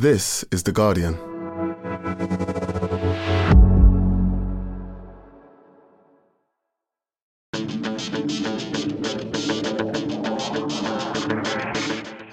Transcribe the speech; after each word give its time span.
This 0.00 0.46
is 0.50 0.62
The 0.62 0.72
Guardian. 0.72 1.12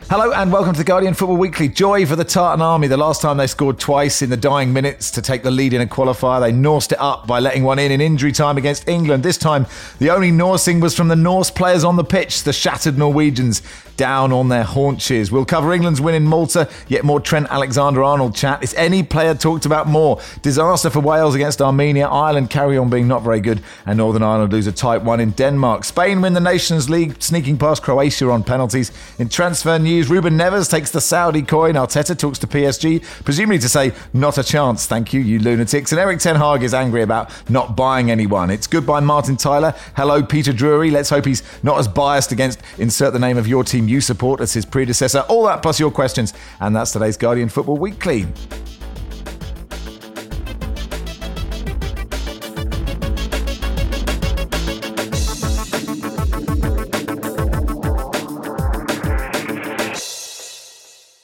Hello 0.10 0.32
and 0.32 0.50
welcome 0.50 0.72
to 0.72 0.78
the 0.78 0.86
Guardian 0.86 1.14
Football 1.14 1.36
Weekly. 1.36 1.68
Joy 1.68 2.06
for 2.06 2.16
the 2.16 2.24
Tartan 2.24 2.62
Army. 2.62 2.88
The 2.88 2.96
last 2.96 3.22
time 3.22 3.36
they 3.36 3.48
scored 3.48 3.78
twice 3.78 4.22
in 4.22 4.30
the 4.30 4.38
dying 4.38 4.72
minutes 4.72 5.12
to 5.12 5.22
take 5.22 5.44
the 5.44 5.52
lead 5.52 5.74
in 5.74 5.82
a 5.82 5.86
qualifier, 5.86 6.40
they 6.40 6.54
Norsed 6.54 6.94
it 6.94 7.02
up 7.02 7.28
by 7.28 7.42
letting 7.42 7.64
one 7.64 7.80
in 7.80 7.92
in 7.92 8.00
injury 8.00 8.32
time 8.32 8.56
against 8.56 8.88
England. 8.88 9.24
This 9.24 9.38
time, 9.38 9.66
the 10.00 10.10
only 10.12 10.32
Norsing 10.32 10.80
was 10.80 10.96
from 10.96 11.10
the 11.10 11.18
Norse 11.18 11.52
players 11.52 11.84
on 11.84 11.98
the 11.98 12.06
pitch, 12.06 12.44
the 12.44 12.54
shattered 12.54 12.98
Norwegians 12.98 13.62
down 13.98 14.32
on 14.32 14.50
their 14.50 14.64
haunches. 14.64 15.32
We'll 15.32 15.46
cover 15.46 15.74
England's 15.74 16.00
win 16.00 16.16
in 16.16 16.24
Malta, 16.24 16.70
yet 16.88 17.04
more 17.04 17.20
Trent 17.20 17.48
Alexander 17.50 18.04
Arnold 18.04 18.36
chat. 18.36 18.64
Is 18.64 18.74
any 18.76 19.04
player 19.04 19.34
talked 19.34 19.66
about 19.66 19.88
more? 19.88 20.22
Disaster 20.42 20.90
for 20.90 21.00
Wales 21.00 21.36
against 21.36 21.62
Armenia, 21.62 22.08
Ireland 22.08 22.50
carry 22.50 22.78
on 22.78 22.90
being 22.90 23.08
not 23.08 23.24
very 23.24 23.42
good, 23.42 23.62
and 23.86 23.98
Northern 23.98 24.24
Ireland 24.24 24.54
lose 24.54 24.68
a 24.68 24.72
tight 24.72 25.02
one 25.04 25.20
in 25.20 25.32
Denmark. 25.32 25.84
Spain 25.84 26.22
win 26.22 26.34
the 26.34 26.40
Nations 26.40 26.90
League, 26.90 27.22
sneaking 27.22 27.58
past 27.58 27.84
Croatia 27.84 28.30
on 28.30 28.44
penalties. 28.44 28.92
In 29.18 29.30
transfer 29.30 29.80
news, 29.80 30.10
Ruben 30.10 30.38
Neves 30.38 30.70
takes 30.70 30.92
the 30.92 31.02
Saudi 31.02 31.42
coin. 31.42 31.74
Arteta 31.74 32.18
talks 32.18 32.40
to 32.40 32.48
PSG, 32.48 33.04
presumably 33.24 33.60
to 33.60 33.70
say, 33.70 33.92
not 34.14 34.38
a 34.38 34.44
chance, 34.44 34.86
thank 34.86 35.12
you, 35.14 35.20
you 35.20 35.40
lunatics. 35.40 35.92
And 35.92 36.00
Erik 36.00 36.20
Ten 36.20 36.36
Hag 36.36 36.62
is 36.64 36.74
angry 36.74 37.02
about 37.02 37.32
not 37.50 37.76
buying 37.76 38.12
anyone. 38.12 38.52
It's 38.52 38.68
goodbye, 38.68 39.00
Martin 39.00 39.38
Tyler. 39.38 39.74
Hello, 39.96 40.22
Peter 40.22 40.54
Drury. 40.54 40.92
Let's 40.92 41.10
hope 41.10 41.26
he's 41.26 41.42
not 41.64 41.80
as 41.80 41.88
biased 41.88 42.32
against 42.32 42.62
insert 42.78 43.14
the 43.14 43.20
name 43.20 43.38
of 43.38 43.48
your 43.48 43.64
team 43.64 43.87
you 43.90 44.02
support 44.02 44.42
as 44.42 44.54
his 44.54 44.66
predecessor. 44.66 45.20
All 45.30 45.44
that 45.46 45.62
plus 45.62 45.80
your 45.80 45.92
questions. 45.92 46.34
And 46.60 46.76
that's 46.76 46.92
today's 46.92 47.18
Guardian 47.18 47.50
Football 47.50 47.78
Weekly. 47.78 48.28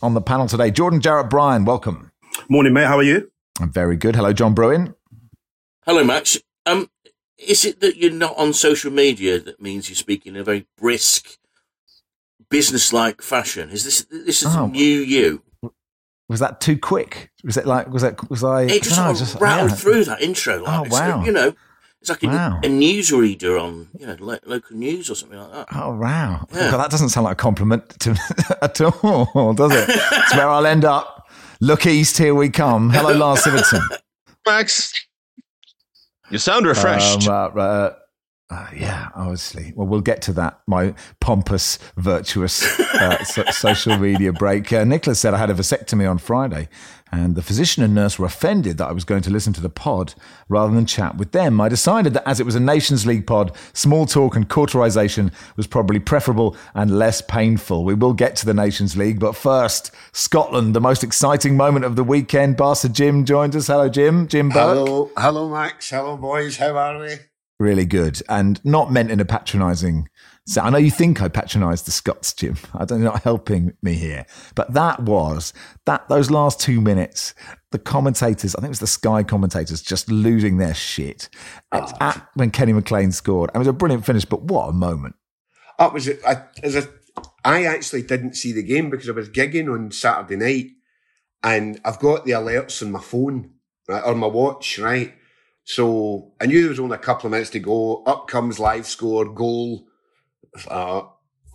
On 0.02 0.14
the 0.14 0.22
panel 0.22 0.48
today, 0.48 0.70
Jordan 0.70 1.00
Jarrett 1.00 1.30
Bryan, 1.30 1.64
welcome. 1.64 2.12
Morning, 2.50 2.74
mate. 2.74 2.88
How 2.88 2.98
are 2.98 3.04
you? 3.04 3.32
I'm 3.62 3.72
very 3.72 3.96
good. 3.96 4.18
Hello, 4.18 4.34
John 4.34 4.54
Brewin. 4.54 4.96
Hello, 5.86 6.04
Max. 6.04 6.38
Um, 6.66 6.90
is 7.38 7.64
it 7.64 7.80
that 7.80 7.96
you're 7.96 8.12
not 8.12 8.38
on 8.38 8.52
social 8.52 8.92
media 8.92 9.40
that 9.40 9.62
means 9.62 9.88
you're 9.88 9.96
speaking 9.96 10.36
in 10.36 10.42
a 10.42 10.44
very 10.44 10.68
brisk, 10.78 11.38
business-like 12.54 13.22
fashion? 13.22 13.70
Is 13.70 13.84
this 13.84 14.06
this 14.10 14.42
is 14.44 14.56
Oh. 14.56 14.68
new 14.68 15.00
you? 15.16 15.42
Was 16.30 16.40
that 16.40 16.62
too 16.62 16.78
quick? 16.78 17.32
Was 17.44 17.58
it 17.58 17.66
like 17.66 17.90
was 17.90 18.02
that 18.04 18.30
was 18.30 18.44
I? 18.44 18.62
It 18.64 18.84
just, 18.84 18.98
I 18.98 19.08
know, 19.10 19.14
sort 19.16 19.36
of 19.36 19.42
rattled 19.42 19.72
yeah. 19.72 19.76
through 19.76 20.04
that 20.06 20.22
intro. 20.22 20.64
Like, 20.64 20.80
Oh, 20.80 20.84
it's 20.84 20.94
like, 20.94 21.16
wow. 21.16 21.24
you 21.26 21.32
know, 21.32 21.54
it's 22.00 22.10
like 22.10 22.24
a, 22.24 22.28
Wow. 22.28 22.60
a 22.64 22.68
newsreader 22.68 23.62
on 23.62 23.90
you 24.00 24.06
know 24.08 24.16
lo- 24.20 24.40
local 24.46 24.78
news 24.78 25.10
or 25.10 25.16
something 25.16 25.38
like 25.40 25.52
that. 25.52 25.68
Oh 25.74 25.96
wow! 25.96 26.48
Yeah. 26.54 26.72
God, 26.72 26.78
that 26.78 26.92
doesn't 26.92 27.10
sound 27.10 27.26
like 27.26 27.34
a 27.34 27.44
compliment 27.44 27.90
to 28.02 28.16
at 28.62 28.80
all, 28.82 29.54
does 29.54 29.72
it? 29.74 29.90
it's 29.90 30.34
where 30.36 30.48
I'll 30.50 30.66
end 30.66 30.86
up. 30.86 31.28
Look 31.60 31.86
east, 31.86 32.18
here 32.18 32.36
we 32.36 32.50
come. 32.50 32.90
Hello, 32.90 33.14
Lars 33.14 33.42
Sivertsen. 33.42 33.82
Max. 34.46 34.94
You 36.30 36.38
sound 36.38 36.66
refreshed. 36.66 37.28
Um, 37.28 37.52
uh, 37.56 37.60
uh, 37.62 37.94
uh, 38.54 38.68
yeah, 38.76 39.10
obviously. 39.16 39.74
Well, 39.76 39.88
we'll 39.88 40.02
get 40.02 40.22
to 40.24 40.34
that. 40.34 40.60
My 40.68 40.94
pompous, 41.20 41.80
virtuous 41.98 42.80
uh, 42.80 43.24
so- 43.24 43.46
social 43.46 43.98
media 43.98 44.32
break. 44.32 44.72
Uh, 44.72 44.84
Nicholas 44.84 45.20
said 45.20 45.34
I 45.34 45.38
had 45.38 45.50
a 45.50 45.56
vasectomy 45.56 46.10
on 46.10 46.20
Friday, 46.20 46.70
and 47.12 47.36
the 47.36 47.42
physician 47.42 47.82
and 47.84 47.96
nurse 47.96 48.20
were 48.20 48.28
offended 48.28 48.78
that 48.78 48.90
I 48.90 48.92
was 48.92 49.06
going 49.06 49.24
to 49.24 49.32
listen 49.32 49.54
to 49.54 49.62
the 49.62 49.70
pod 49.70 50.14
rather 50.50 50.74
than 50.74 50.86
chat 50.86 51.18
with 51.18 51.32
them. 51.32 51.60
I 51.60 51.68
decided 51.68 52.14
that 52.14 52.28
as 52.28 52.40
it 52.40 52.46
was 52.46 52.54
a 52.54 52.60
Nations 52.60 53.08
League 53.08 53.26
pod, 53.26 53.56
small 53.74 54.06
talk 54.06 54.36
and 54.36 54.48
cauterization 54.48 55.32
was 55.56 55.66
probably 55.66 56.00
preferable 56.00 56.56
and 56.76 57.00
less 57.00 57.22
painful. 57.24 57.84
We 57.86 57.96
will 57.96 58.14
get 58.14 58.36
to 58.38 58.46
the 58.46 58.54
Nations 58.54 58.96
League, 58.96 59.20
but 59.20 59.36
first, 59.36 59.90
Scotland, 60.12 60.76
the 60.76 60.82
most 60.82 61.04
exciting 61.04 61.58
moment 61.58 61.86
of 61.86 61.96
the 61.96 62.04
weekend. 62.04 62.58
Barca 62.58 62.90
Jim 62.90 63.26
joined 63.26 63.56
us. 63.56 63.68
Hello, 63.68 63.90
Jim. 63.90 64.28
Jim 64.28 64.50
Burke. 64.50 64.78
Hello, 64.78 65.12
hello, 65.18 65.50
Max. 65.50 65.90
Hello, 65.90 66.18
boys. 66.18 66.58
How 66.58 66.78
are 66.78 67.00
we? 67.00 67.16
Really 67.60 67.86
good 67.86 68.22
and 68.30 68.64
not 68.66 68.92
meant 68.92 69.12
in 69.12 69.20
a 69.20 69.26
patronizing 69.26 70.10
so 70.46 70.62
I 70.62 70.70
know 70.70 70.78
you 70.78 70.92
think 70.92 71.22
I 71.22 71.30
patronized 71.30 71.88
the 71.88 71.92
Scots, 71.92 72.34
Jim. 72.34 72.58
I 72.74 72.86
don't 72.86 73.02
not 73.02 73.24
helping 73.24 73.76
me 73.82 73.94
here. 73.94 74.26
But 74.56 74.74
that 74.74 75.02
was 75.02 75.54
that 75.86 76.08
those 76.10 76.30
last 76.30 76.60
two 76.60 76.82
minutes, 76.82 77.34
the 77.72 77.80
commentators, 77.80 78.56
I 78.56 78.60
think 78.60 78.68
it 78.68 78.70
was 78.70 78.80
the 78.80 78.88
Sky 78.88 79.24
commentators 79.24 79.82
just 79.82 80.12
losing 80.12 80.58
their 80.58 80.74
shit. 80.74 81.30
It's 81.74 81.94
ah. 82.02 82.18
at 82.18 82.30
when 82.36 82.52
Kenny 82.52 82.74
McLean 82.74 83.12
scored. 83.12 83.52
It 83.54 83.58
was 83.58 83.68
a 83.68 83.74
brilliant 83.74 84.06
finish, 84.06 84.26
but 84.26 84.44
what 84.44 84.70
a 84.70 84.74
moment. 84.74 85.16
Oh, 85.80 85.90
was 85.90 86.08
it? 86.08 86.20
I, 86.28 86.44
as 86.62 86.76
a, 86.76 86.90
I 87.46 87.66
actually 87.66 88.04
didn't 88.04 88.36
see 88.36 88.52
the 88.52 88.64
game 88.64 88.90
because 88.90 89.10
I 89.10 89.14
was 89.14 89.30
gigging 89.30 89.74
on 89.74 89.92
Saturday 89.92 90.36
night, 90.36 90.72
and 91.42 91.80
I've 91.86 92.00
got 92.00 92.26
the 92.26 92.32
alerts 92.32 92.82
on 92.82 92.92
my 92.92 93.02
phone 93.02 93.52
right, 93.88 94.04
or 94.06 94.14
my 94.14 94.28
watch, 94.28 94.78
right. 94.78 95.14
So 95.66 96.34
I 96.42 96.46
knew 96.46 96.62
there 96.62 96.70
was 96.70 96.80
only 96.80 96.96
a 96.96 97.00
couple 97.00 97.28
of 97.28 97.32
minutes 97.32 97.52
to 97.52 97.60
go. 97.60 98.04
Up 98.04 98.28
comes 98.28 98.60
live 98.60 98.86
score, 98.86 99.26
goal. 99.26 99.88
Uh, 100.68 101.04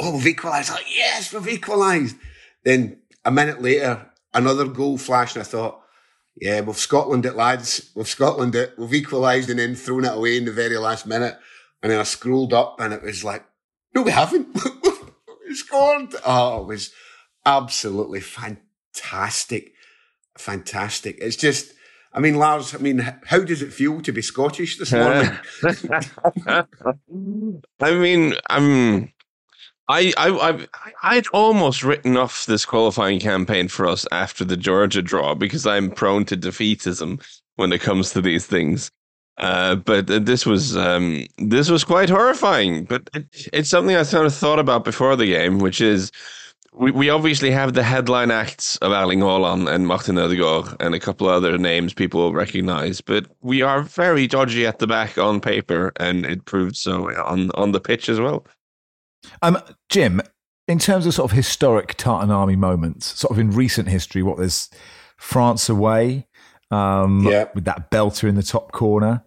oh, 0.00 0.12
we've 0.12 0.26
equalised. 0.28 0.70
Like, 0.70 0.86
yes, 0.94 1.32
we've 1.32 1.48
equalised. 1.48 2.16
Then 2.64 3.00
a 3.24 3.30
minute 3.30 3.60
later, 3.60 4.10
another 4.32 4.66
goal 4.66 4.98
flashed, 4.98 5.36
and 5.36 5.42
I 5.42 5.46
thought, 5.46 5.82
yeah, 6.40 6.60
we've 6.60 6.76
Scotland 6.76 7.26
it, 7.26 7.36
lads. 7.36 7.90
We've 7.94 8.08
Scotland 8.08 8.54
it. 8.54 8.74
We've 8.78 8.94
equalised 8.94 9.50
and 9.50 9.58
then 9.58 9.74
thrown 9.74 10.04
it 10.04 10.14
away 10.14 10.36
in 10.36 10.44
the 10.44 10.52
very 10.52 10.78
last 10.78 11.06
minute. 11.06 11.36
And 11.82 11.92
then 11.92 12.00
I 12.00 12.04
scrolled 12.04 12.52
up, 12.52 12.80
and 12.80 12.94
it 12.94 13.02
was 13.02 13.24
like, 13.24 13.44
no, 13.94 14.02
we 14.02 14.10
haven't. 14.10 14.48
we 15.48 15.54
scored. 15.54 16.14
Oh, 16.24 16.62
it 16.62 16.66
was 16.66 16.92
absolutely 17.44 18.20
fantastic. 18.20 19.72
Fantastic. 20.36 21.18
It's 21.20 21.36
just, 21.36 21.72
I 22.12 22.20
mean, 22.20 22.36
Lars, 22.36 22.74
I 22.74 22.78
mean, 22.78 22.98
how 23.26 23.40
does 23.40 23.62
it 23.62 23.72
feel 23.72 24.00
to 24.00 24.12
be 24.12 24.22
Scottish 24.22 24.78
this 24.78 24.92
morning? 24.92 25.30
I 27.80 27.92
mean, 27.92 28.34
I'm. 28.48 29.12
I, 29.90 30.12
I, 30.18 30.50
I, 30.50 30.66
I'd 31.02 31.26
almost 31.28 31.82
written 31.82 32.18
off 32.18 32.44
this 32.44 32.66
qualifying 32.66 33.20
campaign 33.20 33.68
for 33.68 33.86
us 33.86 34.06
after 34.12 34.44
the 34.44 34.56
Georgia 34.56 35.00
draw 35.00 35.34
because 35.34 35.66
I'm 35.66 35.90
prone 35.90 36.26
to 36.26 36.36
defeatism 36.36 37.24
when 37.56 37.72
it 37.72 37.80
comes 37.80 38.12
to 38.12 38.20
these 38.20 38.44
things. 38.46 38.90
Uh, 39.38 39.76
but 39.76 40.08
this 40.08 40.44
was 40.44 40.76
um, 40.76 41.24
this 41.38 41.70
was 41.70 41.84
quite 41.84 42.10
horrifying. 42.10 42.84
But 42.84 43.08
it, 43.14 43.26
it's 43.52 43.70
something 43.70 43.96
I 43.96 44.02
sort 44.02 44.26
of 44.26 44.34
thought 44.34 44.58
about 44.58 44.84
before 44.84 45.14
the 45.16 45.26
game, 45.26 45.58
which 45.58 45.80
is 45.80 46.10
we, 46.78 46.90
we 46.92 47.10
obviously 47.10 47.50
have 47.50 47.74
the 47.74 47.82
headline 47.82 48.30
acts 48.30 48.76
of 48.78 48.92
Erling 48.92 49.20
Haaland 49.20 49.68
and 49.72 49.86
Martin 49.86 50.16
Odegaard 50.16 50.76
and 50.80 50.94
a 50.94 51.00
couple 51.00 51.28
of 51.28 51.34
other 51.34 51.58
names 51.58 51.92
people 51.92 52.20
will 52.20 52.32
recognize, 52.32 53.00
but 53.00 53.26
we 53.40 53.62
are 53.62 53.82
very 53.82 54.26
dodgy 54.26 54.66
at 54.66 54.78
the 54.78 54.86
back 54.86 55.18
on 55.18 55.40
paper, 55.40 55.92
and 55.96 56.24
it 56.24 56.44
proved 56.44 56.76
so 56.76 57.10
on 57.24 57.50
on 57.54 57.72
the 57.72 57.80
pitch 57.80 58.08
as 58.08 58.20
well. 58.20 58.46
Um, 59.42 59.58
Jim, 59.88 60.20
in 60.68 60.78
terms 60.78 61.06
of 61.06 61.14
sort 61.14 61.30
of 61.30 61.36
historic 61.36 61.94
Tartan 61.94 62.30
Army 62.30 62.56
moments, 62.56 63.18
sort 63.18 63.32
of 63.32 63.38
in 63.38 63.50
recent 63.50 63.88
history, 63.88 64.22
what 64.22 64.38
there's 64.38 64.70
France 65.16 65.68
away, 65.68 66.26
um, 66.70 67.26
Yeah. 67.26 67.46
with 67.54 67.64
that 67.64 67.90
belter 67.90 68.28
in 68.28 68.36
the 68.36 68.42
top 68.42 68.70
corner. 68.72 69.24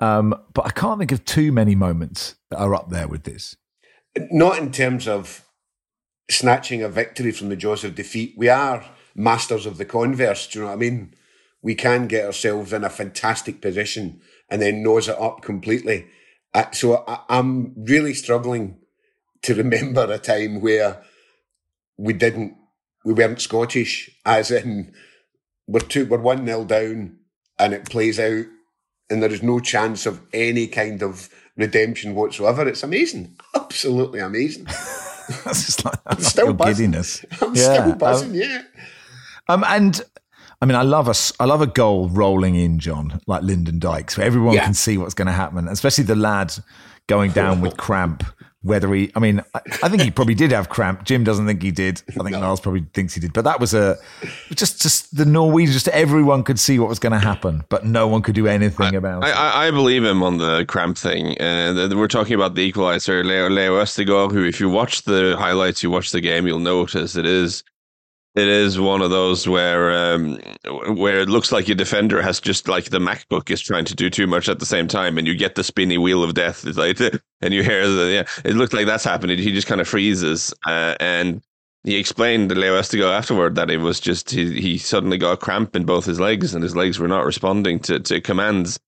Um, 0.00 0.34
but 0.52 0.66
I 0.66 0.70
can't 0.70 0.98
think 0.98 1.12
of 1.12 1.24
too 1.24 1.50
many 1.50 1.74
moments 1.74 2.36
that 2.50 2.58
are 2.58 2.74
up 2.74 2.90
there 2.90 3.08
with 3.08 3.24
this. 3.24 3.56
Not 4.30 4.58
in 4.58 4.70
terms 4.70 5.08
of 5.08 5.44
snatching 6.30 6.82
a 6.82 6.88
victory 6.88 7.32
from 7.32 7.48
the 7.48 7.56
jaws 7.56 7.84
of 7.84 7.94
defeat. 7.94 8.34
We 8.36 8.48
are 8.48 8.84
masters 9.14 9.66
of 9.66 9.78
the 9.78 9.84
converse. 9.84 10.46
Do 10.46 10.58
you 10.58 10.64
know 10.64 10.70
what 10.70 10.76
I 10.76 10.78
mean? 10.78 11.14
We 11.62 11.74
can 11.74 12.08
get 12.08 12.26
ourselves 12.26 12.72
in 12.72 12.84
a 12.84 12.90
fantastic 12.90 13.60
position 13.60 14.20
and 14.50 14.60
then 14.60 14.82
nose 14.82 15.08
it 15.08 15.18
up 15.18 15.42
completely. 15.42 16.06
So 16.72 17.04
I'm 17.28 17.74
really 17.76 18.14
struggling 18.14 18.78
to 19.42 19.54
remember 19.54 20.10
a 20.10 20.18
time 20.18 20.60
where 20.60 21.02
we 21.96 22.12
didn't, 22.12 22.56
we 23.04 23.12
weren't 23.12 23.40
Scottish, 23.40 24.10
as 24.24 24.50
in 24.50 24.92
we're 25.66 25.80
two, 25.80 26.06
we're 26.06 26.18
one 26.18 26.44
nil 26.44 26.64
down, 26.64 27.18
and 27.58 27.72
it 27.72 27.88
plays 27.88 28.18
out, 28.18 28.46
and 29.10 29.22
there 29.22 29.32
is 29.32 29.42
no 29.42 29.60
chance 29.60 30.06
of 30.06 30.20
any 30.32 30.66
kind 30.66 31.02
of 31.02 31.28
redemption 31.56 32.14
whatsoever. 32.14 32.66
It's 32.66 32.82
amazing, 32.82 33.36
absolutely 33.54 34.20
amazing. 34.20 34.66
That's 35.44 35.66
just 35.66 35.84
like 35.84 35.94
I'm 36.06 36.18
still 36.20 36.46
your 36.46 36.54
buzzing. 36.54 36.90
giddiness. 36.92 37.24
I'm 37.42 37.54
Yeah, 37.54 37.94
still 37.96 38.04
um, 38.04 38.34
yeah. 38.34 38.62
Um, 39.48 39.64
and 39.66 40.00
I 40.62 40.66
mean, 40.66 40.76
I 40.76 40.82
love 40.82 41.08
a, 41.08 41.14
I 41.40 41.44
love 41.46 41.60
a 41.60 41.66
goal 41.66 42.08
rolling 42.08 42.54
in, 42.54 42.78
John, 42.78 43.20
like 43.26 43.42
Lyndon 43.42 43.78
Dykes, 43.78 44.16
where 44.16 44.26
everyone 44.26 44.54
Yeah. 44.54 44.64
can 44.64 44.74
see 44.74 44.96
what's 44.98 45.14
going 45.14 45.26
to 45.26 45.32
happen, 45.32 45.68
especially 45.68 46.04
the 46.04 46.14
lad 46.16 46.54
going 47.06 47.32
down 47.32 47.60
with 47.60 47.76
cramp 47.76 48.24
whether 48.64 48.92
he, 48.94 49.12
I 49.14 49.20
mean, 49.20 49.40
I, 49.54 49.60
I, 49.82 49.88
think 49.90 50.02
he 50.02 50.10
probably 50.10 50.34
did 50.34 50.50
have 50.50 50.70
cramp. 50.70 51.04
Jim 51.04 51.22
doesn't 51.22 51.46
think 51.46 51.62
he 51.62 51.70
did. 51.70 52.02
I 52.08 52.12
think 52.12 52.30
no. 52.30 52.40
Niles 52.40 52.60
probably 52.60 52.86
thinks 52.94 53.14
he 53.14 53.20
did. 53.20 53.34
But 53.34 53.44
that 53.44 53.60
was 53.60 53.74
a, 53.74 53.98
just, 54.54 54.80
just 54.80 55.14
the 55.14 55.26
Norwegians, 55.26 55.74
just 55.74 55.88
everyone 55.88 56.42
could 56.42 56.58
see 56.58 56.78
what 56.78 56.88
was 56.88 56.98
going 56.98 57.12
to 57.12 57.18
happen, 57.18 57.62
but 57.68 57.84
no 57.84 58.08
one 58.08 58.22
could 58.22 58.34
do 58.34 58.46
anything 58.46 58.94
I, 58.94 58.98
about 58.98 59.22
I, 59.22 59.28
it. 59.28 59.32
I, 59.32 59.66
I, 59.68 59.70
believe 59.70 60.02
him 60.02 60.22
on 60.22 60.38
the 60.38 60.64
cramp 60.64 60.96
thing. 60.96 61.40
Uh, 61.40 61.90
we're 61.94 62.08
talking 62.08 62.34
about 62.34 62.54
the 62.54 62.62
equalizer, 62.62 63.22
Leo, 63.22 63.50
Leo 63.50 63.80
Østigård, 63.80 64.32
who, 64.32 64.44
if 64.44 64.58
you 64.58 64.70
watch 64.70 65.02
the 65.02 65.36
highlights, 65.38 65.82
you 65.82 65.90
watch 65.90 66.10
the 66.10 66.22
game, 66.22 66.46
you'll 66.46 66.58
notice 66.58 67.16
it 67.16 67.26
is 67.26 67.62
it 68.34 68.48
is 68.48 68.80
one 68.80 69.00
of 69.00 69.10
those 69.10 69.46
where 69.46 69.92
um, 69.92 70.38
where 70.96 71.20
it 71.20 71.28
looks 71.28 71.52
like 71.52 71.68
your 71.68 71.76
defender 71.76 72.20
has 72.20 72.40
just 72.40 72.66
like 72.66 72.86
the 72.86 72.98
MacBook 72.98 73.50
is 73.50 73.60
trying 73.60 73.84
to 73.84 73.94
do 73.94 74.10
too 74.10 74.26
much 74.26 74.48
at 74.48 74.58
the 74.58 74.66
same 74.66 74.88
time, 74.88 75.18
and 75.18 75.26
you 75.26 75.36
get 75.36 75.54
the 75.54 75.62
spinny 75.62 75.98
wheel 75.98 76.24
of 76.24 76.34
death. 76.34 76.66
It's 76.66 76.78
like, 76.78 76.98
and 77.40 77.54
you 77.54 77.62
hear 77.62 77.88
the 77.88 78.10
yeah, 78.12 78.48
it 78.48 78.56
looked 78.56 78.72
like 78.72 78.86
that's 78.86 79.04
happening. 79.04 79.38
He 79.38 79.52
just 79.52 79.68
kind 79.68 79.80
of 79.80 79.86
freezes, 79.86 80.52
uh, 80.66 80.96
and 80.98 81.42
he 81.84 81.96
explained 81.96 82.48
to 82.48 82.56
Leo 82.56 82.78
Østigård 82.78 83.16
afterward 83.16 83.54
that 83.54 83.70
it 83.70 83.78
was 83.78 84.00
just 84.00 84.30
he, 84.30 84.60
he 84.60 84.78
suddenly 84.78 85.18
got 85.18 85.32
a 85.32 85.36
cramp 85.36 85.76
in 85.76 85.84
both 85.84 86.04
his 86.04 86.18
legs, 86.18 86.54
and 86.54 86.62
his 86.64 86.74
legs 86.74 86.98
were 86.98 87.08
not 87.08 87.24
responding 87.24 87.78
to 87.80 88.00
to 88.00 88.20
commands 88.20 88.80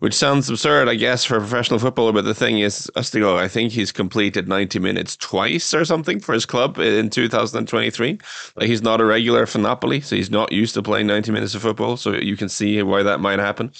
which 0.00 0.14
sounds 0.14 0.50
absurd, 0.50 0.88
I 0.88 0.96
guess, 0.96 1.24
for 1.24 1.36
a 1.36 1.40
professional 1.40 1.78
footballer. 1.78 2.12
But 2.12 2.24
the 2.24 2.34
thing 2.34 2.58
is, 2.58 2.90
Østigård, 2.96 3.38
I 3.38 3.48
think 3.48 3.72
he's 3.72 3.92
completed 3.92 4.48
90 4.48 4.78
minutes 4.78 5.16
twice 5.16 5.72
or 5.72 5.84
something 5.84 6.20
for 6.20 6.32
his 6.32 6.44
club 6.44 6.78
in 6.78 7.10
2023. 7.10 8.18
Like 8.56 8.68
he's 8.68 8.82
not 8.82 9.00
a 9.00 9.04
regular 9.04 9.46
for 9.46 9.58
Napoli, 9.58 10.00
so 10.00 10.16
he's 10.16 10.30
not 10.30 10.52
used 10.52 10.74
to 10.74 10.82
playing 10.82 11.06
90 11.06 11.32
minutes 11.32 11.54
of 11.54 11.62
football. 11.62 11.96
So 11.96 12.12
you 12.14 12.36
can 12.36 12.48
see 12.48 12.82
why 12.82 13.02
that 13.02 13.20
might 13.20 13.38
happen. 13.38 13.72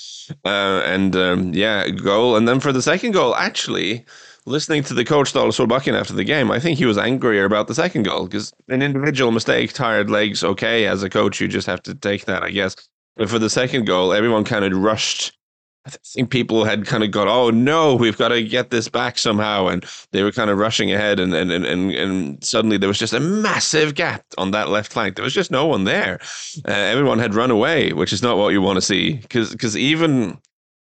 Uh, 0.44 0.82
and 0.86 1.16
um, 1.16 1.52
yeah, 1.52 1.88
goal. 1.90 2.36
And 2.36 2.46
then 2.48 2.60
for 2.60 2.72
the 2.72 2.82
second 2.82 3.12
goal, 3.12 3.34
actually, 3.34 4.04
listening 4.46 4.82
to 4.84 4.94
the 4.94 5.04
coach 5.04 5.32
Ståle 5.32 5.48
Solbakken 5.48 5.98
after 5.98 6.14
the 6.14 6.24
game, 6.24 6.50
I 6.50 6.60
think 6.60 6.78
he 6.78 6.86
was 6.86 6.98
angrier 6.98 7.44
about 7.44 7.66
the 7.66 7.74
second 7.74 8.04
goal 8.04 8.26
because 8.26 8.52
an 8.68 8.82
individual 8.82 9.32
mistake, 9.32 9.72
tired 9.72 10.10
legs, 10.10 10.44
okay. 10.44 10.86
As 10.86 11.02
a 11.02 11.10
coach, 11.10 11.40
you 11.40 11.48
just 11.48 11.66
have 11.66 11.82
to 11.82 11.94
take 11.94 12.26
that, 12.26 12.42
I 12.42 12.50
guess. 12.50 12.76
But 13.16 13.28
for 13.28 13.38
the 13.38 13.50
second 13.50 13.86
goal, 13.86 14.12
everyone 14.12 14.44
kind 14.44 14.64
of 14.64 14.76
rushed 14.76 15.36
I 15.86 15.90
think 15.90 16.30
people 16.30 16.64
had 16.64 16.86
kind 16.86 17.04
of 17.04 17.10
gone, 17.10 17.28
oh 17.28 17.50
no, 17.50 17.94
we've 17.94 18.16
got 18.16 18.28
to 18.28 18.42
get 18.42 18.70
this 18.70 18.88
back 18.88 19.18
somehow. 19.18 19.66
And 19.66 19.84
they 20.12 20.22
were 20.22 20.32
kind 20.32 20.48
of 20.48 20.56
rushing 20.56 20.90
ahead. 20.92 21.20
And, 21.20 21.34
and, 21.34 21.50
and, 21.50 21.92
and 21.92 22.42
suddenly 22.42 22.78
there 22.78 22.88
was 22.88 22.98
just 22.98 23.12
a 23.12 23.20
massive 23.20 23.94
gap 23.94 24.24
on 24.38 24.50
that 24.52 24.70
left 24.70 24.92
flank. 24.92 25.16
There 25.16 25.24
was 25.24 25.34
just 25.34 25.50
no 25.50 25.66
one 25.66 25.84
there. 25.84 26.20
Uh, 26.66 26.72
everyone 26.72 27.18
had 27.18 27.34
run 27.34 27.50
away, 27.50 27.92
which 27.92 28.14
is 28.14 28.22
not 28.22 28.38
what 28.38 28.54
you 28.54 28.62
want 28.62 28.76
to 28.76 28.82
see. 28.82 29.16
Because 29.16 29.76
even 29.76 30.38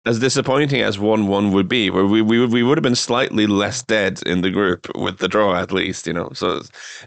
as 0.07 0.19
disappointing 0.19 0.81
as 0.81 0.97
1 0.97 1.27
1 1.27 1.51
would 1.51 1.67
be, 1.67 1.91
where 1.91 2.05
we, 2.05 2.21
we, 2.23 2.43
we 2.47 2.63
would 2.63 2.77
have 2.77 2.83
been 2.83 2.95
slightly 2.95 3.45
less 3.45 3.83
dead 3.83 4.21
in 4.25 4.41
the 4.41 4.49
group 4.49 4.87
with 4.95 5.19
the 5.19 5.27
draw 5.27 5.55
at 5.55 5.71
least, 5.71 6.07
you 6.07 6.13
know. 6.13 6.31
So 6.33 6.61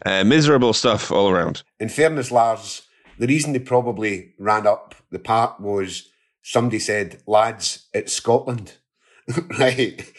uh, 0.06 0.22
miserable 0.22 0.74
stuff 0.74 1.10
all 1.10 1.28
around. 1.28 1.64
In 1.80 1.88
fairness, 1.88 2.30
Lars, 2.30 2.82
the 3.18 3.26
reason 3.26 3.52
they 3.52 3.58
probably 3.58 4.32
ran 4.38 4.66
up 4.66 4.94
the 5.10 5.18
park 5.18 5.58
was 5.58 6.09
somebody 6.42 6.78
said, 6.78 7.22
lads, 7.26 7.88
it's 7.92 8.12
Scotland, 8.12 8.74
right? 9.58 10.12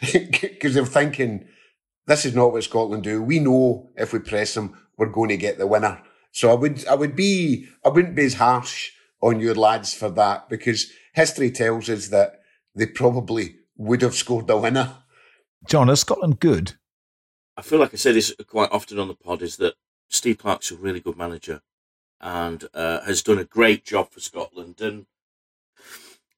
Because 0.12 0.74
they're 0.74 0.86
thinking, 0.86 1.46
this 2.06 2.24
is 2.24 2.34
not 2.34 2.52
what 2.52 2.64
Scotland 2.64 3.04
do. 3.04 3.22
We 3.22 3.38
know 3.38 3.90
if 3.96 4.12
we 4.12 4.18
press 4.18 4.54
them, 4.54 4.76
we're 4.96 5.06
going 5.06 5.30
to 5.30 5.36
get 5.36 5.58
the 5.58 5.66
winner. 5.66 6.02
So 6.32 6.50
I 6.50 6.54
would, 6.54 6.86
I 6.86 6.94
would 6.94 7.16
be, 7.16 7.68
I 7.84 7.88
wouldn't 7.88 8.14
be 8.14 8.24
as 8.24 8.34
harsh 8.34 8.92
on 9.20 9.40
your 9.40 9.54
lads 9.54 9.94
for 9.94 10.10
that 10.10 10.48
because 10.48 10.90
history 11.14 11.50
tells 11.50 11.88
us 11.88 12.08
that 12.08 12.40
they 12.74 12.86
probably 12.86 13.56
would 13.76 14.02
have 14.02 14.14
scored 14.14 14.46
the 14.46 14.56
winner. 14.56 14.96
John, 15.68 15.88
is 15.88 16.00
Scotland 16.00 16.40
good? 16.40 16.74
I 17.56 17.62
feel 17.62 17.78
like 17.78 17.94
I 17.94 17.96
say 17.96 18.12
this 18.12 18.34
quite 18.46 18.72
often 18.72 18.98
on 18.98 19.08
the 19.08 19.14
pod 19.14 19.42
is 19.42 19.56
that 19.58 19.74
Steve 20.08 20.38
Clarke's 20.38 20.70
a 20.70 20.76
really 20.76 21.00
good 21.00 21.16
manager 21.16 21.62
and 22.20 22.64
uh, 22.74 23.00
has 23.02 23.22
done 23.22 23.38
a 23.38 23.44
great 23.44 23.84
job 23.84 24.10
for 24.10 24.20
Scotland. 24.20 24.80
And 24.80 25.06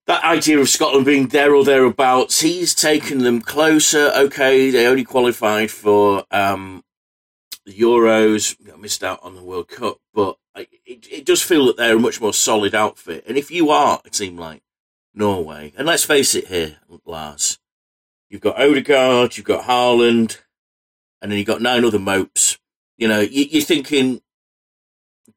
that 0.06 0.24
idea 0.24 0.58
of 0.58 0.68
Scotland 0.68 1.06
being 1.06 1.28
there 1.28 1.54
or 1.54 1.64
thereabouts, 1.64 2.40
he's 2.40 2.74
taken 2.74 3.18
them 3.18 3.40
closer. 3.40 4.10
Okay, 4.14 4.70
they 4.70 4.86
only 4.86 5.04
qualified 5.04 5.70
for 5.70 6.24
um, 6.30 6.84
the 7.64 7.72
Euros, 7.72 8.56
missed 8.78 9.02
out 9.02 9.20
on 9.22 9.34
the 9.34 9.42
World 9.42 9.68
Cup, 9.68 9.98
but 10.12 10.36
it, 10.54 11.08
it 11.10 11.24
does 11.24 11.42
feel 11.42 11.66
that 11.66 11.76
they're 11.76 11.96
a 11.96 12.00
much 12.00 12.20
more 12.20 12.34
solid 12.34 12.74
outfit. 12.74 13.24
And 13.26 13.38
if 13.38 13.50
you 13.50 13.70
are 13.70 14.00
a 14.04 14.10
team 14.10 14.36
like 14.36 14.62
Norway, 15.14 15.72
and 15.76 15.86
let's 15.86 16.04
face 16.04 16.34
it 16.34 16.48
here, 16.48 16.76
Lars, 17.06 17.58
you've 18.28 18.42
got 18.42 18.60
Odegaard, 18.60 19.36
you've 19.36 19.46
got 19.46 19.64
Haaland, 19.64 20.40
and 21.22 21.32
then 21.32 21.38
you've 21.38 21.46
got 21.46 21.62
nine 21.62 21.84
other 21.84 21.98
mopes. 21.98 22.58
You 22.98 23.08
know, 23.08 23.20
you, 23.20 23.58
are 23.58 23.64
thinking 23.64 24.20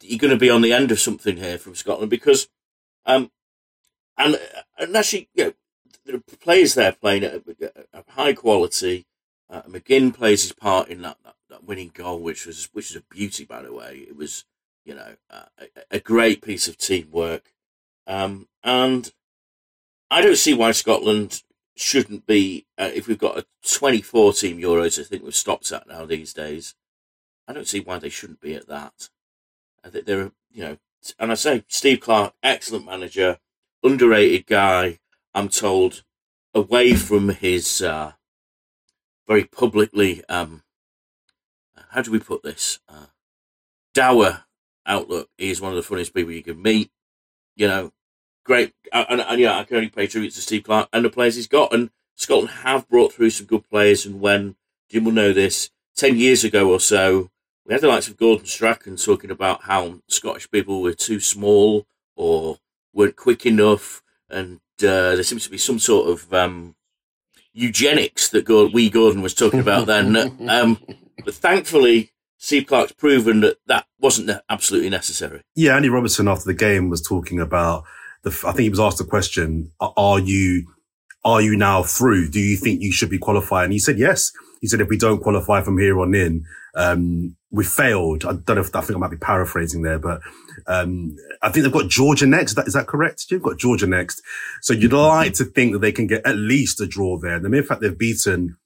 you're 0.02 0.20
going 0.20 0.32
to 0.32 0.38
be 0.38 0.50
on 0.50 0.62
the 0.62 0.74
end 0.74 0.92
of 0.92 1.00
something 1.00 1.38
here 1.38 1.58
from 1.58 1.76
Scotland 1.76 2.10
because 2.10 2.50
um, 3.06 3.32
and 4.18 4.40
and 4.78 4.96
actually, 4.96 5.30
you 5.34 5.46
know, 5.46 5.54
there 6.06 6.16
are 6.16 6.38
players 6.40 6.74
there 6.74 6.94
playing 6.94 7.24
at 7.24 7.42
a 7.94 8.04
high 8.10 8.34
quality. 8.34 9.06
Uh, 9.50 9.62
McGinn 9.64 10.14
plays 10.14 10.42
his 10.42 10.52
part 10.52 10.90
in 10.90 11.02
that, 11.04 11.18
that, 11.24 11.36
that, 11.50 11.64
winning 11.64 11.92
goal, 11.94 12.20
which 12.20 12.46
was 12.46 12.70
which 12.74 12.90
is 12.90 12.96
a 12.96 13.02
beauty, 13.02 13.46
by 13.46 13.62
the 13.62 13.74
way. 13.74 14.06
It 14.08 14.18
was, 14.18 14.46
you 14.86 14.96
know, 14.96 15.16
uh, 15.30 15.46
a, 15.60 15.98
a, 15.98 16.00
great 16.00 16.42
piece 16.42 16.68
of 16.68 16.78
teamwork, 16.78 17.54
um, 18.06 18.48
and 18.64 19.12
I 20.12 20.22
don't 20.22 20.38
see 20.38 20.54
why 20.54 20.72
Scotland 20.72 21.44
shouldn't 21.76 22.26
be. 22.26 22.66
Uh, 22.78 22.92
if 22.94 23.08
we've 23.08 23.18
got 23.18 23.38
a 23.38 23.46
24 23.70 24.34
team 24.34 24.58
Euros, 24.58 25.00
I 25.00 25.04
think 25.04 25.24
we've 25.24 25.36
stopped 25.36 25.72
at 25.72 25.88
now 25.88 26.06
these 26.06 26.34
days. 26.34 26.76
I 27.48 27.54
don't 27.54 27.68
see 27.68 27.80
why 27.80 28.00
they 28.00 28.10
shouldn't 28.10 28.42
be 28.42 28.54
at 28.56 28.68
that. 28.68 29.10
I 29.84 29.90
think 29.90 30.06
they're, 30.06 30.32
you 30.52 30.64
know, 30.64 30.78
and 31.18 31.32
I 31.32 31.36
say 31.36 31.64
Steve 31.68 32.02
Clarke, 32.02 32.34
excellent 32.44 32.86
manager 32.86 33.40
underrated 33.84 34.46
guy, 34.46 35.00
I'm 35.34 35.50
told, 35.50 36.04
away 36.54 36.96
from 36.96 37.30
his 37.30 37.82
uh, 37.82 38.14
very 39.28 39.44
publicly, 39.44 40.24
um, 40.30 40.64
how 41.90 42.02
do 42.02 42.12
we 42.12 42.20
put 42.20 42.44
this? 42.44 42.80
Uh, 42.88 43.08
dour 43.94 44.46
outlook. 44.86 45.30
He 45.38 45.50
is 45.50 45.62
one 45.62 45.72
of 45.72 45.76
the 45.76 45.84
funniest 45.84 46.14
people 46.14 46.32
you 46.32 46.44
can 46.44 46.62
meet. 46.62 46.92
You 47.56 47.68
know, 47.68 47.92
great. 48.46 48.74
And, 48.94 49.22
and 49.22 49.40
yeah, 49.40 49.58
I 49.58 49.64
can 49.64 49.78
only 49.78 49.90
pay 49.90 50.08
tribute 50.08 50.34
to 50.34 50.42
Steve 50.42 50.64
Clarke 50.64 50.90
and 50.94 51.04
the 51.04 51.10
players 51.10 51.36
he's 51.36 51.48
got. 51.48 51.74
And 51.74 51.90
Scotland 52.16 52.50
have 52.62 52.88
brought 52.88 53.14
through 53.14 53.32
some 53.32 53.46
good 53.46 53.68
players. 53.70 54.06
And 54.06 54.22
when 54.22 54.56
Jim 54.90 55.06
will 55.06 55.12
know 55.12 55.34
this, 55.34 55.70
10 55.96 56.18
years 56.18 56.44
ago 56.44 56.72
or 56.72 56.80
so, 56.80 57.30
we 57.66 57.74
had 57.74 57.82
the 57.82 57.88
likes 57.88 58.08
of 58.08 58.18
Gordon 58.18 58.46
Strachan 58.46 58.96
talking 58.96 59.32
about 59.32 59.64
how 59.64 60.00
Scottish 60.08 60.50
people 60.50 60.82
were 60.82 60.94
too 60.94 61.20
small 61.20 61.86
or 62.16 62.60
weren't 62.98 63.16
quick 63.16 63.46
enough, 63.46 64.02
and 64.30 64.60
uh, 64.80 65.16
there 65.16 65.24
seems 65.24 65.44
to 65.46 65.52
be 65.52 65.58
some 65.58 65.80
sort 65.80 66.10
of 66.10 66.34
um, 66.34 66.76
eugenics 67.54 68.30
that 68.30 68.46
Gordon, 68.46 68.74
wee 68.74 68.90
Gordon 68.90 69.22
was 69.22 69.36
talking 69.36 69.60
about 69.60 69.86
then. 69.86 70.16
um, 70.50 70.80
but 71.24 71.36
thankfully, 71.36 72.12
Steve 72.38 72.66
Clarke's 72.66 72.92
proven 72.92 73.42
that 73.42 73.58
that 73.68 73.86
wasn't 74.00 74.32
absolutely 74.50 74.90
necessary. 74.90 75.42
Yeah, 75.56 75.76
Andy 75.76 75.90
Robertson 75.90 76.28
after 76.28 76.46
the 76.46 76.54
game 76.54 76.90
was 76.90 77.02
talking 77.02 77.40
about 77.40 77.84
the. 78.24 78.32
I 78.46 78.52
think 78.52 78.62
he 78.64 78.70
was 78.70 78.80
asked 78.80 78.98
the 78.98 79.06
question: 79.06 79.72
Are 79.80 80.20
you 80.20 80.68
are 81.24 81.42
you 81.42 81.56
now 81.56 81.84
through? 81.84 82.30
Do 82.30 82.40
you 82.40 82.58
think 82.58 82.82
you 82.82 82.92
should 82.92 83.10
be 83.10 83.20
qualified? 83.20 83.66
And 83.66 83.74
he 83.74 83.80
said 83.80 84.00
yes. 84.00 84.32
He 84.62 84.68
said 84.68 84.82
if 84.82 84.88
we 84.88 84.98
don't 84.98 85.22
qualify 85.22 85.62
from 85.62 85.78
here 85.78 86.00
on 86.00 86.16
in, 86.16 86.46
um, 86.78 87.36
we 87.50 87.66
failed. 87.66 88.24
I 88.24 88.34
don't 88.34 88.56
know 88.56 88.62
if 88.62 88.74
I 88.76 88.82
think 88.82 88.96
I 88.96 89.00
might 89.00 89.12
be 89.12 89.18
paraphrasing 89.18 89.82
there, 89.82 89.98
but 89.98 90.22
um, 90.68 91.18
I 91.42 91.50
think 91.50 91.64
they've 91.64 91.74
got 91.74 91.90
Georgia 91.90 92.28
next. 92.28 92.52
Is 92.52 92.56
that, 92.56 92.68
is 92.68 92.74
that 92.74 92.88
correct? 92.88 93.26
You've 93.30 93.42
got 93.42 93.58
Georgia 93.58 93.88
next. 93.88 94.22
So 94.62 94.74
you'd 94.74 94.94
like 94.94 95.34
to 95.34 95.44
think 95.44 95.74
that 95.74 95.80
they 95.80 95.92
can 95.92 96.06
get 96.06 96.26
at 96.26 96.38
least 96.38 96.80
a 96.80 96.88
draw 96.88 97.18
there. 97.18 97.40
The 97.40 97.50
mere 97.50 97.64
fact 97.64 97.82
they've 97.82 97.98
beaten 97.98 98.58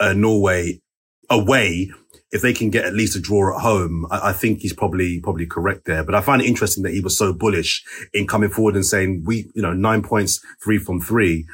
uh, 0.00 0.14
Norway 0.14 0.80
away, 1.28 1.92
if 2.32 2.40
they 2.40 2.54
can 2.54 2.70
get 2.70 2.86
at 2.86 2.94
least 2.94 3.16
a 3.16 3.20
draw 3.20 3.54
at 3.54 3.60
home, 3.60 4.06
I, 4.10 4.30
I, 4.30 4.32
think 4.32 4.60
he's 4.60 4.72
probably 4.72 5.20
probably 5.20 5.46
correct 5.46 5.84
there. 5.84 6.02
But 6.02 6.14
I 6.14 6.22
find 6.22 6.40
it 6.40 6.48
interesting 6.48 6.84
that 6.84 6.92
he 6.94 7.00
was 7.00 7.18
so 7.18 7.34
bullish 7.34 7.84
in 8.14 8.26
coming 8.26 8.48
forward 8.48 8.76
and 8.76 8.86
saying 8.86 9.24
we, 9.26 9.50
you 9.54 9.60
know, 9.60 9.74
nine 9.74 10.02
points, 10.02 10.40
three 10.64 10.78
from 10.78 11.02
three. 11.02 11.46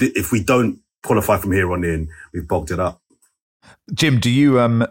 If 0.00 0.32
we 0.32 0.42
don't 0.42 0.80
qualify 1.04 1.36
from 1.36 1.52
here 1.52 1.72
on 1.72 1.84
in, 1.84 2.08
we've 2.32 2.48
bogged 2.48 2.72
it 2.72 2.80
up. 2.80 3.00
Jim, 3.94 4.18
do 4.18 4.30
you 4.30 4.58
um 4.58 4.84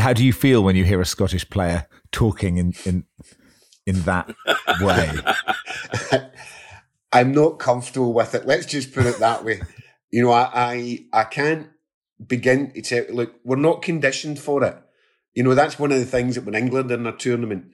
how 0.00 0.12
do 0.12 0.24
you 0.24 0.32
feel 0.32 0.62
when 0.62 0.76
you 0.76 0.84
hear 0.84 1.00
a 1.00 1.06
Scottish 1.06 1.48
player 1.48 1.86
talking 2.12 2.56
in 2.56 2.74
in 2.84 3.04
in 3.86 4.02
that 4.02 4.34
way? 4.80 5.10
I'm 7.12 7.32
not 7.32 7.58
comfortable 7.58 8.12
with 8.12 8.34
it. 8.34 8.46
Let's 8.46 8.66
just 8.66 8.92
put 8.92 9.06
it 9.06 9.18
that 9.18 9.44
way. 9.44 9.60
You 10.10 10.22
know, 10.22 10.32
I 10.32 10.50
I, 10.52 10.98
I 11.12 11.24
can't 11.24 11.68
begin 12.24 12.72
to 12.72 12.82
tell. 12.82 13.04
Look, 13.10 13.34
we're 13.44 13.56
not 13.56 13.82
conditioned 13.82 14.38
for 14.38 14.64
it. 14.64 14.76
You 15.34 15.42
know, 15.42 15.54
that's 15.54 15.78
one 15.78 15.92
of 15.92 15.98
the 15.98 16.04
things 16.04 16.34
that 16.34 16.44
when 16.44 16.54
England 16.54 16.90
in 16.90 17.06
a 17.06 17.12
tournament 17.16 17.66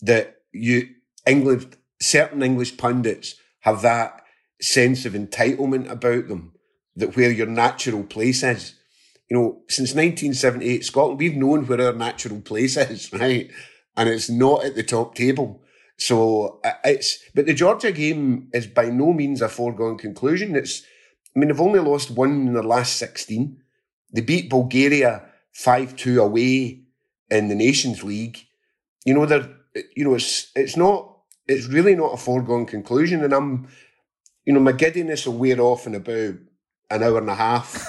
that 0.00 0.36
you 0.52 0.88
England 1.26 1.76
certain 2.00 2.42
English 2.42 2.76
pundits 2.76 3.34
have 3.60 3.82
that 3.82 4.22
sense 4.60 5.04
of 5.04 5.12
entitlement 5.12 5.90
about 5.90 6.28
them 6.28 6.52
that 6.96 7.16
where 7.16 7.30
your 7.30 7.46
natural 7.46 8.04
place 8.04 8.42
is 8.42 8.74
you 9.30 9.36
know, 9.36 9.62
since 9.68 9.90
1978, 9.90 10.84
Scotland, 10.84 11.20
we've 11.20 11.36
known 11.36 11.64
where 11.66 11.80
our 11.80 11.92
natural 11.92 12.40
place 12.40 12.76
is, 12.90 13.12
right? 13.12 13.50
And 13.96 14.08
it's 14.08 14.28
not 14.28 14.64
at 14.64 14.74
the 14.74 14.82
top 14.82 15.14
table. 15.14 15.62
So 15.96 16.60
uh, 16.64 16.72
it's, 16.84 17.18
but 17.34 17.46
the 17.46 17.54
Georgia 17.54 17.92
game 17.92 18.48
is 18.52 18.66
by 18.66 18.86
no 18.86 19.12
means 19.12 19.40
a 19.40 19.48
foregone 19.48 19.98
conclusion. 19.98 20.56
It's, 20.56 20.82
I 21.34 21.38
mean, 21.38 21.48
they've 21.48 21.60
only 21.60 21.78
lost 21.78 22.10
one 22.10 22.48
in 22.48 22.54
their 22.54 22.64
last 22.64 22.96
16. 22.96 23.56
They 24.12 24.20
beat 24.20 24.50
Bulgaria 24.50 25.26
5-2 25.56 26.20
away 26.20 26.82
in 27.30 27.48
the 27.48 27.54
Nations 27.54 28.02
League. 28.02 28.38
You 29.04 29.14
know, 29.14 29.26
they're, 29.26 29.48
you 29.94 30.04
know, 30.04 30.14
it's, 30.14 30.50
it's 30.56 30.76
not, 30.76 31.18
it's 31.46 31.68
really 31.68 31.94
not 31.94 32.14
a 32.14 32.16
foregone 32.16 32.66
conclusion. 32.66 33.22
And 33.22 33.32
I'm, 33.32 33.68
you 34.44 34.52
know, 34.52 34.60
my 34.60 34.72
giddiness 34.72 35.26
will 35.26 35.38
wear 35.38 35.60
off 35.60 35.86
in 35.86 35.94
about 35.94 36.34
an 36.90 37.02
hour 37.02 37.18
and 37.18 37.30
a 37.30 37.34
half. 37.36 37.86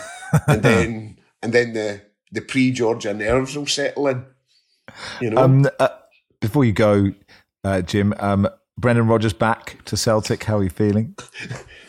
and 0.47 0.61
then, 0.63 1.17
and 1.41 1.53
then 1.53 1.73
the, 1.73 2.01
the 2.31 2.41
pre-Georgia 2.41 3.13
nerves 3.13 3.55
will 3.55 3.67
settle 3.67 4.07
in. 4.07 4.25
You 5.19 5.31
know? 5.31 5.41
Um, 5.41 5.67
uh, 5.79 5.89
before 6.39 6.65
you 6.65 6.73
go, 6.73 7.13
uh, 7.63 7.81
Jim, 7.81 8.13
um, 8.19 8.47
Brendan 8.77 9.07
Rodgers 9.07 9.33
back 9.33 9.77
to 9.85 9.95
Celtic. 9.95 10.43
How 10.45 10.57
are 10.57 10.63
you 10.63 10.69
feeling? 10.69 11.15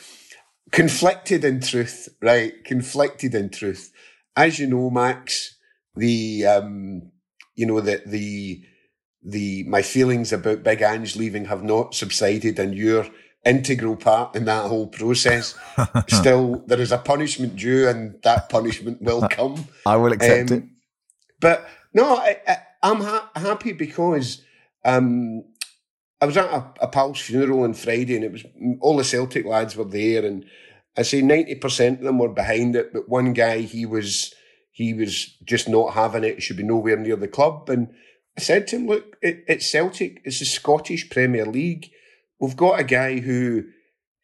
Conflicted 0.72 1.44
in 1.44 1.60
truth, 1.60 2.08
right? 2.20 2.52
Conflicted 2.64 3.34
in 3.34 3.50
truth. 3.50 3.92
As 4.36 4.58
you 4.58 4.66
know, 4.66 4.90
Max, 4.90 5.56
the 5.94 6.46
um, 6.46 7.10
you 7.54 7.66
know 7.66 7.80
the 7.80 8.02
the 8.06 8.62
the 9.22 9.64
my 9.64 9.82
feelings 9.82 10.32
about 10.32 10.62
Big 10.62 10.80
Ange 10.80 11.16
leaving 11.16 11.46
have 11.46 11.62
not 11.62 11.94
subsided, 11.94 12.58
and 12.58 12.74
you're 12.74 13.06
integral 13.44 13.96
part 13.96 14.36
in 14.36 14.44
that 14.44 14.66
whole 14.66 14.86
process. 14.86 15.54
Still, 16.08 16.62
there 16.66 16.80
is 16.80 16.92
a 16.92 16.98
punishment 16.98 17.56
due, 17.56 17.88
and 17.88 18.20
that 18.22 18.48
punishment 18.48 19.02
will 19.02 19.28
come. 19.30 19.66
I 19.86 19.96
will 19.96 20.12
accept 20.12 20.50
um, 20.50 20.58
it. 20.58 20.64
But 21.40 21.68
no, 21.92 22.16
I, 22.16 22.58
am 22.82 23.00
ha- 23.00 23.30
happy 23.34 23.72
because 23.72 24.42
um, 24.84 25.44
I 26.20 26.26
was 26.26 26.36
at 26.36 26.46
a, 26.46 26.64
a 26.82 26.88
pal's 26.88 27.20
funeral 27.20 27.64
on 27.64 27.74
Friday, 27.74 28.14
and 28.14 28.24
it 28.24 28.32
was 28.32 28.44
all 28.80 28.96
the 28.96 29.04
Celtic 29.04 29.44
lads 29.44 29.76
were 29.76 29.84
there, 29.84 30.24
and 30.24 30.44
I 30.96 31.02
say 31.02 31.20
ninety 31.20 31.56
percent 31.56 31.98
of 31.98 32.04
them 32.04 32.18
were 32.18 32.28
behind 32.28 32.76
it, 32.76 32.92
but 32.92 33.08
one 33.08 33.32
guy 33.32 33.58
he 33.60 33.84
was 33.86 34.32
he 34.70 34.94
was 34.94 35.36
just 35.44 35.68
not 35.68 35.94
having 35.94 36.24
it. 36.24 36.42
Should 36.42 36.56
be 36.56 36.62
nowhere 36.62 36.96
near 36.96 37.16
the 37.16 37.28
club, 37.28 37.68
and 37.68 37.88
I 38.38 38.40
said 38.40 38.68
to 38.68 38.76
him, 38.76 38.86
"Look, 38.86 39.16
it, 39.20 39.44
it's 39.48 39.70
Celtic. 39.70 40.20
It's 40.24 40.38
the 40.38 40.44
Scottish 40.44 41.10
Premier 41.10 41.44
League. 41.44 41.90
We've 42.42 42.56
got 42.56 42.80
a 42.80 42.84
guy 42.84 43.20
who 43.20 43.66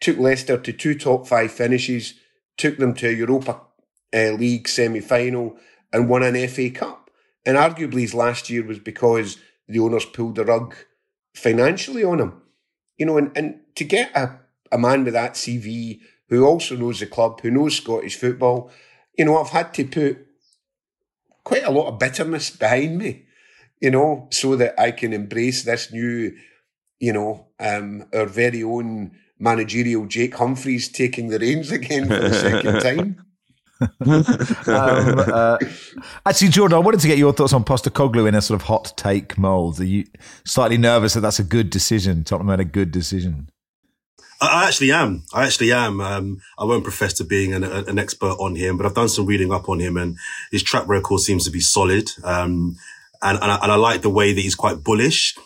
took 0.00 0.18
Leicester 0.18 0.58
to 0.58 0.72
two 0.72 0.96
top 0.98 1.28
five 1.28 1.52
finishes, 1.52 2.14
took 2.56 2.76
them 2.76 2.92
to 2.94 3.08
a 3.08 3.12
Europa 3.12 3.60
uh, 4.12 4.32
League 4.32 4.66
semi 4.66 4.98
final, 4.98 5.56
and 5.92 6.08
won 6.08 6.24
an 6.24 6.48
FA 6.48 6.68
Cup. 6.70 7.10
And 7.46 7.56
arguably, 7.56 8.00
his 8.00 8.14
last 8.14 8.50
year 8.50 8.64
was 8.64 8.80
because 8.80 9.38
the 9.68 9.78
owners 9.78 10.04
pulled 10.04 10.34
the 10.34 10.44
rug 10.44 10.74
financially 11.32 12.02
on 12.02 12.18
him. 12.18 12.42
You 12.96 13.06
know, 13.06 13.18
and, 13.18 13.30
and 13.36 13.60
to 13.76 13.84
get 13.84 14.10
a, 14.16 14.40
a 14.72 14.78
man 14.78 15.04
with 15.04 15.14
that 15.14 15.34
CV 15.34 16.00
who 16.28 16.44
also 16.44 16.74
knows 16.74 16.98
the 16.98 17.06
club, 17.06 17.40
who 17.40 17.52
knows 17.52 17.76
Scottish 17.76 18.16
football. 18.16 18.72
You 19.16 19.26
know, 19.26 19.38
I've 19.38 19.50
had 19.50 19.72
to 19.74 19.86
put 19.86 20.26
quite 21.44 21.62
a 21.62 21.70
lot 21.70 21.86
of 21.86 22.00
bitterness 22.00 22.50
behind 22.50 22.98
me, 22.98 23.26
you 23.80 23.92
know, 23.92 24.26
so 24.32 24.56
that 24.56 24.78
I 24.78 24.90
can 24.90 25.12
embrace 25.12 25.62
this 25.62 25.92
new, 25.92 26.36
you 27.00 27.12
know, 27.12 27.46
um, 27.60 28.04
our 28.14 28.26
very 28.26 28.62
own 28.62 29.12
managerial 29.38 30.06
Jake 30.06 30.34
Humphreys 30.34 30.88
taking 30.88 31.28
the 31.28 31.38
reins 31.38 31.70
again 31.70 32.08
for 32.08 32.18
the 32.18 32.34
second 32.34 32.80
time. 32.80 33.24
um, 33.80 33.94
uh, 35.32 35.58
actually, 36.26 36.48
Jordan, 36.48 36.76
I 36.76 36.80
wanted 36.80 37.00
to 37.00 37.06
get 37.06 37.18
your 37.18 37.32
thoughts 37.32 37.52
on 37.52 37.64
Postecoglou 37.64 38.26
in 38.26 38.34
a 38.34 38.42
sort 38.42 38.60
of 38.60 38.66
hot 38.66 38.92
take 38.96 39.38
mold. 39.38 39.80
Are 39.80 39.84
you 39.84 40.04
slightly 40.44 40.78
nervous 40.78 41.14
that 41.14 41.20
that's 41.20 41.38
a 41.38 41.44
good 41.44 41.70
decision? 41.70 42.24
Tottenham 42.24 42.48
made 42.48 42.60
a 42.60 42.64
good 42.64 42.90
decision. 42.90 43.50
I 44.40 44.68
actually 44.68 44.92
am. 44.92 45.24
I 45.32 45.46
actually 45.46 45.72
am. 45.72 46.00
Um, 46.00 46.40
I 46.58 46.64
won't 46.64 46.84
profess 46.84 47.12
to 47.14 47.24
being 47.24 47.54
an, 47.54 47.64
an, 47.64 47.98
expert 47.98 48.36
on 48.38 48.54
him, 48.54 48.76
but 48.76 48.86
I've 48.86 48.94
done 48.94 49.08
some 49.08 49.26
reading 49.26 49.52
up 49.52 49.68
on 49.68 49.80
him 49.80 49.96
and 49.96 50.16
his 50.52 50.62
track 50.62 50.86
record 50.86 51.20
seems 51.20 51.44
to 51.44 51.50
be 51.50 51.58
solid. 51.58 52.08
Um, 52.22 52.76
and, 53.20 53.36
and 53.42 53.50
I, 53.50 53.58
and 53.62 53.72
I 53.72 53.74
like 53.74 54.02
the 54.02 54.10
way 54.10 54.32
that 54.32 54.40
he's 54.40 54.54
quite 54.54 54.84
bullish. 54.84 55.36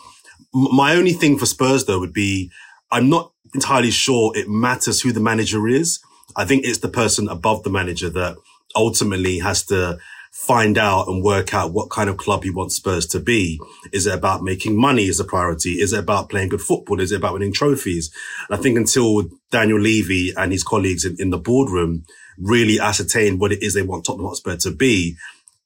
My 0.53 0.95
only 0.95 1.13
thing 1.13 1.37
for 1.37 1.45
Spurs 1.45 1.85
though 1.85 1.99
would 1.99 2.13
be, 2.13 2.51
I'm 2.91 3.09
not 3.09 3.31
entirely 3.53 3.91
sure 3.91 4.31
it 4.35 4.49
matters 4.49 5.01
who 5.01 5.11
the 5.11 5.19
manager 5.19 5.67
is. 5.67 5.99
I 6.35 6.45
think 6.45 6.65
it's 6.65 6.79
the 6.79 6.89
person 6.89 7.27
above 7.27 7.63
the 7.63 7.69
manager 7.69 8.09
that 8.09 8.37
ultimately 8.75 9.39
has 9.39 9.63
to 9.65 9.99
find 10.31 10.79
out 10.79 11.07
and 11.07 11.23
work 11.23 11.53
out 11.53 11.73
what 11.73 11.91
kind 11.91 12.09
of 12.09 12.17
club 12.17 12.43
he 12.43 12.49
wants 12.49 12.75
Spurs 12.75 13.05
to 13.05 13.19
be. 13.19 13.59
Is 13.91 14.07
it 14.07 14.15
about 14.15 14.41
making 14.41 14.79
money 14.79 15.07
as 15.07 15.19
a 15.19 15.23
priority? 15.23 15.73
Is 15.73 15.93
it 15.93 15.99
about 15.99 16.29
playing 16.29 16.49
good 16.49 16.61
football? 16.61 16.99
Is 16.99 17.11
it 17.11 17.17
about 17.17 17.33
winning 17.33 17.53
trophies? 17.53 18.11
And 18.49 18.57
I 18.57 18.61
think 18.61 18.75
until 18.75 19.29
Daniel 19.51 19.79
Levy 19.79 20.33
and 20.35 20.51
his 20.51 20.63
colleagues 20.63 21.05
in, 21.05 21.15
in 21.19 21.29
the 21.29 21.37
boardroom 21.37 22.05
really 22.39 22.79
ascertain 22.79 23.37
what 23.37 23.51
it 23.51 23.61
is 23.61 23.75
they 23.75 23.83
want 23.83 24.05
Tottenham 24.05 24.25
Hotspur 24.25 24.57
to 24.57 24.71
be, 24.71 25.15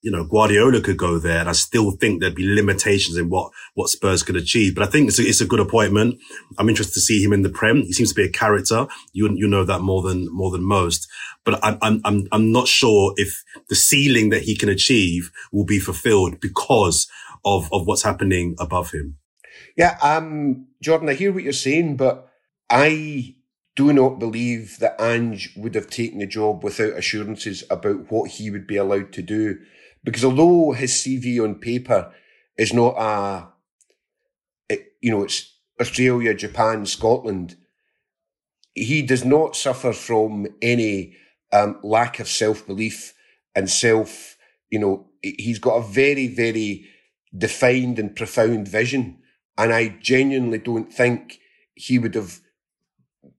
you 0.02 0.12
know, 0.12 0.24
Guardiola 0.24 0.82
could 0.82 0.98
go 0.98 1.18
there 1.18 1.40
and 1.40 1.50
I 1.50 1.54
still 1.54 1.92
think 1.92 2.22
there'd 2.22 2.36
be 2.36 2.48
limitations 2.48 3.18
in 3.18 3.30
what, 3.30 3.52
what 3.74 3.90
Spurs 3.90 4.24
could 4.24 4.36
achieve. 4.36 4.76
But 4.76 4.88
I 4.88 4.92
think 4.92 5.10
it's 5.10 5.20
a, 5.20 5.24
it's 5.24 5.42
a 5.42 5.46
good 5.46 5.60
appointment. 5.60 6.20
I'm 6.58 6.70
interested 6.70 6.94
to 6.96 7.02
see 7.02 7.24
him 7.24 7.34
in 7.34 7.42
the 7.42 7.50
Prem. 7.50 7.82
He 7.82 7.94
seems 7.94 8.10
to 8.10 8.16
be 8.16 8.26
a 8.26 8.32
character. 8.32 8.88
You, 9.14 9.30
you 9.36 9.48
know 9.48 9.64
that 9.64 9.82
more 9.82 10.04
than, 10.04 10.28
more 10.32 10.52
than 10.52 10.64
most, 10.64 11.08
but 11.44 11.60
I'm, 11.64 12.02
I'm, 12.06 12.28
I'm, 12.32 12.52
not 12.52 12.68
sure 12.68 13.14
if 13.18 13.44
the 13.70 13.76
ceiling 13.76 14.30
that 14.30 14.44
he 14.44 14.56
can 14.56 14.70
achieve 14.70 15.32
will 15.52 15.66
be 15.66 15.80
fulfilled 15.80 16.40
because 16.40 17.08
of, 17.44 17.70
of 17.74 17.88
what's 17.88 18.04
happening 18.04 18.56
above 18.60 18.92
him. 18.92 19.18
Yeah. 19.76 19.98
Um, 20.02 20.68
Jordan, 20.82 21.10
I 21.10 21.14
hear 21.14 21.32
what 21.32 21.44
you're 21.44 21.54
saying, 21.54 21.98
but 21.98 22.30
I 22.70 23.36
do 23.76 23.94
not 23.94 24.20
believe 24.20 24.80
that 24.80 25.00
Ange 25.00 25.54
would 25.56 25.76
have 25.76 25.88
taken 25.88 26.20
the 26.20 26.26
job 26.26 26.64
without 26.64 26.94
assurances 26.94 27.64
about 27.70 28.12
what 28.12 28.32
he 28.32 28.50
would 28.50 28.68
be 28.68 28.76
allowed 28.76 29.14
to 29.14 29.22
do. 29.22 29.60
Because 30.04 30.24
although 30.24 30.72
his 30.72 30.94
CV 30.94 31.44
on 31.44 31.56
paper 31.56 32.12
is 32.58 32.74
not 32.74 32.96
a, 32.98 33.48
it, 34.70 34.94
you 35.02 35.12
know, 35.12 35.24
it's 35.24 35.54
Australia, 35.80 36.34
Japan, 36.34 36.86
Scotland, 36.86 37.56
he 38.74 39.02
does 39.02 39.26
not 39.26 39.56
suffer 39.56 39.92
from 39.94 40.48
any 40.62 41.16
um, 41.52 41.80
lack 41.84 42.20
of 42.20 42.28
self 42.28 42.66
belief 42.66 43.14
and 43.56 43.70
self, 43.70 44.38
you 44.70 44.80
know, 44.80 45.08
he's 45.22 45.60
got 45.60 45.78
a 45.78 45.88
very, 45.88 46.28
very 46.28 46.86
defined 47.36 48.00
and 48.00 48.16
profound 48.16 48.68
vision. 48.68 49.20
And 49.58 49.74
I 49.74 49.98
genuinely 50.02 50.60
don't 50.60 50.94
think 50.94 51.40
he 51.74 51.98
would 51.98 52.16
have 52.16 52.40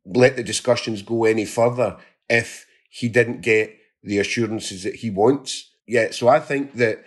let 0.05 0.37
the 0.37 0.43
discussions 0.43 1.03
go 1.03 1.25
any 1.25 1.45
further 1.45 1.97
if 2.29 2.67
he 2.91 3.09
didn't 3.09 3.43
get 3.43 3.77
the 4.03 4.19
assurances 4.19 4.83
that 4.85 4.97
he 4.97 5.11
wants 5.11 5.71
yeah, 5.88 6.11
so 6.11 6.28
I 6.28 6.38
think 6.38 6.75
that 6.75 7.02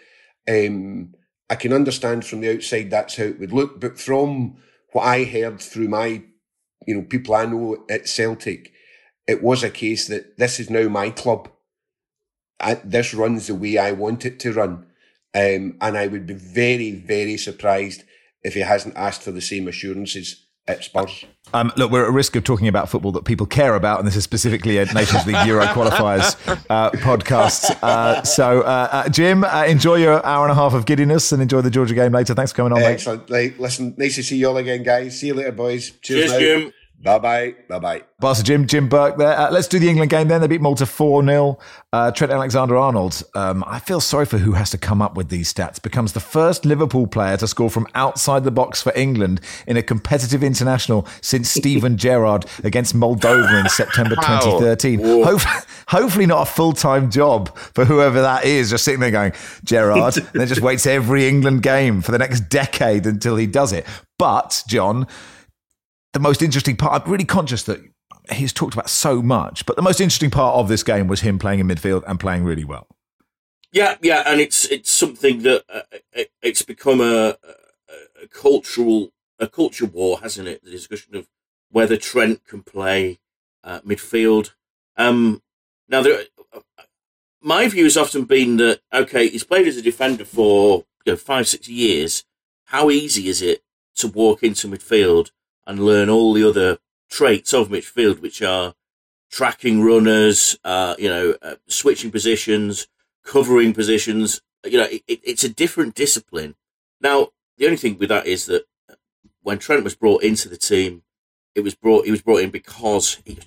um, 0.50 1.14
I 1.50 1.56
can 1.56 1.72
understand 1.72 2.26
from 2.26 2.42
the 2.42 2.54
outside 2.54 2.90
that's 2.90 3.16
how 3.16 3.26
it 3.26 3.40
would 3.40 3.54
look, 3.54 3.80
but 3.80 4.00
from 4.00 4.58
what 4.92 5.04
I 5.04 5.24
heard 5.24 5.62
through 5.62 5.88
my, 5.88 6.24
you 6.88 6.96
know, 6.96 7.04
people 7.04 7.36
I 7.36 7.46
know 7.46 7.86
at 7.90 8.10
Celtic, 8.10 8.74
it 9.28 9.44
was 9.44 9.64
a 9.64 9.70
case 9.70 10.08
that 10.08 10.38
this 10.38 10.60
is 10.60 10.70
now 10.70 10.90
my 10.90 11.12
club. 11.12 11.50
I, 12.60 12.76
this 12.76 13.14
runs 13.14 13.48
the 13.48 13.56
way 13.56 13.78
I 13.78 13.92
want 13.92 14.26
it 14.26 14.40
to 14.42 14.54
run. 14.54 14.88
Um, 15.34 15.78
and 15.80 15.98
I 15.98 16.08
would 16.08 16.26
be 16.26 16.34
very, 16.34 16.92
very 16.92 17.38
surprised 17.38 18.04
if 18.44 18.56
he 18.56 18.62
hasn't 18.62 18.98
asked 18.98 19.22
for 19.22 19.32
the 19.32 19.42
same 19.42 19.68
assurances 19.68 20.48
at 20.72 20.84
Spurs. 20.84 21.26
Um, 21.54 21.72
look, 21.76 21.92
we're 21.92 22.06
at 22.06 22.14
risk 22.14 22.36
of 22.36 22.44
talking 22.44 22.68
about 22.68 22.90
football 22.90 23.12
that 23.14 23.26
people 23.26 23.46
care 23.46 23.76
about, 23.76 24.00
and 24.00 24.08
this 24.08 24.16
is 24.16 24.24
specifically 24.24 24.78
a 24.78 24.86
Nations 24.94 25.26
League 25.26 25.46
Euro 25.48 25.66
qualifiers 25.66 26.38
uh, 26.70 26.92
podcast. 26.92 27.78
Uh, 27.82 28.24
so, 28.24 28.62
uh, 28.62 28.88
uh 28.92 29.10
Jim, 29.10 29.44
uh, 29.44 29.66
enjoy 29.68 29.96
your 29.96 30.26
hour 30.26 30.46
and 30.46 30.52
a 30.52 30.56
half 30.56 30.74
of 30.74 30.86
giddiness 30.86 31.32
and 31.32 31.42
enjoy 31.42 31.62
the 31.62 31.70
Georgia 31.70 31.94
game 31.94 32.14
later. 32.14 32.34
Thanks 32.34 32.52
for 32.52 32.58
coming 32.58 32.74
on, 32.74 32.82
Excellent. 32.82 33.30
Like, 33.30 33.60
listen, 33.60 33.96
nice 33.98 34.16
to 34.16 34.24
see 34.24 34.38
you 34.38 34.48
all 34.48 34.58
again, 34.58 34.84
guys. 34.84 35.20
See 35.20 35.28
you 35.28 35.34
later, 35.34 35.52
boys. 35.52 35.92
Cheers, 36.02 36.32
Cheers 36.32 36.40
Jim. 36.40 36.74
Bye 37.04 37.18
bye. 37.20 37.56
Bye 37.68 37.80
bye. 37.80 38.04
Barca 38.20 38.44
Jim, 38.44 38.68
Jim 38.68 38.88
Burke 38.88 39.18
there. 39.18 39.36
Uh, 39.36 39.50
let's 39.50 39.68
do 39.68 39.80
the 39.80 39.90
England 39.90 40.12
game 40.12 40.28
then. 40.28 40.40
They 40.42 40.48
beat 40.48 40.62
Malta 40.62 40.86
4 40.86 41.26
0. 41.26 41.58
Uh, 41.92 42.12
Trent 42.12 42.32
Alexander 42.32 42.78
Arnold, 42.78 43.24
um, 43.34 43.64
I 43.66 43.80
feel 43.80 44.00
sorry 44.00 44.26
for 44.26 44.38
who 44.38 44.54
has 44.54 44.70
to 44.70 44.78
come 44.78 45.02
up 45.02 45.18
with 45.18 45.30
these 45.30 45.52
stats, 45.52 45.82
becomes 45.82 46.14
the 46.14 46.20
first 46.20 46.64
Liverpool 46.64 47.08
player 47.08 47.36
to 47.38 47.48
score 47.48 47.70
from 47.70 47.88
outside 47.96 48.44
the 48.44 48.52
box 48.52 48.82
for 48.82 48.94
England 48.96 49.42
in 49.66 49.78
a 49.78 49.84
competitive 49.84 50.44
international 50.44 51.08
since 51.22 51.50
Steven 51.62 51.98
Gerrard 51.98 52.46
against 52.64 52.96
Moldova 52.96 53.60
in 53.60 53.68
September 53.70 54.16
2013. 54.16 55.00
Hopefully, 55.00 55.64
hopefully, 55.88 56.26
not 56.28 56.48
a 56.48 56.52
full 56.52 56.74
time 56.74 57.10
job 57.10 57.58
for 57.58 57.84
whoever 57.84 58.22
that 58.22 58.46
is, 58.46 58.70
just 58.70 58.86
sitting 58.86 59.00
there 59.00 59.12
going, 59.12 59.34
Gerrard, 59.64 60.18
and 60.18 60.28
then 60.34 60.48
just 60.48 60.62
waits 60.62 60.86
every 60.86 61.28
England 61.28 61.64
game 61.64 62.02
for 62.02 62.12
the 62.12 62.20
next 62.20 62.42
decade 62.42 63.08
until 63.08 63.38
he 63.38 63.48
does 63.48 63.74
it. 63.74 63.88
But, 64.20 64.64
John, 64.68 65.08
the 66.14 66.20
most 66.20 66.42
interesting 66.42 66.76
part, 66.76 67.04
I'm 67.04 67.12
really 67.12 67.26
conscious 67.26 67.64
that 67.64 67.82
he's 68.32 68.54
talked 68.54 68.74
about 68.74 68.90
so 68.90 69.22
much, 69.22 69.66
but 69.66 69.76
the 69.76 69.82
most 69.82 70.02
interesting 70.02 70.32
part 70.32 70.56
of 70.56 70.68
this 70.68 70.84
game 70.84 71.08
was 71.08 71.22
him 71.22 71.40
playing 71.40 71.60
in 71.60 71.68
midfield 71.68 72.04
and 72.08 72.20
playing 72.20 72.44
really 72.44 72.66
well. 72.66 72.88
Yeah, 73.72 73.96
yeah, 74.02 74.24
and 74.26 74.42
it's 74.42 74.66
it's 74.66 74.92
something 74.92 75.44
that 75.44 75.64
uh, 75.74 75.82
it, 76.12 76.32
it's 76.42 76.62
become 76.62 77.00
a, 77.00 77.38
a, 77.44 78.24
a 78.24 78.28
cultural 78.28 79.14
a 79.40 79.48
culture 79.48 79.86
war, 79.86 80.20
hasn't 80.20 80.48
it? 80.48 80.64
The 80.64 80.72
discussion 80.72 81.16
of 81.16 81.28
whether 81.70 81.96
Trent 81.96 82.46
can 82.46 82.64
play 82.64 83.20
uh, 83.64 83.80
midfield. 83.82 84.52
Um, 84.98 85.42
now, 85.88 86.02
there, 86.02 86.24
uh, 86.54 86.60
my 87.42 87.70
view 87.70 87.86
has 87.86 87.96
often 87.96 88.26
been 88.26 88.58
that 88.58 88.82
okay, 88.94 89.30
he's 89.30 89.46
played 89.46 89.68
as 89.68 89.78
a 89.78 89.82
defender 89.82 90.26
for 90.26 90.86
you 91.06 91.14
know, 91.14 91.18
five 91.18 91.48
six 91.48 91.70
years. 91.70 92.26
How 92.66 92.90
easy 92.90 93.30
is 93.30 93.42
it 93.42 93.64
to 93.96 94.08
walk 94.08 94.44
into 94.44 94.68
midfield 94.68 95.32
and 95.66 95.86
learn 95.86 96.10
all 96.10 96.34
the 96.34 96.48
other 96.48 96.80
traits 97.10 97.54
of 97.54 97.70
midfield, 97.70 98.22
which 98.22 98.42
are 98.42 98.74
tracking 99.30 99.84
runners, 99.84 100.58
uh, 100.64 100.96
you 100.98 101.10
know, 101.10 101.36
uh, 101.42 101.56
switching 101.68 102.12
positions, 102.12 102.88
covering 103.24 103.74
positions. 103.74 104.42
You 104.66 104.78
know, 104.78 104.88
it, 104.90 105.04
it's 105.08 105.44
a 105.44 105.50
different 105.50 105.96
discipline. 105.96 106.56
Now, 107.00 107.30
the 107.58 107.66
only 107.66 107.78
thing 107.78 107.98
with 107.98 108.10
that 108.10 108.28
is 108.28 108.46
that 108.48 108.66
when 109.42 109.60
Trent 109.60 109.84
was 109.84 109.96
brought 109.96 110.24
into 110.24 110.50
the 110.50 110.58
team, 110.58 111.04
it 111.56 111.62
was 111.62 111.76
brought 111.76 112.06
he 112.06 112.12
was 112.12 112.22
brought 112.22 112.42
in 112.42 112.50
because 112.50 113.18
he 113.26 113.38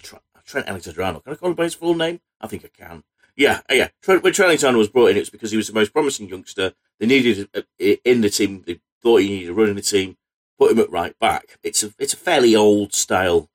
Trent 0.44 0.68
Alexander-Arnold. 0.68 1.24
Can 1.24 1.32
I 1.32 1.36
call 1.36 1.50
him 1.50 1.54
by 1.54 1.64
his 1.64 1.74
full 1.74 1.94
name? 1.94 2.20
I 2.40 2.46
think 2.46 2.64
I 2.64 2.68
can. 2.68 3.02
Yeah, 3.36 3.60
yeah. 3.70 3.88
Trent, 4.02 4.22
when 4.22 4.32
Trent 4.32 4.48
Alexander 4.50 4.78
was 4.78 4.88
brought 4.88 5.06
in, 5.06 5.16
it 5.16 5.20
was 5.20 5.30
because 5.30 5.50
he 5.50 5.56
was 5.56 5.68
the 5.68 5.72
most 5.72 5.92
promising 5.92 6.28
youngster. 6.28 6.74
They 7.00 7.06
needed 7.06 7.48
in 7.78 8.20
the 8.20 8.30
team. 8.30 8.62
They 8.66 8.80
thought 9.02 9.22
he 9.22 9.28
needed 9.28 9.50
a 9.50 9.54
run 9.54 9.70
in 9.70 9.76
the 9.76 9.82
team. 9.82 10.16
Put 10.58 10.72
him 10.72 10.78
at 10.78 10.90
right 10.90 11.18
back. 11.18 11.58
It's 11.62 11.82
a 11.82 11.92
it's 11.98 12.14
a 12.14 12.18
fairly 12.18 12.54
old 12.54 12.94
style 12.94 13.48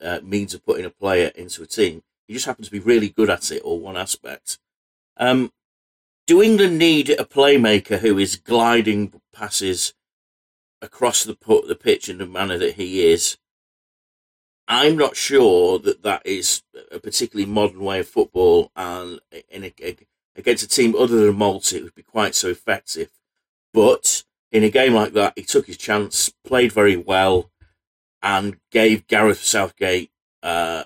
uh, 0.00 0.20
means 0.22 0.54
of 0.54 0.64
putting 0.64 0.84
a 0.84 0.90
player 0.90 1.32
into 1.34 1.62
a 1.62 1.66
team. 1.66 2.02
He 2.26 2.34
just 2.34 2.46
happens 2.46 2.68
to 2.68 2.72
be 2.72 2.78
really 2.78 3.08
good 3.08 3.30
at 3.30 3.50
it, 3.50 3.60
or 3.64 3.78
one 3.78 3.96
aspect. 3.96 4.58
Um, 5.16 5.52
do 6.26 6.40
England 6.40 6.78
need 6.78 7.10
a 7.10 7.24
playmaker 7.24 7.98
who 7.98 8.18
is 8.18 8.36
gliding 8.36 9.12
passes 9.32 9.92
across 10.80 11.24
the 11.24 11.34
put 11.34 11.68
the 11.68 11.74
pitch 11.74 12.08
in 12.08 12.18
the 12.18 12.26
manner 12.26 12.58
that 12.58 12.74
he 12.74 13.10
is? 13.10 13.38
I'm 14.68 14.96
not 14.96 15.16
sure 15.16 15.78
that 15.80 16.02
that 16.02 16.22
is 16.24 16.62
a 16.90 16.98
particularly 17.00 17.50
modern 17.50 17.80
way 17.80 18.00
of 18.00 18.08
football, 18.08 18.70
and 18.76 19.20
in 19.50 19.64
a, 19.64 19.96
against 20.36 20.64
a 20.64 20.68
team 20.68 20.94
other 20.96 21.26
than 21.26 21.36
Malta, 21.36 21.76
it 21.76 21.84
would 21.84 21.94
be 21.94 22.02
quite 22.02 22.34
so 22.34 22.48
effective. 22.48 23.10
But 23.74 24.24
in 24.52 24.62
a 24.62 24.70
game 24.70 24.92
like 24.92 25.14
that, 25.14 25.32
he 25.36 25.42
took 25.42 25.66
his 25.66 25.78
chance, 25.78 26.28
played 26.44 26.72
very 26.72 26.96
well, 26.96 27.50
and 28.22 28.58
gave 28.70 29.06
Gareth 29.06 29.42
Southgate. 29.42 30.12
Uh, 30.42 30.84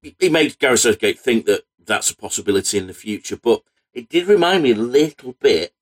he 0.00 0.28
made 0.28 0.58
Gareth 0.58 0.80
Southgate 0.80 1.18
think 1.18 1.44
that 1.46 1.64
that's 1.84 2.10
a 2.10 2.16
possibility 2.16 2.78
in 2.78 2.86
the 2.86 2.94
future. 2.94 3.36
But 3.36 3.62
it 3.92 4.08
did 4.08 4.28
remind 4.28 4.62
me 4.62 4.70
a 4.72 4.76
little 4.76 5.34
bit 5.40 5.74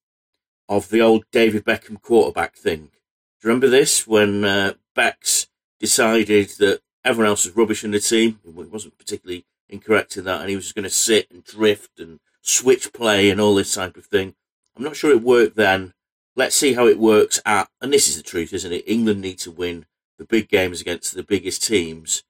of 0.69 0.89
the 0.89 1.03
old 1.03 1.25
David 1.31 1.65
Beckham 1.65 2.01
quarterback 2.01 2.57
thing. 2.57 2.85
Do 2.85 3.49
you 3.49 3.49
remember 3.49 3.69
this 3.69 4.07
when 4.07 4.45
uh, 4.45 4.75
Becks 4.95 5.49
decided 5.79 6.49
that 6.59 6.81
everyone 7.05 7.29
else 7.29 7.45
was 7.45 7.57
rubbish 7.57 7.85
in 7.85 7.91
the 7.91 8.01
team? 8.01 8.41
He 8.43 8.51
wasn't 8.51 8.97
particularly 8.97 9.45
incorrect 9.69 10.17
in 10.17 10.25
that, 10.25 10.41
and 10.41 10.49
he 10.49 10.57
was 10.57 10.73
going 10.73 10.85
to 10.85 10.91
sit 10.91 11.31
and 11.31 11.45
drift 11.45 12.01
and 12.01 12.21
switch 12.41 12.93
play 12.93 13.29
and 13.29 13.41
all 13.41 13.55
this 13.55 13.75
type 13.75 13.97
of 13.99 14.07
thing. 14.07 14.35
I'm 14.77 14.85
not 14.85 14.97
sure 14.97 15.11
it 15.11 15.23
worked 15.23 15.57
then. 15.57 15.93
Let's 16.37 16.57
see 16.57 16.75
how 16.75 16.87
it 16.87 16.99
works 16.99 17.41
at, 17.47 17.69
and 17.81 17.93
this 17.93 18.09
is 18.09 18.17
the 18.17 18.23
truth, 18.23 18.53
isn't 18.53 18.73
it? 18.73 18.85
England 18.87 19.21
need 19.21 19.39
to 19.41 19.51
win 19.51 19.87
the 20.19 20.25
big 20.25 20.49
games 20.49 20.81
against 20.81 21.15
the 21.15 21.23
biggest 21.23 21.63
teams, 21.63 22.23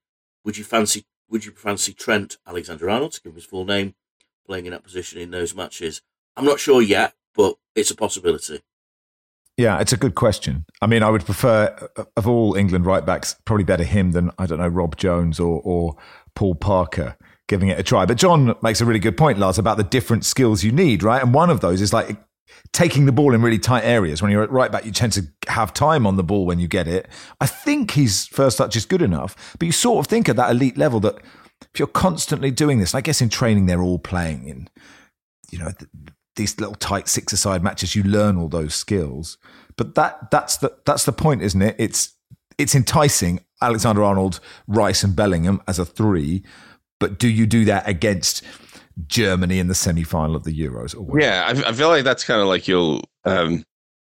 would 0.44 0.56
you 0.56 0.64
fancy 0.64 1.04
would 1.28 1.44
you 1.44 1.52
fancy 1.52 1.92
Trent 1.92 2.36
Alexander 2.46 2.88
Arnold 2.90 3.12
to 3.12 3.20
give 3.22 3.32
him 3.32 3.36
his 3.36 3.44
full 3.46 3.64
name 3.64 3.94
playing 4.46 4.66
in 4.66 4.72
that 4.72 4.84
position 4.84 5.18
in 5.18 5.30
those 5.30 5.54
matches? 5.54 6.02
I'm 6.36 6.44
not 6.44 6.60
sure 6.60 6.82
yet, 6.82 7.14
but 7.34 7.56
it's 7.74 7.90
a 7.90 7.96
possibility. 7.96 8.60
Yeah, 9.56 9.80
it's 9.80 9.92
a 9.92 9.96
good 9.96 10.14
question. 10.14 10.64
I 10.82 10.86
mean, 10.86 11.02
I 11.02 11.10
would 11.10 11.24
prefer 11.24 11.88
of 12.16 12.28
all 12.28 12.54
England 12.54 12.86
right 12.86 13.04
backs, 13.04 13.36
probably 13.44 13.64
better 13.64 13.84
him 13.84 14.12
than 14.12 14.30
I 14.38 14.46
don't 14.46 14.58
know 14.58 14.68
Rob 14.68 14.96
Jones 14.96 15.40
or 15.40 15.60
or 15.64 15.96
Paul 16.34 16.56
Parker 16.56 17.16
giving 17.46 17.68
it 17.68 17.78
a 17.78 17.82
try. 17.82 18.06
But 18.06 18.18
John 18.18 18.54
makes 18.62 18.80
a 18.80 18.84
really 18.84 18.98
good 18.98 19.16
point, 19.16 19.38
Lars, 19.38 19.58
about 19.58 19.76
the 19.76 19.84
different 19.84 20.24
skills 20.24 20.64
you 20.64 20.72
need, 20.72 21.02
right? 21.02 21.22
And 21.22 21.34
one 21.34 21.50
of 21.50 21.60
those 21.60 21.80
is 21.80 21.92
like 21.92 22.16
taking 22.72 23.06
the 23.06 23.12
ball 23.12 23.34
in 23.34 23.42
really 23.42 23.58
tight 23.58 23.84
areas. 23.84 24.20
When 24.20 24.30
you're 24.30 24.42
at 24.42 24.50
right 24.50 24.70
back, 24.70 24.84
you 24.84 24.92
tend 24.92 25.12
to 25.14 25.26
have 25.48 25.72
time 25.72 26.06
on 26.06 26.16
the 26.16 26.24
ball 26.24 26.46
when 26.46 26.58
you 26.58 26.68
get 26.68 26.88
it. 26.88 27.08
I 27.40 27.46
think 27.46 27.92
his 27.92 28.26
first 28.26 28.58
touch 28.58 28.76
is 28.76 28.86
good 28.86 29.02
enough, 29.02 29.56
but 29.58 29.66
you 29.66 29.72
sort 29.72 30.04
of 30.04 30.10
think 30.10 30.28
at 30.28 30.36
that 30.36 30.50
elite 30.50 30.76
level 30.76 31.00
that 31.00 31.16
if 31.72 31.78
you're 31.78 31.88
constantly 31.88 32.50
doing 32.50 32.78
this, 32.78 32.94
I 32.94 33.00
guess 33.00 33.20
in 33.20 33.28
training 33.28 33.66
they're 33.66 33.82
all 33.82 33.98
playing 33.98 34.46
in, 34.48 34.68
you 35.50 35.58
know, 35.58 35.72
these 36.36 36.58
little 36.58 36.74
tight 36.74 37.08
six-a-side 37.08 37.62
matches. 37.62 37.94
You 37.94 38.02
learn 38.02 38.36
all 38.36 38.48
those 38.48 38.74
skills, 38.74 39.38
but 39.76 39.94
that 39.94 40.30
that's 40.30 40.56
the 40.58 40.76
that's 40.84 41.04
the 41.04 41.12
point, 41.12 41.42
isn't 41.42 41.62
it? 41.62 41.76
It's 41.78 42.14
it's 42.58 42.74
enticing 42.74 43.40
Alexander 43.62 44.02
Arnold, 44.02 44.40
Rice, 44.66 45.04
and 45.04 45.16
Bellingham 45.16 45.62
as 45.66 45.78
a 45.78 45.84
three, 45.84 46.42
but 47.00 47.18
do 47.18 47.28
you 47.28 47.46
do 47.46 47.64
that 47.64 47.88
against? 47.88 48.42
Germany 49.06 49.58
in 49.58 49.68
the 49.68 49.74
semi-final 49.74 50.36
of 50.36 50.44
the 50.44 50.58
Euros. 50.58 50.94
yeah, 51.20 51.44
I, 51.46 51.70
I, 51.70 51.72
feel 51.72 51.88
like 51.88 52.04
that's 52.04 52.24
kind 52.24 52.40
of 52.40 52.46
like 52.46 52.68
you'll 52.68 53.02
um, 53.24 53.64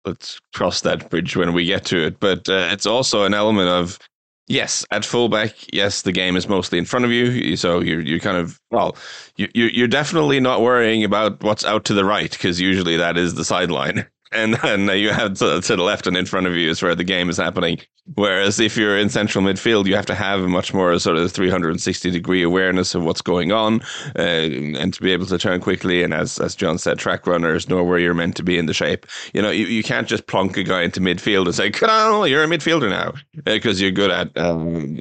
let's 0.06 0.40
cross 0.54 0.82
that 0.82 1.10
bridge 1.10 1.36
when 1.36 1.54
we 1.54 1.66
get 1.66 1.86
to 1.86 2.06
it. 2.06 2.20
But 2.20 2.48
uh, 2.50 2.70
it's 2.72 2.86
also 2.86 3.24
an 3.24 3.34
element 3.34 3.70
of 3.70 4.00
yes, 4.48 4.86
at 4.92 5.06
fullback, 5.06 5.54
yes, 5.74 6.02
the 6.04 6.12
game 6.12 6.36
is 6.36 6.48
mostly 6.48 6.78
in 6.78 6.86
front 6.86 7.06
of 7.06 7.12
you, 7.12 7.56
so 7.56 7.80
you're 7.80 8.02
you 8.02 8.20
kind 8.20 8.38
of 8.38 8.60
well, 8.72 8.96
you 9.38 9.48
you're 9.54 9.88
definitely 9.88 10.40
not 10.40 10.62
worrying 10.62 11.04
about 11.04 11.42
what's 11.44 11.66
out 11.66 11.86
to 11.86 11.94
the 11.94 12.06
right 12.06 12.32
because 12.32 12.60
usually 12.60 12.98
that 12.98 13.18
is 13.18 13.36
the 13.36 13.46
sideline. 13.46 14.06
and 14.36 14.54
then 14.64 14.90
you 14.98 15.12
have 15.12 15.36
to, 15.36 15.62
to, 15.62 15.76
the 15.76 15.84
left 15.84 16.08
and 16.08 16.18
in 16.18 16.26
front 16.26 16.48
of 16.48 16.56
you 16.56 16.70
is 16.70 16.82
where 16.82 16.96
the 16.96 17.04
game 17.04 17.30
is 17.30 17.38
happening. 17.38 17.80
Whereas 18.14 18.60
if 18.60 18.78
you're 18.78 18.98
in 18.98 19.10
central 19.10 19.44
midfield, 19.44 19.88
you 19.88 19.96
have 19.96 20.06
to 20.06 20.16
have 20.16 20.42
a 20.42 20.48
much 20.48 20.74
more 20.74 20.98
sort 21.00 21.18
of 21.18 21.32
360 21.32 22.12
degree 22.12 22.44
awareness 22.44 22.94
of 22.94 23.04
what's 23.04 23.22
going 23.22 23.52
on, 23.52 23.82
uh, 24.16 24.22
and 24.22 24.94
to 24.94 25.02
be 25.02 25.12
able 25.12 25.26
to 25.26 25.40
turn 25.40 25.60
quickly. 25.60 26.04
And 26.04 26.14
as 26.14 26.40
as 26.40 26.56
John 26.56 26.78
said, 26.78 27.00
track 27.00 27.26
runners 27.26 27.68
know 27.68 27.84
where 27.84 27.98
you're 27.98 28.14
meant 28.14 28.36
to 28.36 28.44
be 28.44 28.60
in 28.60 28.68
the 28.68 28.76
shape. 28.76 29.08
You 29.34 29.42
know, 29.42 29.50
you, 29.50 29.66
you 29.66 29.82
can't 29.82 30.08
just 30.08 30.28
plonk 30.28 30.56
a 30.56 30.64
guy 30.64 30.84
into 30.84 31.00
midfield 31.00 31.46
and 31.46 31.56
say, 31.56 31.72
"Come 31.72 31.90
on, 31.90 32.30
you're 32.30 32.44
a 32.44 32.48
midfielder 32.48 32.90
now," 32.90 33.14
because 33.44 33.80
uh, 33.80 33.84
you're 33.84 33.92
good 33.92 34.12
at 34.12 34.38
um, 34.38 34.96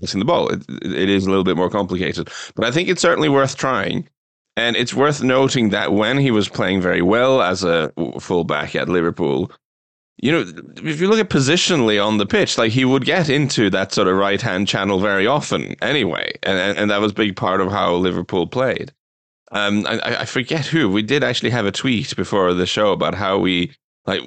the 0.00 0.24
ball. 0.24 0.48
It, 0.48 0.64
it 0.82 1.10
is 1.10 1.26
a 1.26 1.28
little 1.28 1.44
bit 1.44 1.56
more 1.56 1.68
complicated, 1.68 2.30
but 2.54 2.64
I 2.64 2.70
think 2.70 2.88
it's 2.88 3.02
certainly 3.02 3.28
worth 3.28 3.56
trying. 3.56 4.08
And 4.58 4.74
it's 4.74 4.92
worth 4.92 5.22
noting 5.22 5.68
that 5.68 5.92
when 5.92 6.18
he 6.18 6.32
was 6.32 6.48
playing 6.48 6.80
very 6.80 7.00
well 7.00 7.42
as 7.42 7.62
a 7.62 7.92
fullback 8.18 8.74
at 8.74 8.88
Liverpool, 8.88 9.52
you 10.16 10.32
know, 10.32 10.40
if 10.82 11.00
you 11.00 11.08
look 11.08 11.20
at 11.20 11.30
positionally 11.30 12.04
on 12.04 12.18
the 12.18 12.26
pitch, 12.26 12.58
like 12.58 12.72
he 12.72 12.84
would 12.84 13.04
get 13.04 13.28
into 13.28 13.70
that 13.70 13.92
sort 13.92 14.08
of 14.08 14.16
right 14.16 14.42
hand 14.42 14.66
channel 14.66 14.98
very 14.98 15.28
often 15.28 15.76
anyway. 15.80 16.32
And, 16.42 16.76
and 16.76 16.90
that 16.90 17.00
was 17.00 17.12
a 17.12 17.14
big 17.14 17.36
part 17.36 17.60
of 17.60 17.70
how 17.70 17.94
Liverpool 17.94 18.48
played. 18.48 18.92
Um, 19.52 19.86
I, 19.86 20.22
I 20.22 20.24
forget 20.24 20.66
who. 20.66 20.90
We 20.90 21.02
did 21.02 21.22
actually 21.22 21.50
have 21.50 21.66
a 21.66 21.70
tweet 21.70 22.16
before 22.16 22.52
the 22.52 22.66
show 22.66 22.90
about 22.90 23.14
how 23.14 23.38
we 23.38 23.70
like 24.08 24.22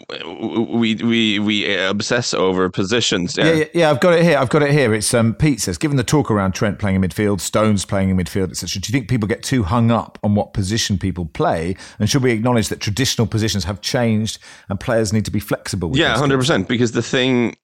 we 0.79 0.95
we 0.95 1.39
we 1.39 1.75
obsess 1.75 2.33
over 2.33 2.69
positions. 2.69 3.35
Yeah. 3.35 3.51
yeah, 3.51 3.65
yeah, 3.73 3.89
I've 3.89 3.99
got 3.99 4.13
it 4.13 4.23
here. 4.23 4.37
I've 4.37 4.49
got 4.49 4.61
it 4.61 4.71
here. 4.71 4.93
It's 4.93 5.13
um, 5.13 5.33
Pete 5.33 5.59
says, 5.59 5.77
given 5.77 5.97
the 5.97 6.03
talk 6.03 6.29
around 6.29 6.53
Trent 6.53 6.77
playing 6.77 6.97
in 6.97 7.01
midfield, 7.01 7.41
Stones 7.41 7.83
playing 7.83 8.09
in 8.09 8.17
midfield, 8.17 8.51
etc. 8.51 8.79
Do 8.79 8.89
you 8.89 8.93
think 8.93 9.09
people 9.09 9.27
get 9.27 9.41
too 9.41 9.63
hung 9.63 9.89
up 9.89 10.19
on 10.23 10.35
what 10.35 10.53
position 10.53 10.99
people 10.99 11.25
play? 11.25 11.75
And 11.99 12.09
should 12.09 12.21
we 12.21 12.31
acknowledge 12.31 12.69
that 12.69 12.79
traditional 12.79 13.25
positions 13.25 13.63
have 13.63 13.81
changed 13.81 14.37
and 14.69 14.79
players 14.79 15.11
need 15.11 15.25
to 15.25 15.31
be 15.31 15.39
flexible? 15.39 15.97
yeah, 15.97 16.15
hundred 16.15 16.37
percent. 16.37 16.67
Because 16.67 16.91
the 16.91 17.01
thing, 17.01 17.55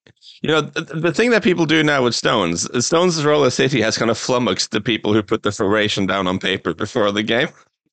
you 0.41 0.49
know, 0.49 0.61
the, 0.61 0.81
the, 0.81 1.13
thing 1.13 1.29
that 1.29 1.43
people 1.43 1.67
do 1.67 1.83
now 1.83 2.03
with 2.03 2.15
Stones, 2.15 2.67
Stones' 2.83 3.23
role 3.23 3.45
at 3.45 3.53
City 3.53 3.79
has 3.81 3.95
kind 3.97 4.09
of 4.09 4.17
flummoxed 4.17 4.71
the 4.71 4.81
people 4.81 5.13
who 5.13 5.21
put 5.21 5.43
the 5.43 5.51
formation 5.51 6.07
down 6.07 6.25
on 6.25 6.39
paper 6.39 6.73
before 6.73 7.11
the 7.11 7.23
game 7.23 7.49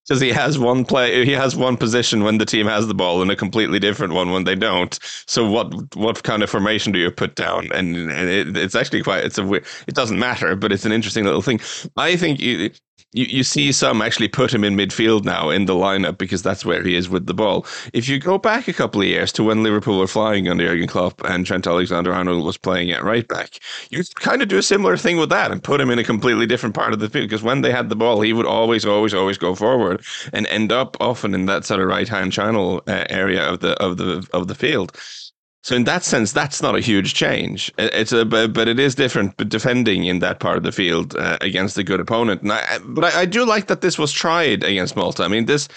because 0.07 0.21
he 0.21 0.31
has 0.31 0.59
one 0.59 0.85
play 0.85 1.25
he 1.25 1.33
has 1.33 1.57
one 1.57 1.77
position 1.77 2.25
when 2.25 2.39
the 2.39 2.45
team 2.45 2.67
has 2.67 2.87
the 2.87 2.95
ball 2.95 3.23
and 3.23 3.31
a 3.31 3.37
completely 3.37 3.79
different 3.79 4.13
one 4.13 4.31
when 4.31 4.45
they 4.45 4.55
don't. 4.55 4.99
So 5.27 5.49
what 5.49 5.97
what 5.97 6.23
kind 6.23 6.43
of 6.43 6.51
formation 6.51 6.93
do 6.93 6.99
you 6.99 7.11
put 7.11 7.35
down? 7.35 7.71
And, 7.73 7.97
and 7.97 8.29
it, 8.29 8.57
it's 8.57 8.75
actually 8.75 9.03
quite 9.03 9.25
it's 9.25 9.39
a 9.39 9.53
it 9.53 9.95
doesn't 9.95 10.19
matter 10.19 10.57
but 10.57 10.73
it's 10.73 10.85
an 10.85 10.93
interesting 10.93 11.25
little 11.25 11.43
thing. 11.43 11.61
I 11.97 12.17
think 12.17 12.41
you, 12.41 12.71
you, 13.15 13.27
you 13.27 13.43
see 13.45 13.73
some 13.73 14.03
actually 14.03 14.29
put 14.29 14.53
him 14.53 14.65
in 14.65 14.77
midfield 14.77 15.25
now 15.25 15.49
in 15.49 15.65
the 15.67 15.73
lineup 15.73 16.19
because 16.19 16.43
that's 16.43 16.65
where 16.65 16.83
he 16.83 16.95
is 16.95 17.09
with 17.09 17.27
the 17.27 17.35
ball. 17.35 17.65
If 17.93 18.09
you 18.09 18.19
go 18.19 18.37
back 18.37 18.69
a 18.69 18.73
couple 18.73 19.01
of 19.01 19.07
years 19.07 19.33
to 19.33 19.45
when 19.45 19.63
Liverpool 19.63 19.99
were 19.99 20.07
flying 20.07 20.49
under 20.49 20.67
Jurgen 20.67 20.89
Klopp 20.89 21.23
and 21.25 21.47
Trent 21.47 21.67
Alexander-Arnold 21.67 22.45
was 22.45 22.59
playing 22.59 22.91
at 22.91 23.05
right 23.05 23.27
back, 23.27 23.61
you 23.91 24.03
kind 24.17 24.43
of 24.43 24.49
do 24.49 24.59
a 24.59 24.63
similar 24.63 24.97
thing 24.97 25.17
with 25.17 25.31
that 25.31 25.51
and 25.51 25.63
put 25.63 25.81
him 25.81 25.91
in 25.91 25.99
a 25.99 26.05
completely 26.05 26.47
different 26.47 26.75
part 26.75 26.93
of 26.93 26.99
the 26.99 27.09
field 27.09 27.29
because 27.29 27.43
when 27.43 27.63
they 27.63 27.71
had 27.71 27.89
the 27.89 27.97
ball, 27.97 28.21
he 28.21 28.33
would 28.33 28.47
always, 28.47 28.85
always, 28.85 29.15
always 29.15 29.39
go 29.39 29.55
forward 29.55 30.05
and 30.33 30.47
end 30.49 30.73
up 30.73 30.97
often 31.01 31.35
in 31.35 31.47
that 31.47 31.65
sort 31.65 31.81
of 31.81 31.87
right 31.87 32.09
hand 32.09 32.33
channel 32.33 32.83
uh, 32.89 33.05
area 33.09 33.43
of 33.49 33.61
the 33.61 33.81
of 33.83 33.97
the 33.97 34.27
of 34.33 34.49
the 34.49 34.55
field. 34.55 34.97
So 35.65 35.75
in 35.75 35.85
that 35.85 36.05
sense, 36.05 36.31
that's 36.31 36.61
not 36.61 36.77
a 36.77 36.81
huge 36.81 37.15
change. 37.15 37.73
It's 37.79 38.13
a 38.13 38.27
but, 38.27 38.69
it 38.69 38.79
is 38.79 38.95
different. 38.95 39.39
But 39.39 39.49
defending 39.49 40.05
in 40.05 40.19
that 40.19 40.39
part 40.39 40.59
of 40.59 40.63
the 40.63 40.73
field 40.73 41.17
uh, 41.17 41.39
against 41.41 41.79
a 41.79 41.83
good 41.83 42.01
opponent, 42.01 42.43
and 42.43 42.53
I, 42.53 42.79
but 42.85 43.05
I, 43.05 43.23
I 43.23 43.25
do 43.25 43.47
like 43.47 43.69
that 43.69 43.81
this 43.81 43.99
was 43.99 44.13
tried 44.13 44.63
against 44.63 44.95
Malta. 44.95 45.25
I 45.25 45.29
mean 45.29 45.47
this 45.47 45.69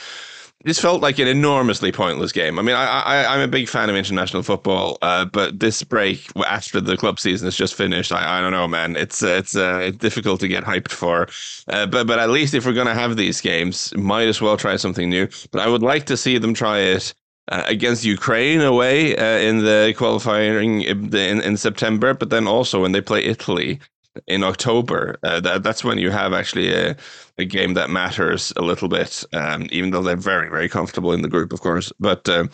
this 0.66 0.78
felt 0.78 1.02
like 1.02 1.20
an 1.20 1.28
enormously 1.30 1.94
pointless 1.94 2.34
game. 2.34 2.60
I 2.60 2.64
mean, 2.64 2.76
I, 2.76 3.26
I'm 3.30 3.40
a 3.40 3.48
big 3.48 3.70
fan 3.70 3.90
of 3.90 3.96
international 3.96 4.44
football, 4.44 4.98
uh, 5.02 5.24
but 5.24 5.62
this 5.62 5.82
break 5.84 6.28
after 6.46 6.82
the 6.82 6.98
club 6.98 7.18
season 7.18 7.46
has 7.46 7.56
just 7.56 7.76
finished, 7.76 8.12
I, 8.12 8.40
I 8.40 8.42
don't 8.42 8.52
know, 8.52 8.68
man. 8.68 8.98
It's 8.98 9.24
uh, 9.24 9.38
it's 9.40 9.56
uh, 9.56 9.92
difficult 9.98 10.42
to 10.42 10.50
get 10.50 10.66
hyped 10.66 10.92
for. 10.92 11.30
Uh, 11.70 11.86
but 11.86 12.08
but 12.08 12.20
at 12.20 12.30
least 12.30 12.54
if 12.54 12.66
we're 12.66 12.74
going 12.74 12.88
to 12.88 12.94
have 12.94 13.16
these 13.16 13.40
games, 13.40 13.96
might 13.96 14.28
as 14.28 14.42
well 14.42 14.58
try 14.58 14.76
something 14.76 15.10
new. 15.10 15.30
But 15.52 15.62
I 15.62 15.70
would 15.70 15.82
like 15.82 16.08
to 16.08 16.18
see 16.18 16.38
them 16.40 16.54
try 16.54 16.80
it. 16.80 17.14
Uh, 17.50 17.64
against 17.68 18.04
Ukraine 18.04 18.60
away 18.60 19.16
uh, 19.16 19.40
in 19.40 19.60
the 19.60 19.94
qualifying 19.98 20.82
in, 20.82 21.16
in 21.16 21.56
September, 21.56 22.14
but 22.14 22.30
then 22.30 22.46
also 22.46 22.82
when 22.82 22.92
they 22.92 23.00
play 23.00 23.24
Italy 23.24 23.80
in 24.26 24.44
October. 24.44 25.18
Uh, 25.24 25.40
that, 25.40 25.64
that's 25.64 25.82
when 25.82 25.98
you 25.98 26.12
have 26.12 26.34
actually 26.34 26.74
a, 26.74 26.94
a 27.38 27.46
game 27.46 27.74
that 27.76 27.90
matters 27.90 28.52
a 28.58 28.62
little 28.62 28.90
bit, 28.90 29.24
um, 29.32 29.66
even 29.72 29.92
though 29.92 30.02
they're 30.02 30.18
very, 30.18 30.50
very 30.50 30.68
comfortable 30.68 31.14
in 31.14 31.22
the 31.22 31.30
group, 31.30 31.54
of 31.54 31.62
course. 31.62 31.94
But 32.02 32.28
uh, 32.28 32.48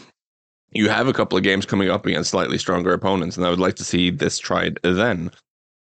you 0.71 0.89
have 0.89 1.08
a 1.08 1.13
couple 1.13 1.39
of 1.39 1.43
games 1.43 1.65
coming 1.65 1.89
up 1.89 2.06
against 2.06 2.29
slightly 2.29 2.60
stronger 2.60 2.93
opponents, 2.93 3.36
and 3.36 3.47
I 3.47 3.49
would 3.49 3.60
like 3.60 3.75
to 3.77 3.84
see 3.84 4.12
this 4.12 4.38
tried 4.38 4.79
then. 4.84 5.32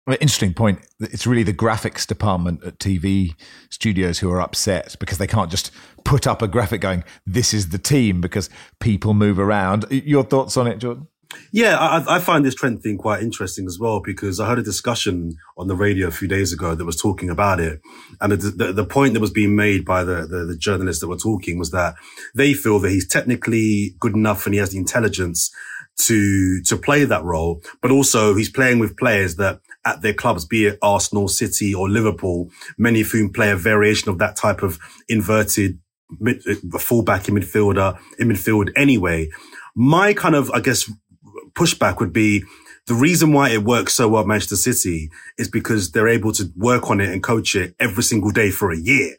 Interesting 0.08 0.54
point. 0.56 0.80
It's 1.00 1.28
really 1.28 1.44
the 1.44 1.54
graphics 1.54 2.08
department 2.08 2.64
at 2.64 2.80
TV 2.80 3.36
studios 3.70 4.18
who 4.20 4.32
are 4.32 4.42
upset 4.42 4.96
because 5.00 5.20
they 5.20 5.28
can't 5.28 5.52
just 5.52 5.72
put 6.04 6.26
up 6.26 6.42
a 6.42 6.48
graphic 6.48 6.82
going, 6.82 7.04
this 7.26 7.54
is 7.54 7.70
the 7.70 7.78
team, 7.78 8.20
because 8.20 8.50
people 8.80 9.14
move 9.14 9.38
around. 9.38 9.86
Your 9.92 10.24
thoughts 10.24 10.58
on 10.58 10.66
it, 10.66 10.80
Jordan? 10.80 11.08
Yeah, 11.52 11.78
I, 11.78 12.16
I, 12.16 12.20
find 12.20 12.44
this 12.44 12.56
trend 12.56 12.82
thing 12.82 12.98
quite 12.98 13.22
interesting 13.22 13.66
as 13.66 13.78
well 13.80 14.02
because 14.02 14.40
I 14.40 14.48
heard 14.48 14.60
a 14.60 14.64
discussion 14.64 15.38
on 15.58 15.68
the 15.68 15.76
radio 15.76 16.08
a 16.08 16.12
few 16.12 16.28
days 16.28 16.52
ago 16.52 16.76
that 16.76 16.84
was 16.84 17.00
talking 17.00 17.30
about 17.30 17.60
it, 17.60 17.80
and 18.20 18.34
the, 18.34 18.38
the, 18.52 18.74
the 18.74 18.86
point 18.86 19.14
that 19.14 19.20
was 19.22 19.32
being 19.32 19.56
made 19.56 19.86
by 19.86 20.04
the, 20.04 20.28
the, 20.28 20.46
the 20.46 20.58
journalists 20.58 21.00
that 21.02 21.08
were 21.08 21.16
talking 21.18 21.58
was 21.58 21.72
that 21.72 21.96
they 22.36 22.54
feel 22.54 22.80
that 22.80 22.90
he's 22.90 23.08
technically 23.08 23.96
good 24.00 24.14
enough 24.14 24.46
and 24.46 24.54
he 24.54 24.60
has 24.60 24.72
the 24.72 24.78
intelligence 24.78 25.52
to 26.00 26.62
to 26.64 26.78
play 26.78 27.06
that 27.06 27.24
role, 27.24 27.62
but 27.82 27.92
also 27.92 28.36
he's 28.36 28.50
playing 28.50 28.80
with 28.80 28.98
players 28.98 29.36
that 29.36 29.60
at 29.86 30.02
their 30.02 30.13
clubs, 30.13 30.46
be 30.46 30.67
it 30.67 30.80
Arsenal, 30.82 31.28
City, 31.28 31.74
or 31.74 31.89
Liverpool, 31.89 32.50
many 32.78 33.02
of 33.02 33.12
whom 33.12 33.32
play 33.32 33.52
a 33.52 33.56
variation 33.56 34.10
of 34.10 34.20
that 34.20 34.36
type 34.36 34.63
of 34.63 34.80
inverted 35.10 35.80
mid, 36.20 36.41
uh, 36.48 36.78
fullback 36.78 37.28
in 37.28 37.36
midfielder 37.36 37.98
in 38.20 38.30
midfield 38.30 38.72
anyway. 38.76 39.30
My 39.76 40.13
kind 40.13 40.36
of, 40.36 40.52
I 40.52 40.60
guess, 40.60 40.91
pushback 41.54 42.00
would 42.00 42.13
be 42.13 42.44
the 42.88 42.94
reason 42.94 43.32
why 43.32 43.50
it 43.50 43.63
works 43.63 43.94
so 43.94 44.08
well 44.08 44.22
at 44.22 44.28
Manchester 44.28 44.56
City 44.56 45.12
is 45.38 45.48
because 45.48 45.91
they're 45.91 46.08
able 46.08 46.32
to 46.34 46.52
work 46.56 46.89
on 46.89 47.00
it 47.00 47.10
and 47.10 47.22
coach 47.22 47.56
it 47.56 47.76
every 47.80 48.04
single 48.04 48.32
day 48.32 48.52
for 48.52 48.72
a 48.72 48.78
year. 48.78 49.15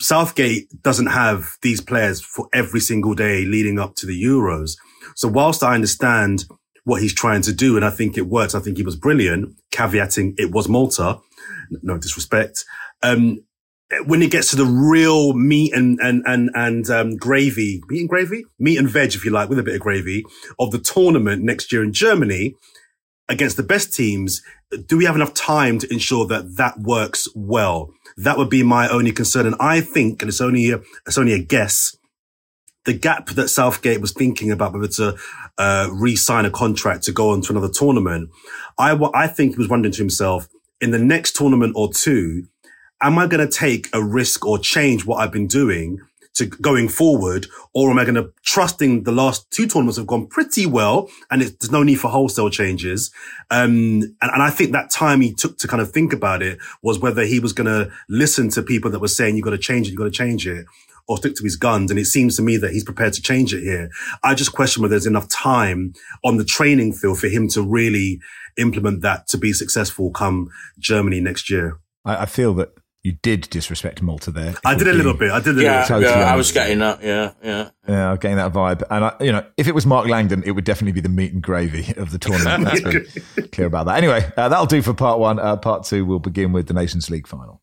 Southgate 0.00 0.68
doesn't 0.82 1.06
have 1.06 1.56
these 1.62 1.80
players 1.80 2.20
for 2.20 2.48
every 2.52 2.80
single 2.80 3.14
day 3.14 3.44
leading 3.44 3.78
up 3.78 3.94
to 3.96 4.06
the 4.06 4.22
Euros. 4.22 4.76
So 5.14 5.26
whilst 5.26 5.62
I 5.62 5.74
understand 5.74 6.44
what 6.86 7.02
he's 7.02 7.12
trying 7.12 7.42
to 7.42 7.52
do, 7.52 7.74
and 7.74 7.84
I 7.84 7.90
think 7.90 8.16
it 8.16 8.28
works, 8.28 8.54
I 8.54 8.60
think 8.60 8.76
he 8.76 8.84
was 8.84 8.94
brilliant, 8.94 9.56
caveating 9.72 10.34
it 10.38 10.52
was 10.52 10.68
Malta, 10.68 11.18
no 11.82 11.98
disrespect. 11.98 12.64
Um, 13.02 13.40
when 14.06 14.22
it 14.22 14.30
gets 14.30 14.50
to 14.50 14.56
the 14.56 14.64
real 14.64 15.32
meat 15.32 15.74
and 15.74 15.98
and 16.00 16.22
and 16.26 16.48
and 16.54 16.88
um, 16.88 17.16
gravy, 17.16 17.82
meat 17.88 18.00
and 18.00 18.08
gravy, 18.08 18.44
meat 18.60 18.78
and 18.78 18.88
veg, 18.88 19.16
if 19.16 19.24
you 19.24 19.32
like, 19.32 19.48
with 19.48 19.58
a 19.58 19.64
bit 19.64 19.74
of 19.74 19.80
gravy 19.80 20.24
of 20.60 20.70
the 20.70 20.78
tournament 20.78 21.42
next 21.42 21.72
year 21.72 21.82
in 21.82 21.92
Germany 21.92 22.54
against 23.28 23.56
the 23.56 23.64
best 23.64 23.92
teams, 23.92 24.40
do 24.86 24.96
we 24.96 25.06
have 25.06 25.16
enough 25.16 25.34
time 25.34 25.80
to 25.80 25.92
ensure 25.92 26.24
that 26.28 26.56
that 26.56 26.78
works 26.78 27.26
well? 27.34 27.90
That 28.16 28.38
would 28.38 28.48
be 28.48 28.62
my 28.62 28.88
only 28.88 29.10
concern, 29.10 29.44
and 29.44 29.56
I 29.58 29.80
think, 29.80 30.22
and 30.22 30.28
it's 30.28 30.40
only 30.40 30.70
a, 30.70 30.80
it's 31.04 31.18
only 31.18 31.32
a 31.32 31.42
guess. 31.42 31.96
The 32.84 32.94
gap 32.94 33.30
that 33.30 33.48
Southgate 33.48 34.00
was 34.00 34.12
thinking 34.12 34.52
about 34.52 34.72
whether 34.72 34.86
to 34.86 35.16
uh, 35.58 35.88
re-sign 35.92 36.44
a 36.44 36.50
contract 36.50 37.04
to 37.04 37.12
go 37.12 37.30
on 37.30 37.40
to 37.42 37.52
another 37.52 37.70
tournament, 37.70 38.30
I 38.78 38.92
I 39.14 39.26
think 39.26 39.52
he 39.52 39.58
was 39.58 39.68
wondering 39.68 39.92
to 39.92 39.98
himself 39.98 40.48
in 40.80 40.90
the 40.90 40.98
next 40.98 41.36
tournament 41.36 41.72
or 41.76 41.92
two 41.92 42.48
am 43.02 43.18
I 43.18 43.26
going 43.26 43.46
to 43.46 43.52
take 43.52 43.88
a 43.92 44.02
risk 44.02 44.46
or 44.46 44.58
change 44.58 45.04
what 45.04 45.16
I've 45.16 45.32
been 45.32 45.46
doing 45.46 46.00
to 46.34 46.46
going 46.46 46.86
forward, 46.88 47.46
or 47.72 47.90
am 47.90 47.98
I 47.98 48.04
going 48.04 48.16
to 48.16 48.30
trusting 48.42 49.04
the 49.04 49.12
last 49.12 49.50
two 49.50 49.66
tournaments 49.66 49.96
have 49.96 50.06
gone 50.06 50.26
pretty 50.26 50.66
well, 50.66 51.08
and 51.30 51.40
there's 51.40 51.70
no 51.70 51.82
need 51.82 51.94
for 51.96 52.08
wholesale 52.08 52.50
changes. 52.50 53.10
Um, 53.50 54.02
and, 54.20 54.30
and 54.34 54.42
I 54.42 54.50
think 54.50 54.72
that 54.72 54.90
time 54.90 55.22
he 55.22 55.32
took 55.32 55.56
to 55.58 55.68
kind 55.68 55.80
of 55.80 55.92
think 55.92 56.12
about 56.12 56.42
it 56.42 56.58
was 56.82 56.98
whether 56.98 57.24
he 57.24 57.40
was 57.40 57.54
going 57.54 57.66
to 57.68 57.90
listen 58.10 58.50
to 58.50 58.62
people 58.62 58.90
that 58.90 59.00
were 59.00 59.08
saying 59.08 59.36
you've 59.36 59.44
got 59.44 59.52
to 59.52 59.58
change 59.58 59.86
it, 59.86 59.92
you've 59.92 59.98
got 59.98 60.04
to 60.04 60.10
change 60.10 60.46
it, 60.46 60.66
or 61.08 61.16
stick 61.16 61.34
to 61.36 61.44
his 61.44 61.56
guns. 61.56 61.90
And 61.90 62.00
it 62.00 62.06
seems 62.06 62.36
to 62.36 62.42
me 62.42 62.56
that 62.56 62.72
he's 62.72 62.84
prepared 62.84 63.12
to 63.14 63.22
change 63.22 63.54
it 63.54 63.62
here. 63.62 63.90
I 64.24 64.34
just 64.34 64.52
question 64.52 64.82
whether 64.82 64.90
there's 64.90 65.06
enough 65.06 65.28
time 65.28 65.94
on 66.24 66.36
the 66.36 66.44
training 66.44 66.92
field 66.92 67.18
for 67.18 67.28
him 67.28 67.48
to 67.48 67.62
really 67.62 68.20
implement 68.56 69.02
that 69.02 69.28
to 69.28 69.38
be 69.38 69.52
successful 69.52 70.10
come 70.10 70.48
Germany 70.78 71.20
next 71.20 71.50
year. 71.50 71.78
I, 72.04 72.22
I 72.22 72.26
feel 72.26 72.54
that 72.54 72.70
you 73.06 73.12
did 73.22 73.48
disrespect 73.50 74.02
Malta 74.02 74.32
there. 74.32 74.56
I 74.64 74.74
did 74.74 74.88
a 74.88 74.92
little 74.92 75.14
bit. 75.14 75.30
I 75.30 75.38
did 75.38 75.56
a 75.56 75.62
yeah, 75.62 75.80
little. 75.82 76.00
Totally 76.00 76.20
yeah, 76.20 76.32
I 76.32 76.34
was 76.34 76.50
getting 76.50 76.80
that. 76.80 77.04
Yeah, 77.04 77.32
yeah, 77.40 77.70
yeah. 77.86 78.08
I 78.08 78.10
was 78.10 78.18
getting 78.18 78.36
that 78.38 78.52
vibe. 78.52 78.82
And 78.90 79.04
I, 79.04 79.16
you 79.20 79.30
know, 79.30 79.46
if 79.56 79.68
it 79.68 79.76
was 79.76 79.86
Mark 79.86 80.08
Langdon, 80.08 80.42
it 80.44 80.50
would 80.50 80.64
definitely 80.64 80.90
be 80.90 81.02
the 81.02 81.08
meat 81.08 81.32
and 81.32 81.40
gravy 81.40 81.94
of 81.96 82.10
the 82.10 82.18
tournament. 82.18 82.64
Let's 82.64 83.14
be 83.36 83.42
clear 83.52 83.68
about 83.68 83.86
that. 83.86 83.98
Anyway, 83.98 84.28
uh, 84.36 84.48
that'll 84.48 84.66
do 84.66 84.82
for 84.82 84.92
part 84.92 85.20
one. 85.20 85.38
Uh, 85.38 85.56
part 85.56 85.84
two, 85.84 86.04
we'll 86.04 86.18
begin 86.18 86.52
with 86.52 86.66
the 86.66 86.74
Nations 86.74 87.08
League 87.08 87.28
final. 87.28 87.62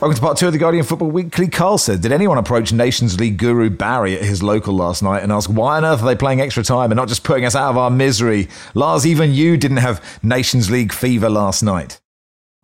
Welcome 0.00 0.14
to 0.14 0.20
part 0.22 0.36
two 0.36 0.46
of 0.46 0.52
the 0.52 0.60
Guardian 0.60 0.84
Football 0.84 1.10
Weekly. 1.10 1.48
Carl 1.48 1.76
said, 1.76 2.02
Did 2.02 2.12
anyone 2.12 2.38
approach 2.38 2.72
Nations 2.72 3.18
League 3.18 3.36
guru 3.36 3.68
Barry 3.68 4.14
at 4.14 4.22
his 4.22 4.44
local 4.44 4.72
last 4.74 5.02
night 5.02 5.24
and 5.24 5.32
ask 5.32 5.50
why 5.50 5.76
on 5.76 5.84
earth 5.84 6.02
are 6.02 6.06
they 6.06 6.14
playing 6.14 6.40
extra 6.40 6.62
time 6.62 6.92
and 6.92 6.96
not 6.96 7.08
just 7.08 7.24
putting 7.24 7.44
us 7.44 7.56
out 7.56 7.70
of 7.70 7.76
our 7.76 7.90
misery? 7.90 8.46
Lars, 8.74 9.04
even 9.04 9.32
you 9.32 9.56
didn't 9.56 9.78
have 9.78 10.00
Nations 10.22 10.70
League 10.70 10.92
fever 10.92 11.28
last 11.28 11.64
night. 11.64 12.00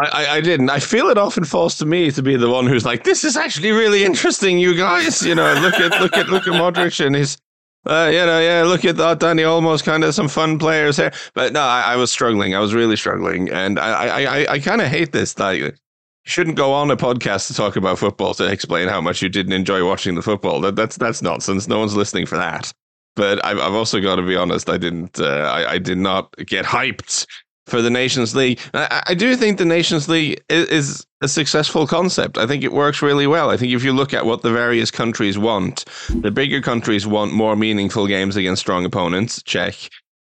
I, 0.00 0.26
I, 0.26 0.40
didn't. 0.42 0.70
I 0.70 0.78
feel 0.78 1.08
it 1.08 1.18
often 1.18 1.42
falls 1.42 1.76
to 1.78 1.86
me 1.86 2.12
to 2.12 2.22
be 2.22 2.36
the 2.36 2.48
one 2.48 2.68
who's 2.68 2.84
like, 2.84 3.02
"This 3.02 3.24
is 3.24 3.36
actually 3.36 3.72
really 3.72 4.04
interesting, 4.04 4.56
you 4.58 4.76
guys." 4.76 5.26
You 5.26 5.34
know, 5.34 5.54
look 5.54 5.74
at 5.74 6.00
look 6.00 6.16
at 6.16 6.28
look 6.28 6.46
at 6.46 6.52
Modric 6.52 7.04
and 7.04 7.16
his, 7.16 7.36
uh, 7.84 8.10
you 8.12 8.24
know, 8.26 8.40
yeah, 8.40 8.62
look 8.62 8.84
at 8.84 8.96
that 8.98 9.18
Dani 9.18 9.44
Olmo's 9.44 9.82
kind 9.82 10.04
of 10.04 10.14
some 10.14 10.28
fun 10.28 10.56
players 10.56 10.96
here. 10.96 11.12
But 11.34 11.52
no, 11.52 11.62
I, 11.62 11.94
I 11.94 11.96
was 11.96 12.12
struggling. 12.12 12.54
I 12.54 12.60
was 12.60 12.74
really 12.74 12.96
struggling, 12.96 13.50
and 13.50 13.78
I 13.78 14.06
I 14.06 14.38
I, 14.38 14.52
I 14.52 14.58
kind 14.60 14.80
of 14.80 14.86
hate 14.86 15.10
this. 15.10 15.36
Like, 15.36 15.76
shouldn't 16.24 16.56
go 16.56 16.72
on 16.72 16.90
a 16.90 16.96
podcast 16.96 17.46
to 17.48 17.54
talk 17.54 17.76
about 17.76 17.98
football 17.98 18.34
to 18.34 18.50
explain 18.50 18.88
how 18.88 19.00
much 19.00 19.22
you 19.22 19.28
didn't 19.28 19.52
enjoy 19.52 19.86
watching 19.86 20.14
the 20.14 20.22
football. 20.22 20.60
That, 20.60 20.76
that's 20.76 20.96
that's 20.96 21.22
nonsense. 21.22 21.68
No 21.68 21.78
one's 21.78 21.96
listening 21.96 22.26
for 22.26 22.36
that. 22.36 22.72
But 23.16 23.44
I've, 23.44 23.58
I've 23.58 23.74
also 23.74 24.00
got 24.00 24.16
to 24.16 24.22
be 24.22 24.36
honest. 24.36 24.68
I 24.68 24.78
didn't. 24.78 25.20
Uh, 25.20 25.24
I, 25.26 25.72
I 25.72 25.78
did 25.78 25.98
not 25.98 26.34
get 26.46 26.64
hyped 26.64 27.26
for 27.66 27.80
the 27.80 27.90
Nations 27.90 28.34
League. 28.34 28.60
I, 28.74 29.02
I 29.08 29.14
do 29.14 29.36
think 29.36 29.58
the 29.58 29.64
Nations 29.64 30.08
League 30.08 30.42
is, 30.48 30.68
is, 30.68 31.06
a 31.20 31.28
successful 31.28 31.86
concept. 31.86 32.36
I 32.36 32.46
think 32.46 32.64
it 32.64 32.72
works 32.72 33.00
really 33.00 33.26
well. 33.26 33.48
I 33.48 33.56
think 33.56 33.72
if 33.72 33.82
you 33.82 33.94
look 33.94 34.12
at 34.12 34.26
what 34.26 34.42
the 34.42 34.52
various 34.52 34.90
countries 34.90 35.38
want, 35.38 35.86
the 36.10 36.30
bigger 36.30 36.60
countries 36.60 37.06
want 37.06 37.32
more 37.32 37.56
meaningful 37.56 38.06
games 38.06 38.36
against 38.36 38.60
strong 38.60 38.84
opponents. 38.84 39.42
Check. 39.42 39.88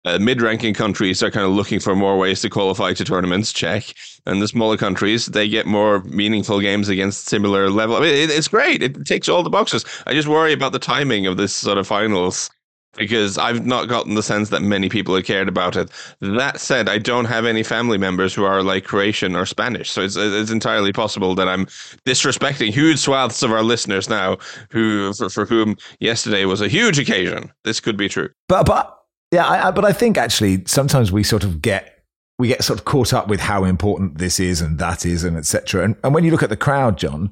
Uh, 0.05 0.17
mid-ranking 0.19 0.73
countries 0.73 1.21
are 1.21 1.31
kind 1.31 1.45
of 1.45 1.51
looking 1.51 1.79
for 1.79 1.95
more 1.95 2.17
ways 2.17 2.41
to 2.41 2.49
qualify 2.49 2.93
to 2.93 3.03
tournaments. 3.03 3.53
Check, 3.53 3.93
and 4.25 4.41
the 4.41 4.47
smaller 4.47 4.77
countries 4.77 5.27
they 5.27 5.47
get 5.47 5.65
more 5.65 6.03
meaningful 6.03 6.59
games 6.59 6.89
against 6.89 7.27
similar 7.27 7.69
level. 7.69 7.97
I 7.97 8.01
mean, 8.01 8.13
it, 8.13 8.29
it's 8.29 8.47
great. 8.47 8.81
It 8.81 9.05
takes 9.05 9.29
all 9.29 9.43
the 9.43 9.49
boxes. 9.49 9.85
I 10.05 10.13
just 10.13 10.27
worry 10.27 10.53
about 10.53 10.71
the 10.71 10.79
timing 10.79 11.27
of 11.27 11.37
this 11.37 11.53
sort 11.53 11.77
of 11.77 11.87
finals 11.87 12.49
because 12.97 13.37
I've 13.37 13.65
not 13.65 13.87
gotten 13.87 14.15
the 14.15 14.23
sense 14.23 14.49
that 14.49 14.61
many 14.61 14.89
people 14.89 15.15
have 15.15 15.25
cared 15.25 15.47
about 15.47 15.75
it. 15.75 15.91
That 16.21 16.59
said, 16.59 16.89
I 16.89 16.97
don't 16.97 17.25
have 17.25 17.45
any 17.45 17.63
family 17.63 17.97
members 17.97 18.33
who 18.33 18.43
are 18.43 18.63
like 18.63 18.83
Croatian 18.83 19.35
or 19.35 19.45
Spanish, 19.45 19.89
so 19.89 20.01
it's 20.01 20.15
it's 20.15 20.51
entirely 20.51 20.91
possible 20.91 21.35
that 21.35 21.47
I'm 21.47 21.65
disrespecting 22.05 22.71
huge 22.71 22.99
swaths 22.99 23.43
of 23.43 23.51
our 23.51 23.63
listeners 23.63 24.09
now, 24.09 24.37
who 24.71 25.13
for, 25.13 25.29
for 25.29 25.45
whom 25.45 25.77
yesterday 25.99 26.45
was 26.45 26.61
a 26.61 26.67
huge 26.67 26.99
occasion. 26.99 27.51
This 27.63 27.79
could 27.79 27.97
be 27.97 28.09
true, 28.09 28.29
but 28.47 28.65
but 28.65 28.98
yeah, 29.31 29.45
I, 29.45 29.67
I, 29.67 29.71
but 29.71 29.85
I 29.85 29.93
think 29.93 30.17
actually 30.17 30.63
sometimes 30.65 31.11
we 31.11 31.23
sort 31.23 31.43
of 31.43 31.61
get 31.61 32.03
we 32.39 32.47
get 32.47 32.63
sort 32.63 32.79
of 32.79 32.85
caught 32.85 33.13
up 33.13 33.27
with 33.27 33.41
how 33.41 33.65
important 33.65 34.17
this 34.17 34.39
is 34.39 34.61
and 34.61 34.79
that 34.79 35.05
is 35.05 35.23
and 35.25 35.35
etc. 35.35 35.83
And, 35.83 35.95
and 36.03 36.13
when 36.13 36.23
you 36.23 36.31
look 36.31 36.41
at 36.41 36.49
the 36.49 36.57
crowd, 36.57 36.97
John, 36.97 37.31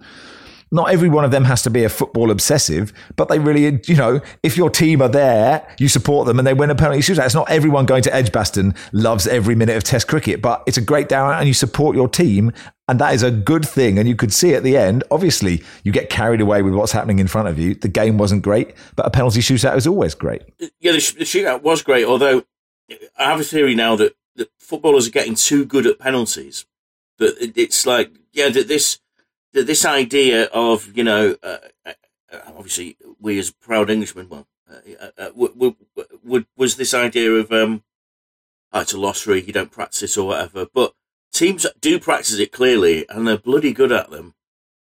not 0.69 0.89
every 0.89 1.07
one 1.07 1.23
of 1.23 1.31
them 1.31 1.45
has 1.45 1.62
to 1.63 1.69
be 1.69 1.86
a 1.86 1.89
football 1.89 2.29
obsessive, 2.29 2.91
but 3.15 3.29
they 3.29 3.39
really, 3.39 3.79
you 3.88 3.95
know, 3.95 4.19
if 4.43 4.57
your 4.57 4.69
team 4.69 5.01
are 5.01 5.07
there, 5.07 5.65
you 5.79 5.88
support 5.88 6.27
them 6.27 6.39
and 6.39 6.47
they 6.47 6.53
win 6.53 6.69
a 6.69 6.75
penalty 6.75 6.99
shootout. 6.99 7.25
It's 7.25 7.33
not 7.33 7.49
everyone 7.49 7.86
going 7.86 8.03
to 8.03 8.13
Edgbaston 8.13 8.75
loves 8.91 9.27
every 9.27 9.55
minute 9.55 9.77
of 9.77 9.83
Test 9.86 10.10
cricket, 10.10 10.41
but 10.41 10.63
it's 10.67 10.77
a 10.77 10.81
great 10.81 11.07
day 11.07 11.15
out 11.15 11.39
and 11.39 11.47
you 11.47 11.53
support 11.53 11.95
your 11.95 12.10
team. 12.10 12.51
And 12.88 13.00
that 13.00 13.13
is 13.13 13.21
a 13.21 13.32
good 13.32 13.67
thing. 13.67 14.00
And 14.00 14.08
you 14.08 14.15
could 14.15 14.34
see 14.34 14.54
at 14.54 14.63
the 14.63 14.78
end, 14.78 15.04
obviously, 15.12 15.63
you 15.84 15.91
get 15.91 16.10
carried 16.10 16.39
away 16.39 16.62
with 16.62 16.73
what's 16.73 16.93
happening 16.93 17.19
in 17.19 17.28
front 17.28 17.50
of 17.50 17.60
you. 17.60 17.76
The 17.76 17.89
game 17.89 18.17
wasn't 18.17 18.43
great, 18.43 18.73
but 18.95 19.06
a 19.06 19.10
penalty 19.10 19.41
shootout 19.41 19.76
is 19.76 19.86
always 19.86 20.15
great. 20.15 20.43
Yeah, 20.80 20.93
the, 20.93 21.15
the 21.17 21.26
shootout 21.26 21.63
was 21.63 21.82
great, 21.82 22.06
although 22.06 22.45
I 23.17 23.26
have 23.26 23.41
a 23.41 23.43
theory 23.43 23.76
now 23.76 23.95
that, 23.97 24.15
that 24.36 24.50
footballers 24.58 25.08
are 25.08 25.12
getting 25.12 25.36
too 25.36 25.65
good 25.65 25.86
at 25.86 26.00
penalties. 26.00 26.65
That 27.17 27.36
it's 27.39 27.86
like, 27.86 28.12
yeah, 28.32 28.50
that 28.50 28.67
this 28.67 29.00
that 29.54 29.65
this 29.65 29.84
idea 29.86 30.45
of 30.45 30.95
you 30.95 31.04
know, 31.04 31.36
uh, 31.43 31.58
uh, 31.86 31.93
obviously 32.56 32.95
we 33.19 33.39
as 33.39 33.52
proud 33.52 33.89
Englishmen, 33.89 34.30
well, 34.30 34.47
uh, 34.69 35.08
uh, 35.17 35.26
w- 35.30 35.54
w- 35.54 35.76
w- 36.23 36.45
was 36.56 36.76
this 36.76 36.93
idea 36.93 37.32
of 37.32 37.52
um, 37.52 37.84
oh, 38.71 38.82
it's 38.82 38.93
a 38.93 39.00
lottery, 39.00 39.41
you 39.41 39.52
don't 39.52 39.71
practice 39.71 40.17
or 40.17 40.28
whatever, 40.28 40.67
but 40.71 40.93
teams 41.38 41.65
do 41.80 42.00
practice 42.00 42.39
it 42.39 42.52
clearly, 42.52 43.06
and 43.10 43.28
they're 43.28 43.38
bloody 43.38 43.73
good 43.73 43.91
at 43.91 44.10
them, 44.10 44.34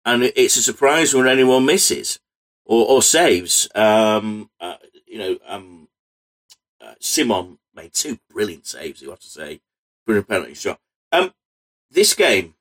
and 0.05 0.23
it's 0.23 0.57
a 0.57 0.63
surprise 0.63 1.15
when 1.15 1.27
anyone 1.27 1.65
misses 1.65 2.19
or, 2.65 2.87
or 2.87 3.03
saves. 3.03 3.69
Um, 3.75 4.51
uh, 4.61 4.77
you 5.07 5.19
know, 5.19 5.39
um, 5.47 5.89
uh, 6.81 6.95
Simon 7.01 7.59
made 7.75 7.93
two 7.93 8.19
brilliant 8.31 8.67
saves. 8.67 9.01
You 9.01 9.11
have 9.11 9.21
to 9.21 9.29
say, 9.29 9.61
brilliant 10.07 10.29
penalty 10.29 10.55
shot. 10.55 10.79
Um, 11.13 11.33
this 11.91 12.15
game 12.15 12.55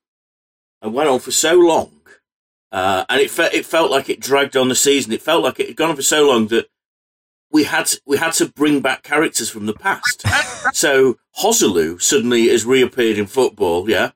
and 0.81 0.93
went 0.93 1.09
on 1.09 1.19
for 1.19 1.31
so 1.31 1.55
long, 1.55 2.01
uh, 2.71 3.05
and 3.09 3.21
it, 3.21 3.29
fe- 3.29 3.49
it 3.53 3.65
felt 3.65 3.91
like 3.91 4.09
it 4.09 4.19
dragged 4.19 4.55
on 4.55 4.69
the 4.69 4.75
season. 4.75 5.11
It 5.11 5.21
felt 5.21 5.43
like 5.43 5.59
it 5.59 5.67
had 5.67 5.75
gone 5.75 5.91
on 5.91 5.95
for 5.95 6.01
so 6.01 6.27
long 6.27 6.47
that 6.47 6.67
we 7.53 7.63
had 7.65 7.85
to, 7.85 8.01
we 8.05 8.17
had 8.17 8.33
to 8.33 8.49
bring 8.49 8.81
back 8.81 9.03
characters 9.03 9.49
from 9.49 9.67
the 9.67 9.73
past. 9.73 10.25
so 10.75 11.17
Joselu 11.39 12.01
suddenly 12.01 12.49
has 12.49 12.65
reappeared 12.65 13.19
in 13.19 13.27
football, 13.27 13.89
yeah, 13.89 14.11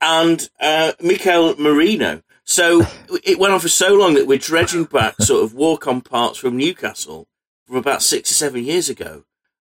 and 0.00 0.48
uh, 0.60 0.92
Mikel 1.00 1.56
Merino. 1.56 2.22
So 2.44 2.82
it 3.24 3.40
went 3.40 3.54
on 3.54 3.58
for 3.58 3.68
so 3.68 3.94
long 3.94 4.14
that 4.14 4.28
we're 4.28 4.38
dredging 4.38 4.84
back 4.84 5.16
sort 5.20 5.42
of 5.42 5.54
walk 5.54 5.88
on 5.88 6.02
parts 6.02 6.38
from 6.38 6.56
Newcastle 6.56 7.26
from 7.66 7.76
about 7.76 8.02
six 8.02 8.30
or 8.30 8.34
seven 8.34 8.62
years 8.62 8.88
ago, 8.88 9.24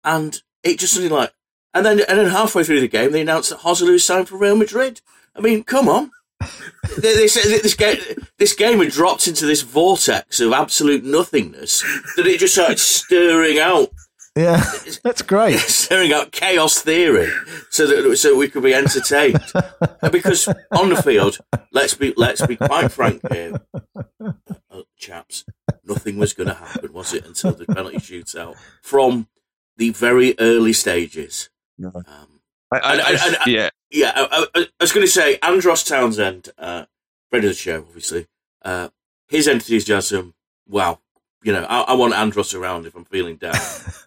and 0.04 0.40
it 0.62 0.78
just 0.78 0.94
suddenly 0.94 1.14
like, 1.14 1.34
and 1.74 1.84
then 1.84 2.00
and 2.08 2.18
then 2.18 2.30
halfway 2.30 2.62
through 2.62 2.80
the 2.80 2.88
game 2.88 3.12
they 3.12 3.20
announced 3.20 3.50
that 3.50 3.58
Joselu 3.58 4.00
signed 4.00 4.28
for 4.28 4.38
Real 4.38 4.56
Madrid. 4.56 5.00
I 5.34 5.40
mean, 5.40 5.64
come 5.64 5.88
on. 5.88 6.12
This, 6.98 7.34
this, 7.34 7.74
game, 7.74 7.98
this 8.38 8.54
game 8.54 8.78
had 8.78 8.90
dropped 8.90 9.26
into 9.28 9.46
this 9.46 9.62
vortex 9.62 10.40
of 10.40 10.52
absolute 10.52 11.04
nothingness 11.04 11.82
that 12.16 12.26
it 12.26 12.40
just 12.40 12.54
started 12.54 12.78
stirring 12.78 13.58
out. 13.58 13.90
Yeah, 14.34 14.64
that's 15.04 15.20
great. 15.20 15.58
Stirring 15.58 16.14
out 16.14 16.32
chaos 16.32 16.80
theory, 16.80 17.30
so 17.68 17.86
that 17.86 18.16
so 18.16 18.34
we 18.34 18.48
could 18.48 18.62
be 18.62 18.72
entertained. 18.72 19.44
because 20.10 20.48
on 20.70 20.88
the 20.88 21.02
field, 21.02 21.36
let's 21.70 21.92
be 21.92 22.14
let's 22.16 22.46
be 22.46 22.56
quite 22.56 22.90
frank 22.90 23.20
here, 23.30 23.60
uh, 24.24 24.82
chaps. 24.96 25.44
Nothing 25.84 26.16
was 26.16 26.32
going 26.32 26.48
to 26.48 26.54
happen, 26.54 26.94
was 26.94 27.12
it? 27.12 27.26
Until 27.26 27.52
the 27.52 27.66
penalty 27.66 27.98
shootout 27.98 28.56
from 28.80 29.28
the 29.76 29.90
very 29.90 30.34
early 30.38 30.72
stages. 30.72 31.50
Um, 31.84 32.40
I, 32.72 32.78
I, 32.78 33.00
I, 33.10 33.36
yeah, 33.46 33.68
yeah, 33.92 34.12
I, 34.16 34.46
I, 34.54 34.60
I 34.60 34.66
was 34.80 34.92
going 34.92 35.06
to 35.06 35.12
say 35.12 35.38
Andros 35.42 35.84
Townsend, 35.84 36.48
uh, 36.58 36.86
friend 37.30 37.44
of 37.44 37.50
the 37.50 37.54
show, 37.54 37.78
obviously. 37.78 38.26
Uh, 38.62 38.88
his 39.28 39.46
enthusiasm, 39.46 40.34
wow. 40.68 40.98
You 41.42 41.52
know, 41.52 41.64
I, 41.64 41.80
I, 41.80 41.92
want 41.94 42.14
Andros 42.14 42.54
around 42.54 42.86
if 42.86 42.94
I'm 42.94 43.04
feeling 43.04 43.36
down. 43.36 43.56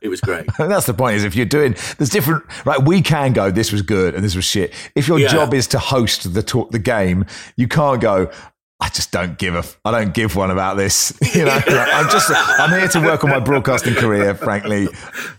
It 0.02 0.08
was 0.08 0.22
great. 0.22 0.46
That's 0.58 0.86
the 0.86 0.94
point. 0.94 1.18
Is 1.18 1.26
if 1.26 1.36
you're 1.36 1.46
doing, 1.46 1.76
there's 1.98 2.10
different. 2.10 2.46
Right, 2.66 2.82
we 2.82 3.02
can 3.02 3.34
go. 3.34 3.52
This 3.52 3.74
was 3.74 3.82
good 3.82 4.16
and 4.16 4.24
this 4.24 4.36
was 4.36 4.46
shit. 4.46 4.74
If 4.96 5.10
your 5.10 5.20
yeah. 5.20 5.28
job 5.28 5.54
is 5.54 5.68
to 5.68 5.80
host 5.80 6.34
the 6.34 6.42
talk, 6.42 6.72
the 6.72 6.80
game, 6.80 7.26
you 7.58 7.68
can't 7.68 8.00
go. 8.00 8.32
I 8.80 8.88
just 8.88 9.12
don't 9.12 9.38
give 9.38 9.54
a. 9.54 9.66
I 9.84 9.92
don't 9.92 10.14
give 10.14 10.38
one 10.38 10.50
about 10.50 10.78
this. 10.78 11.18
You 11.36 11.44
know, 11.44 11.52
I'm 11.68 12.10
just. 12.10 12.32
I'm 12.34 12.70
here 12.70 12.88
to 12.88 13.02
work 13.02 13.26
on 13.26 13.32
my 13.32 13.42
broadcasting 13.42 13.96
career. 13.96 14.34
Frankly, 14.36 14.88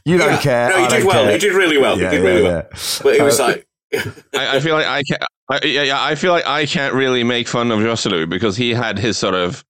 you 0.04 0.18
don't 0.18 0.32
yeah. 0.32 0.40
care. 0.40 0.68
No, 0.70 0.78
you 0.82 0.88
did 0.88 1.04
well. 1.06 1.24
Care. 1.24 1.32
You 1.32 1.38
did 1.38 1.52
really 1.54 1.78
well. 1.78 1.98
Yeah, 1.98 2.12
you 2.12 2.18
did 2.18 2.24
really 2.24 2.42
well. 2.42 2.68
But 3.02 3.16
it 3.16 3.22
was 3.22 3.40
uh, 3.40 3.44
like 3.44 3.66
I, 3.94 4.56
I, 4.56 4.60
feel 4.60 4.74
like 4.74 4.86
I 4.86 5.02
can't. 5.02 5.22
I, 5.50 5.64
yeah, 5.64 6.02
I 6.02 6.14
feel 6.14 6.32
like 6.32 6.46
I 6.46 6.66
can't 6.66 6.94
really 6.94 7.22
make 7.22 7.46
fun 7.46 7.70
of 7.70 7.78
Joselu 7.78 8.28
because 8.28 8.56
he 8.56 8.74
had 8.74 8.98
his 8.98 9.16
sort 9.16 9.34
of, 9.34 9.64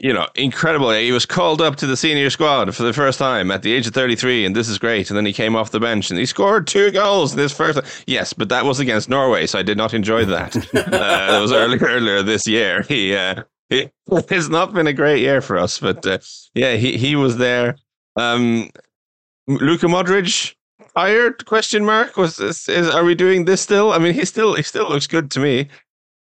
you 0.00 0.12
know, 0.12 0.26
incredible. 0.34 0.90
He 0.90 1.12
was 1.12 1.26
called 1.26 1.60
up 1.60 1.76
to 1.76 1.86
the 1.86 1.96
senior 1.96 2.30
squad 2.30 2.74
for 2.74 2.82
the 2.82 2.92
first 2.92 3.18
time 3.18 3.50
at 3.50 3.62
the 3.62 3.72
age 3.72 3.86
of 3.86 3.92
33, 3.92 4.46
and 4.46 4.56
this 4.56 4.68
is 4.68 4.78
great. 4.78 5.10
And 5.10 5.16
then 5.16 5.26
he 5.26 5.32
came 5.32 5.54
off 5.54 5.70
the 5.70 5.80
bench 5.80 6.10
and 6.10 6.18
he 6.18 6.24
scored 6.24 6.66
two 6.66 6.90
goals 6.90 7.32
in 7.32 7.36
this 7.36 7.52
first. 7.52 7.78
Yes, 8.06 8.32
but 8.32 8.48
that 8.48 8.64
was 8.64 8.80
against 8.80 9.08
Norway, 9.08 9.46
so 9.46 9.58
I 9.58 9.62
did 9.62 9.76
not 9.76 9.92
enjoy 9.92 10.24
that. 10.24 10.56
uh, 10.74 11.36
it 11.36 11.40
was 11.40 11.52
earlier 11.52 11.84
earlier 11.84 12.22
this 12.22 12.46
year. 12.46 12.82
He, 12.82 13.14
uh, 13.14 13.42
he 13.68 13.90
it's 14.10 14.48
not 14.48 14.72
been 14.72 14.86
a 14.86 14.94
great 14.94 15.20
year 15.20 15.42
for 15.42 15.58
us, 15.58 15.78
but 15.78 16.06
uh, 16.06 16.18
yeah, 16.54 16.74
he 16.76 16.96
he 16.96 17.16
was 17.16 17.36
there. 17.36 17.76
Um, 18.16 18.70
Luka 19.46 19.86
Modric 19.86 20.54
tired? 20.94 21.46
Question 21.46 21.84
mark. 21.84 22.16
Was 22.16 22.36
this? 22.36 22.68
Is, 22.68 22.88
are 22.88 23.04
we 23.04 23.14
doing 23.14 23.44
this 23.44 23.60
still? 23.60 23.92
I 23.92 23.98
mean, 23.98 24.14
he 24.14 24.24
still 24.24 24.54
he 24.54 24.62
still 24.62 24.88
looks 24.88 25.06
good 25.06 25.30
to 25.32 25.40
me. 25.40 25.68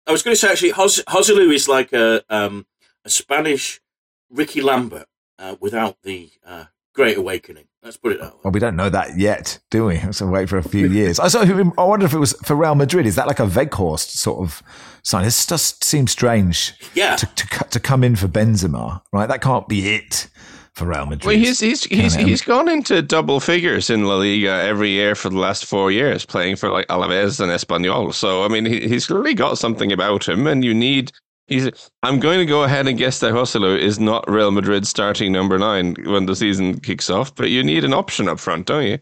I 0.07 0.11
was 0.11 0.21
going 0.23 0.33
to 0.35 0.39
say 0.39 0.49
actually, 0.49 0.71
Hos- 0.71 1.03
Joselu 1.03 1.53
is 1.53 1.67
like 1.67 1.93
a 1.93 2.23
um, 2.29 2.65
a 3.03 3.09
Spanish 3.09 3.81
Ricky 4.29 4.61
Lambert 4.61 5.07
uh, 5.39 5.55
without 5.59 5.97
the 6.03 6.31
uh, 6.45 6.65
Great 6.93 7.17
Awakening. 7.17 7.65
Let's 7.83 7.97
put 7.97 8.13
it 8.13 8.19
that 8.19 8.33
way. 8.33 8.39
Well, 8.43 8.51
we 8.51 8.59
don't 8.59 8.75
know 8.75 8.89
that 8.89 9.17
yet, 9.17 9.59
do 9.69 9.85
we? 9.85 9.99
So 10.11 10.27
wait 10.27 10.49
for 10.49 10.57
a 10.57 10.63
few 10.63 10.87
years. 10.87 11.19
I, 11.19 11.27
saw, 11.27 11.41
I 11.41 11.83
wonder 11.83 12.05
if 12.05 12.13
it 12.13 12.17
was 12.17 12.33
for 12.43 12.55
Real 12.55 12.73
Madrid. 12.73 13.05
Is 13.05 13.15
that 13.15 13.27
like 13.27 13.39
a 13.39 13.45
Weghorst 13.45 14.09
sort 14.09 14.39
of 14.39 14.63
sign? 15.03 15.23
This 15.23 15.45
just 15.45 15.83
seems 15.83 16.11
strange. 16.11 16.73
Yeah. 16.95 17.15
To, 17.15 17.25
to, 17.27 17.63
to 17.69 17.79
come 17.79 18.03
in 18.03 18.15
for 18.15 18.27
Benzema, 18.27 19.01
right? 19.13 19.27
That 19.27 19.41
can't 19.41 19.67
be 19.67 19.93
it 19.93 20.29
for 20.75 20.85
Real 20.85 21.05
Madrid. 21.05 21.25
Well, 21.25 21.35
he's 21.37 21.59
he's 21.59 21.85
he's, 21.85 22.15
he's 22.15 22.41
gone 22.41 22.67
into 22.69 23.01
double 23.01 23.39
figures 23.39 23.89
in 23.89 24.05
La 24.05 24.15
Liga 24.15 24.61
every 24.61 24.89
year 24.89 25.15
for 25.15 25.29
the 25.29 25.37
last 25.37 25.65
four 25.65 25.91
years, 25.91 26.25
playing 26.25 26.57
for 26.57 26.69
like 26.69 26.87
Alaves 26.87 27.39
and 27.39 27.51
Espanyol. 27.51 28.13
So 28.13 28.43
I 28.43 28.49
mean, 28.49 28.65
he, 28.65 28.87
he's 28.87 29.09
really 29.09 29.33
got 29.33 29.57
something 29.57 29.91
about 29.91 30.27
him, 30.27 30.47
and 30.47 30.63
you 30.63 30.73
need. 30.73 31.11
He's. 31.47 31.69
I'm 32.03 32.19
going 32.19 32.39
to 32.39 32.45
go 32.45 32.63
ahead 32.63 32.87
and 32.87 32.97
guess 32.97 33.19
that 33.19 33.33
Joselu 33.33 33.77
is 33.77 33.99
not 33.99 34.29
Real 34.29 34.51
Madrid 34.51 34.87
starting 34.87 35.31
number 35.31 35.57
nine 35.57 35.95
when 36.05 36.25
the 36.25 36.35
season 36.35 36.79
kicks 36.79 37.09
off, 37.09 37.33
but 37.35 37.49
you 37.49 37.63
need 37.63 37.83
an 37.83 37.93
option 37.93 38.27
up 38.27 38.39
front, 38.39 38.65
don't 38.65 38.85
you? 38.85 38.97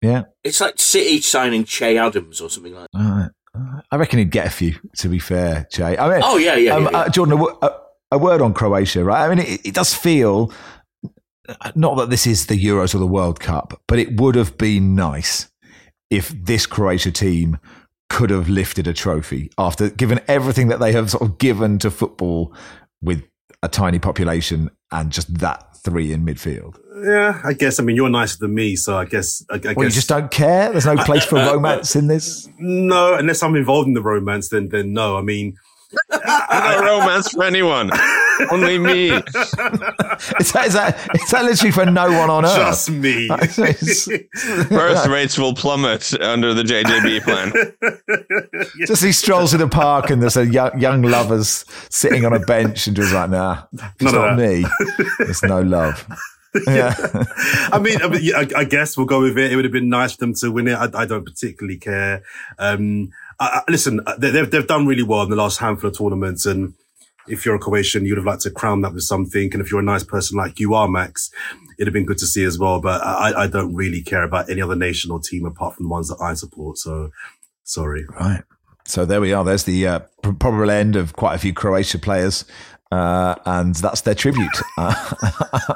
Yeah, 0.00 0.24
it's 0.44 0.60
like 0.60 0.78
City 0.78 1.20
signing 1.20 1.64
Che 1.64 1.98
Adams 1.98 2.40
or 2.40 2.48
something 2.48 2.74
like. 2.74 2.86
that. 2.92 3.32
I 3.90 3.96
reckon 3.96 4.20
he'd 4.20 4.30
get 4.30 4.46
a 4.46 4.50
few. 4.50 4.76
To 4.98 5.08
be 5.08 5.18
fair, 5.18 5.66
Che. 5.72 5.98
I 5.98 6.08
mean, 6.08 6.20
oh 6.24 6.36
yeah, 6.36 6.54
yeah, 6.54 6.74
um, 6.76 6.84
yeah, 6.84 6.90
yeah. 6.92 6.98
Uh, 6.98 7.08
Jordan. 7.08 7.46
Uh, 7.60 7.68
a 8.10 8.18
word 8.18 8.40
on 8.40 8.54
Croatia, 8.54 9.04
right? 9.04 9.24
I 9.24 9.28
mean, 9.28 9.46
it, 9.46 9.66
it, 9.66 9.74
does 9.74 9.94
feel 9.94 10.52
not 11.74 11.96
that 11.96 12.10
this 12.10 12.26
is 12.26 12.46
the 12.46 12.62
Euros 12.62 12.94
or 12.94 12.98
the 12.98 13.06
World 13.06 13.40
Cup, 13.40 13.80
but 13.86 13.98
it 13.98 14.20
would 14.20 14.34
have 14.34 14.56
been 14.58 14.94
nice 14.94 15.48
if 16.10 16.30
this 16.30 16.66
Croatia 16.66 17.10
team 17.10 17.58
could 18.08 18.30
have 18.30 18.48
lifted 18.48 18.86
a 18.86 18.94
trophy 18.94 19.50
after 19.58 19.90
given 19.90 20.20
everything 20.28 20.68
that 20.68 20.80
they 20.80 20.92
have 20.92 21.10
sort 21.10 21.22
of 21.22 21.38
given 21.38 21.78
to 21.78 21.90
football 21.90 22.54
with 23.02 23.22
a 23.62 23.68
tiny 23.68 23.98
population 23.98 24.70
and 24.90 25.12
just 25.12 25.38
that 25.38 25.76
three 25.76 26.12
in 26.12 26.24
midfield. 26.24 26.78
Yeah, 27.04 27.40
I 27.44 27.52
guess. 27.52 27.78
I 27.78 27.82
mean, 27.82 27.96
you're 27.96 28.08
nicer 28.08 28.38
than 28.38 28.54
me, 28.54 28.76
so 28.76 28.96
I 28.96 29.04
guess. 29.04 29.44
I, 29.50 29.54
I 29.54 29.58
well, 29.58 29.74
guess 29.74 29.84
you 29.84 29.90
just 29.90 30.08
don't 30.08 30.30
care. 30.30 30.70
There's 30.70 30.86
no 30.86 30.96
place 30.96 31.24
for 31.24 31.36
romance 31.36 31.94
in 31.94 32.08
this. 32.08 32.48
No, 32.58 33.14
unless 33.14 33.42
I'm 33.42 33.54
involved 33.54 33.88
in 33.88 33.94
the 33.94 34.02
romance, 34.02 34.48
then 34.48 34.68
then 34.68 34.92
no. 34.92 35.16
I 35.16 35.22
mean, 35.22 35.56
no 36.10 36.80
romance 36.80 37.30
for 37.30 37.44
anyone. 37.44 37.90
Only 38.50 38.78
me. 38.78 39.10
is, 39.10 39.22
that, 40.52 40.64
is, 40.66 40.74
that, 40.74 41.10
is 41.14 41.30
that 41.30 41.44
literally 41.44 41.72
for 41.72 41.86
no 41.86 42.10
one 42.10 42.30
on 42.30 42.44
earth? 42.44 42.56
Just 42.56 42.90
me. 42.90 43.28
Birth 44.68 45.06
rates 45.06 45.38
will 45.38 45.54
plummet 45.54 46.12
under 46.20 46.54
the 46.54 46.62
JJB 46.62 47.22
plan. 47.22 47.52
Just 48.86 49.02
he 49.02 49.12
strolls 49.12 49.54
in 49.54 49.60
the 49.60 49.68
park 49.68 50.10
and 50.10 50.22
there's 50.22 50.36
a 50.36 50.46
young, 50.46 50.78
young 50.78 51.02
lovers 51.02 51.64
sitting 51.90 52.24
on 52.24 52.32
a 52.32 52.40
bench 52.40 52.86
and 52.86 52.96
just 52.96 53.12
like, 53.12 53.30
nah, 53.30 53.64
it's 53.72 54.02
None 54.02 54.14
not 54.14 54.38
me. 54.38 54.64
There's 55.18 55.42
no 55.42 55.60
love. 55.60 56.06
Yeah. 56.66 56.94
I 57.72 57.78
mean, 57.78 58.00
I, 58.02 58.08
mean 58.08 58.34
I, 58.34 58.60
I 58.60 58.64
guess 58.64 58.96
we'll 58.96 59.06
go 59.06 59.20
with 59.20 59.38
it. 59.38 59.52
It 59.52 59.56
would 59.56 59.64
have 59.64 59.72
been 59.72 59.88
nice 59.88 60.12
for 60.12 60.20
them 60.20 60.34
to 60.34 60.50
win 60.50 60.68
it. 60.68 60.74
I, 60.74 61.02
I 61.02 61.06
don't 61.06 61.24
particularly 61.24 61.78
care. 61.78 62.22
Um, 62.58 63.10
Listen, 63.68 64.00
they, 64.18 64.30
they've 64.30 64.50
they've 64.50 64.66
done 64.66 64.86
really 64.86 65.02
well 65.02 65.22
in 65.22 65.30
the 65.30 65.36
last 65.36 65.58
handful 65.58 65.90
of 65.90 65.96
tournaments, 65.96 66.46
and 66.46 66.74
if 67.28 67.44
you're 67.44 67.54
a 67.54 67.58
Croatian, 67.58 68.04
you'd 68.04 68.18
have 68.18 68.26
liked 68.26 68.42
to 68.42 68.50
crown 68.50 68.80
that 68.82 68.94
with 68.94 69.04
something. 69.04 69.52
And 69.52 69.62
if 69.62 69.70
you're 69.70 69.80
a 69.80 69.84
nice 69.84 70.04
person 70.04 70.36
like 70.36 70.58
you 70.58 70.74
are, 70.74 70.88
Max, 70.88 71.30
it'd 71.78 71.86
have 71.86 71.94
been 71.94 72.06
good 72.06 72.18
to 72.18 72.26
see 72.26 72.44
as 72.44 72.58
well. 72.58 72.80
But 72.80 73.02
I, 73.02 73.44
I 73.44 73.46
don't 73.46 73.74
really 73.74 74.02
care 74.02 74.24
about 74.24 74.50
any 74.50 74.60
other 74.60 74.76
nation 74.76 75.10
or 75.10 75.20
team 75.20 75.44
apart 75.44 75.76
from 75.76 75.84
the 75.84 75.90
ones 75.90 76.08
that 76.08 76.18
I 76.20 76.34
support. 76.34 76.78
So 76.78 77.10
sorry. 77.64 78.06
Right. 78.18 78.42
So 78.84 79.04
there 79.04 79.20
we 79.20 79.32
are. 79.32 79.44
There's 79.44 79.64
the 79.64 79.86
uh, 79.86 79.98
probable 80.22 80.70
end 80.70 80.96
of 80.96 81.14
quite 81.14 81.34
a 81.34 81.38
few 81.38 81.52
Croatia 81.52 81.98
players. 81.98 82.44
Uh, 82.90 83.34
and 83.44 83.74
that's 83.74 84.00
their 84.00 84.14
tribute, 84.14 84.62
uh, 84.78 84.94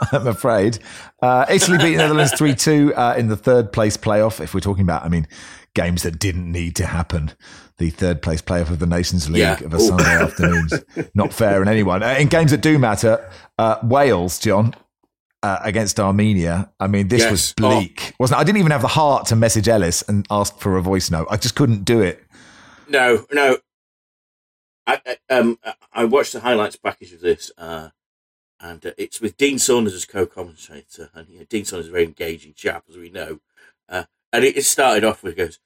I'm 0.13 0.27
afraid. 0.27 0.79
Uh, 1.21 1.45
Italy 1.51 1.77
beat 1.77 1.97
Netherlands 1.99 2.33
3 2.33 2.55
2 2.55 2.95
uh, 2.95 3.15
in 3.19 3.29
the 3.29 3.37
third 3.37 3.71
place 3.71 3.99
playoff. 3.99 4.41
If 4.43 4.55
we're 4.55 4.61
talking 4.61 4.85
about, 4.85 5.05
I 5.05 5.11
mean, 5.11 5.29
games 5.75 6.03
that 6.03 6.19
didn't 6.19 6.51
need 6.51 6.77
to 6.77 6.87
happen. 6.87 7.33
The 7.79 7.91
third 7.91 8.23
place 8.23 8.43
playoff 8.43 8.71
of 8.71 8.79
the 8.79 8.87
Nations 8.87 9.29
League 9.31 9.41
Yeah. 9.41 9.63
of 9.65 9.73
a 9.73 9.77
Ooh. 9.77 9.81
Sunday 9.81 10.05
afternoon. 10.23 10.69
Not 11.15 11.33
fair 11.33 11.63
in 11.63 11.69
anyone. 11.69 12.03
Uh, 12.03 12.17
in 12.19 12.29
games 12.29 12.51
that 12.51 12.61
do 12.61 12.79
matter, 12.79 13.29
uh, 13.59 13.77
Wales, 13.83 14.39
John, 14.39 14.75
uh, 15.43 15.59
against 15.63 15.99
Armenia. 15.99 16.71
I 16.79 16.87
mean, 16.87 17.09
this 17.09 17.23
Yes. 17.23 17.31
was 17.31 17.53
bleak, 17.55 18.15
wasn't 18.19 18.39
it? 18.39 18.41
I 18.41 18.45
didn't 18.45 18.59
even 18.59 18.71
have 18.73 18.83
the 18.83 18.89
heart 18.89 19.27
to 19.27 19.37
message 19.37 19.67
Ellis 19.69 20.03
and 20.07 20.27
ask 20.31 20.59
for 20.59 20.77
a 20.77 20.83
voice 20.83 21.11
note. 21.11 21.27
I 21.31 21.37
just 21.37 21.55
couldn't 21.57 21.85
do 21.85 22.01
it. 22.01 22.23
No, 22.89 23.27
no. 23.33 23.59
I, 24.87 25.01
I 25.31 25.35
um 25.35 25.59
I 25.93 26.05
watched 26.05 26.33
the 26.33 26.41
highlights 26.41 26.77
package 26.77 27.13
of 27.13 27.21
this, 27.21 27.51
uh, 27.57 27.91
and 28.61 28.85
uh, 28.85 28.91
it's 28.99 29.21
with 29.21 29.37
Dean 29.37 29.59
Saunders 29.59 29.95
as 29.95 30.05
co-commentator, 30.05 31.09
and 31.15 31.29
you 31.29 31.39
know, 31.39 31.45
Dean 31.49 31.65
Saunders 31.65 31.87
is 31.87 31.91
a 31.91 31.93
very 31.93 32.05
engaging 32.05 32.53
chap, 32.55 32.85
as 32.91 32.97
we 32.97 33.09
know. 33.09 33.41
And 34.33 34.45
it, 34.45 34.65
started 34.65 35.05
off 35.05 35.23
with 35.23 35.37
goes, 35.37 35.59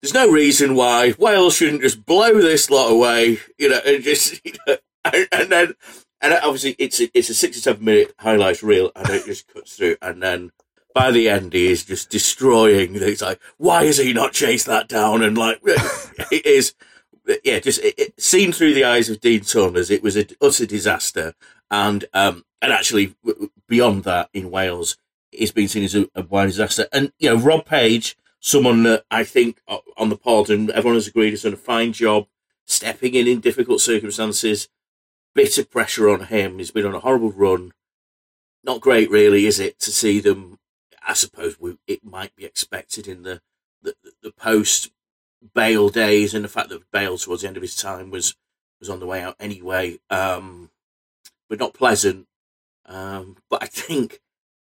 "There's 0.00 0.14
no 0.14 0.30
reason 0.30 0.74
why 0.74 1.14
Wales 1.18 1.56
shouldn't 1.56 1.82
just 1.82 2.06
blow 2.06 2.40
this 2.40 2.70
lot 2.70 2.90
away," 2.90 3.38
you 3.58 3.68
know, 3.68 3.80
and 3.84 4.02
just 4.02 4.40
you 4.44 4.52
know, 4.66 4.76
and, 5.04 5.28
and 5.32 5.52
then 5.52 5.74
and 6.20 6.34
obviously 6.34 6.74
it's 6.78 7.00
a, 7.00 7.10
it's 7.16 7.28
a 7.28 7.34
67 7.34 7.84
minute 7.84 8.14
highlights 8.18 8.62
reel, 8.62 8.90
and 8.96 9.08
it 9.10 9.26
just 9.26 9.48
cuts 9.48 9.76
through, 9.76 9.96
and 10.02 10.22
then. 10.22 10.52
By 10.94 11.10
the 11.10 11.28
end, 11.28 11.54
he 11.54 11.72
is 11.72 11.84
just 11.84 12.08
destroying. 12.08 12.94
He's 12.94 13.20
like, 13.20 13.40
"Why 13.56 13.84
has 13.84 13.98
he 13.98 14.12
not 14.12 14.32
chased 14.32 14.66
that 14.66 14.86
down?" 14.86 15.24
And 15.24 15.36
like, 15.36 15.60
it 15.64 16.46
is 16.46 16.74
yeah, 17.44 17.58
just 17.58 17.80
it, 17.82 17.94
it, 17.98 18.20
seen 18.20 18.52
through 18.52 18.74
the 18.74 18.84
eyes 18.84 19.08
of 19.08 19.20
Dean 19.20 19.42
Saunders, 19.42 19.90
it 19.90 20.02
was 20.02 20.16
an 20.16 20.28
utter 20.40 20.66
disaster. 20.66 21.34
And 21.70 22.04
um, 22.12 22.44
and 22.60 22.72
actually, 22.72 23.14
beyond 23.68 24.04
that, 24.04 24.30
in 24.32 24.50
Wales, 24.50 24.96
it's 25.38 25.52
been 25.52 25.68
seen 25.68 25.84
as 25.84 25.94
a, 25.94 26.08
wide 26.28 26.46
disaster. 26.46 26.86
And 26.92 27.12
you 27.18 27.30
know, 27.30 27.40
Rob 27.40 27.66
Page, 27.66 28.16
someone 28.40 28.82
that 28.84 29.04
I 29.10 29.24
think 29.24 29.60
on 29.96 30.08
the 30.08 30.16
pod 30.16 30.50
and 30.50 30.70
everyone 30.70 30.96
has 30.96 31.08
agreed 31.08 31.30
has 31.30 31.42
done 31.42 31.54
a 31.54 31.56
fine 31.56 31.92
job 31.92 32.26
stepping 32.66 33.14
in 33.14 33.26
in 33.26 33.40
difficult 33.40 33.80
circumstances. 33.80 34.68
Bit 35.34 35.58
of 35.58 35.70
pressure 35.70 36.08
on 36.08 36.26
him. 36.26 36.58
He's 36.58 36.70
been 36.70 36.86
on 36.86 36.94
a 36.94 37.00
horrible 37.00 37.32
run. 37.32 37.72
Not 38.62 38.80
great, 38.80 39.10
really, 39.10 39.46
is 39.46 39.58
it, 39.58 39.78
to 39.80 39.90
see 39.90 40.20
them? 40.20 40.58
I 41.06 41.12
suppose 41.12 41.60
we, 41.60 41.76
it 41.86 42.04
might 42.04 42.34
be 42.36 42.44
expected 42.44 43.08
in 43.08 43.22
the 43.22 43.40
the, 43.82 43.94
the 44.22 44.30
post 44.30 44.90
Bale 45.54 45.90
days 45.90 46.32
and 46.32 46.42
the 46.42 46.48
fact 46.48 46.70
that 46.70 46.90
Bale 46.90 47.18
towards 47.18 47.42
the 47.42 47.48
end 47.48 47.58
of 47.58 47.62
his 47.62 47.76
time 47.76 48.10
was 48.10 48.34
was 48.80 48.88
on 48.88 49.00
the 49.00 49.06
way 49.06 49.22
out 49.22 49.36
anyway, 49.38 49.98
um, 50.08 50.70
but 51.48 51.58
not 51.58 51.74
pleasant. 51.74 52.26
Um, 52.86 53.36
but 53.50 53.62
I 53.62 53.66
think 53.66 54.20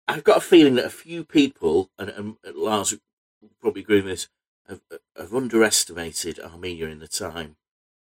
I've 0.08 0.24
got 0.24 0.38
a 0.38 0.40
feeling 0.40 0.76
that 0.76 0.86
a 0.86 0.90
few 0.90 1.22
people, 1.22 1.90
and, 1.98 2.08
and 2.08 2.36
Lars 2.56 2.92
will 2.92 3.50
probably 3.60 3.82
agree 3.82 3.96
with 3.96 4.06
this, 4.06 4.28
have, 4.66 4.80
have 5.16 5.34
underestimated 5.34 6.40
Armenia 6.40 6.88
in 6.88 6.98
the 6.98 7.08
time. 7.08 7.56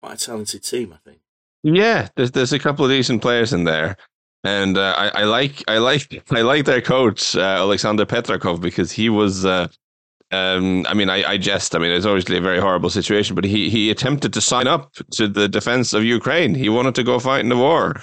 Quite 0.01 0.21
a 0.21 0.25
talented 0.25 0.63
team, 0.63 0.93
I 0.93 0.97
think. 0.97 1.19
Yeah, 1.61 2.07
there's 2.15 2.31
there's 2.31 2.53
a 2.53 2.59
couple 2.59 2.85
of 2.85 2.91
decent 2.91 3.21
players 3.21 3.51
in 3.51 3.65
there, 3.65 3.97
and 4.45 4.77
uh, 4.77 4.95
I, 4.97 5.09
I 5.09 5.23
like 5.25 5.61
I 5.67 5.77
like 5.79 6.23
I 6.31 6.41
like 6.41 6.63
their 6.63 6.81
coach 6.81 7.35
uh, 7.35 7.41
Alexander 7.41 8.05
Petrakov 8.05 8.61
because 8.61 8.91
he 8.91 9.09
was. 9.09 9.45
Uh, 9.45 9.67
um, 10.31 10.85
I 10.87 10.93
mean, 10.93 11.09
I, 11.09 11.23
I 11.31 11.37
jest. 11.37 11.75
I 11.75 11.79
mean, 11.79 11.89
it's 11.89 12.05
obviously 12.05 12.37
a 12.37 12.41
very 12.41 12.59
horrible 12.59 12.91
situation, 12.91 13.35
but 13.35 13.43
he 13.43 13.69
he 13.69 13.89
attempted 13.89 14.31
to 14.33 14.41
sign 14.41 14.67
up 14.67 14.93
to 15.13 15.27
the 15.27 15.49
defense 15.49 15.91
of 15.91 16.03
Ukraine. 16.05 16.53
He 16.53 16.69
wanted 16.69 16.95
to 16.95 17.03
go 17.03 17.19
fight 17.19 17.41
in 17.41 17.49
the 17.49 17.57
war. 17.57 17.99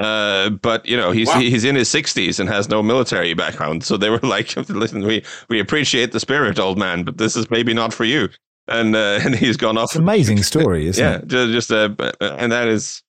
Uh, 0.00 0.48
but 0.50 0.84
you 0.86 0.96
know 0.96 1.10
he's 1.12 1.28
Wow. 1.28 1.38
he's 1.40 1.62
in 1.64 1.76
his 1.76 1.88
sixties 1.88 2.40
and 2.40 2.48
has 2.48 2.68
no 2.68 2.82
military 2.82 3.34
background, 3.34 3.84
so 3.84 3.96
they 3.96 4.08
were 4.10 4.18
like, 4.22 4.56
"Listen, 4.68 5.04
we 5.04 5.22
we 5.50 5.60
appreciate 5.60 6.12
the 6.12 6.20
spirit, 6.20 6.58
old 6.58 6.78
man, 6.78 7.04
but 7.04 7.18
this 7.18 7.36
is 7.36 7.50
maybe 7.50 7.74
not 7.74 7.92
for 7.92 8.04
you." 8.04 8.28
And 8.66 8.96
uh, 8.96 9.20
and 9.24 9.34
he's 9.36 9.56
gone 9.58 9.76
off 9.76 9.90
It's 9.90 9.96
an 9.96 10.02
amazing 10.02 10.42
story, 10.52 10.86
isn't 10.86 11.04
yeah, 11.04 11.18
it? 11.18 11.26
ju- 11.28 11.52
just 11.52 11.70
uh, 11.70 11.90
and 12.20 12.50
that 12.50 12.66
is, 12.68 13.02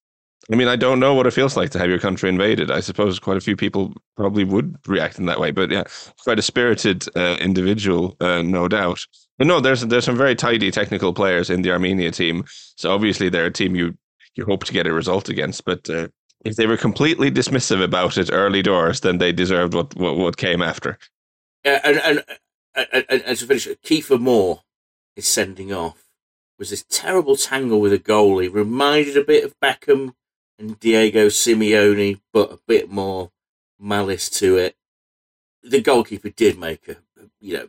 I 0.52 0.56
mean, 0.58 0.68
I 0.68 0.76
don't 0.76 1.00
know 1.00 1.14
what 1.14 1.28
it 1.28 1.32
feels 1.32 1.56
like 1.56 1.70
to 1.72 1.80
have 1.80 1.90
your 1.90 2.00
country 2.00 2.28
invaded. 2.30 2.70
I 2.70 2.82
suppose 2.82 3.20
quite 3.20 3.38
a 3.38 3.42
few 3.42 3.56
people 3.56 3.94
probably 4.18 4.44
would 4.44 4.76
react 4.86 5.18
in 5.18 5.28
that 5.28 5.40
way, 5.40 5.52
but 5.52 5.72
yeah, 5.72 5.84
quite 6.24 6.40
a 6.40 6.42
spirited 6.42 7.06
uh, 7.16 7.38
individual, 7.40 8.18
uh, 8.20 8.42
no 8.42 8.68
doubt. 8.68 9.06
But 9.38 9.48
no, 9.48 9.62
there's 9.62 9.82
there's 9.86 10.04
some 10.06 10.18
very 10.18 10.36
tidy 10.36 10.72
technical 10.72 11.14
players 11.14 11.50
in 11.50 11.62
the 11.62 11.72
Armenia 11.72 12.12
team, 12.12 12.44
so 12.76 12.92
obviously 12.94 13.30
they're 13.30 13.46
a 13.46 13.52
team 13.52 13.76
you 13.78 13.96
you 14.36 14.44
hope 14.46 14.66
to 14.66 14.74
get 14.74 14.88
a 14.88 14.94
result 14.94 15.30
against. 15.30 15.64
But 15.64 15.90
uh, 15.90 16.08
if 16.44 16.56
they 16.56 16.68
were 16.68 16.78
completely 16.78 17.32
dismissive 17.32 17.84
about 17.84 18.18
it 18.18 18.30
early 18.32 18.62
doors, 18.62 19.02
then 19.02 19.18
they 19.18 19.32
deserved 19.32 19.74
what 19.74 19.96
what, 19.96 20.18
what 20.18 20.38
came 20.38 20.62
after. 20.62 20.98
Uh, 21.64 21.80
and, 21.84 21.98
and, 22.00 22.24
and, 22.76 23.06
and, 23.10 23.22
and 23.26 23.38
to 23.38 23.46
finish, 23.46 23.68
Kieffer 23.84 24.20
Moore 24.20 24.64
is 25.16 25.28
sending 25.28 25.72
off. 25.72 26.08
Was 26.58 26.70
this 26.70 26.86
terrible 26.90 27.36
tangle 27.36 27.80
with 27.80 27.94
a 27.94 28.00
goalie? 28.00 28.52
Reminded 28.52 29.18
a 29.18 29.24
bit 29.24 29.44
of 29.44 29.60
Beckham 29.60 30.14
and 30.58 30.80
Diego 30.80 31.28
Simeone, 31.28 32.20
but 32.34 32.52
a 32.52 32.60
bit 32.68 32.90
more 32.90 33.32
malice 33.80 34.30
to 34.30 34.58
it. 34.58 34.76
The 35.64 35.82
goalkeeper 35.82 36.30
did 36.30 36.58
make 36.58 36.88
a, 36.88 36.98
you 37.40 37.58
know, 37.58 37.68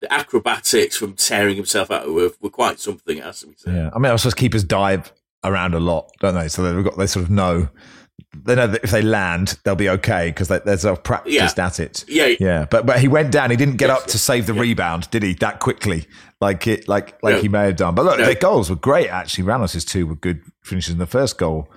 the 0.00 0.12
acrobatics 0.12 0.96
from 0.96 1.14
tearing 1.14 1.56
himself 1.56 1.90
out 1.90 2.08
were, 2.08 2.30
were 2.40 2.50
quite 2.50 2.78
something, 2.78 3.18
has 3.18 3.40
to 3.40 3.48
be 3.48 3.54
said. 3.56 3.74
Yeah, 3.74 3.90
I 3.92 3.98
mean, 3.98 4.12
I 4.12 4.16
suppose 4.16 4.34
keepers 4.34 4.62
dive 4.62 5.12
around 5.42 5.74
a 5.74 5.80
lot, 5.80 6.10
don't 6.20 6.34
they? 6.34 6.48
So 6.48 6.62
they've 6.62 6.84
got 6.84 6.96
they 6.96 7.06
sort 7.06 7.24
of 7.24 7.30
know 7.30 7.68
they 8.36 8.54
know 8.54 8.66
that 8.66 8.84
if 8.84 8.90
they 8.90 9.02
land, 9.02 9.58
they'll 9.64 9.74
be 9.74 9.88
okay 9.88 10.28
because 10.28 10.48
they, 10.48 10.60
of 10.88 11.02
practiced 11.02 11.58
at 11.58 11.80
it. 11.80 12.04
Yeah, 12.08 12.34
Yeah, 12.38 12.66
but 12.70 12.84
but 12.86 13.00
he 13.00 13.08
went 13.08 13.32
down. 13.32 13.50
He 13.50 13.56
didn't 13.56 13.76
get 13.76 13.88
Yes, 13.88 14.00
up 14.02 14.06
to 14.08 14.18
save 14.18 14.46
the 14.46 14.54
yeah. 14.54 14.60
rebound, 14.60 15.10
did 15.10 15.22
he? 15.22 15.34
That 15.34 15.60
quickly, 15.60 16.06
like 16.40 16.66
it, 16.66 16.88
like 16.88 17.20
like 17.22 17.36
No. 17.36 17.40
he 17.40 17.48
may 17.48 17.64
have 17.64 17.76
done. 17.76 17.94
But 17.94 18.04
look, 18.04 18.18
No. 18.18 18.26
their 18.26 18.34
goals 18.34 18.68
were 18.70 18.76
great. 18.76 19.08
Actually, 19.08 19.44
Ranos's 19.44 19.84
two 19.84 20.06
were 20.06 20.14
good 20.14 20.42
finishes. 20.62 20.92
And 20.92 21.00
the 21.00 21.06
first 21.06 21.38
goal 21.38 21.70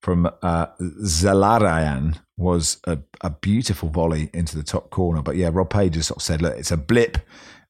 from 0.00 0.30
uh, 0.42 0.66
Zelarayan 0.80 2.20
was 2.36 2.78
a, 2.86 2.98
a 3.22 3.30
beautiful 3.30 3.88
volley 3.88 4.30
into 4.32 4.56
the 4.56 4.62
top 4.62 4.90
corner. 4.90 5.22
But 5.22 5.36
yeah, 5.36 5.50
Rob 5.52 5.70
Page 5.70 5.94
just 5.94 6.08
sort 6.08 6.18
of 6.18 6.22
said, 6.22 6.42
"Look, 6.42 6.56
it's 6.56 6.70
a 6.70 6.76
blip, 6.76 7.18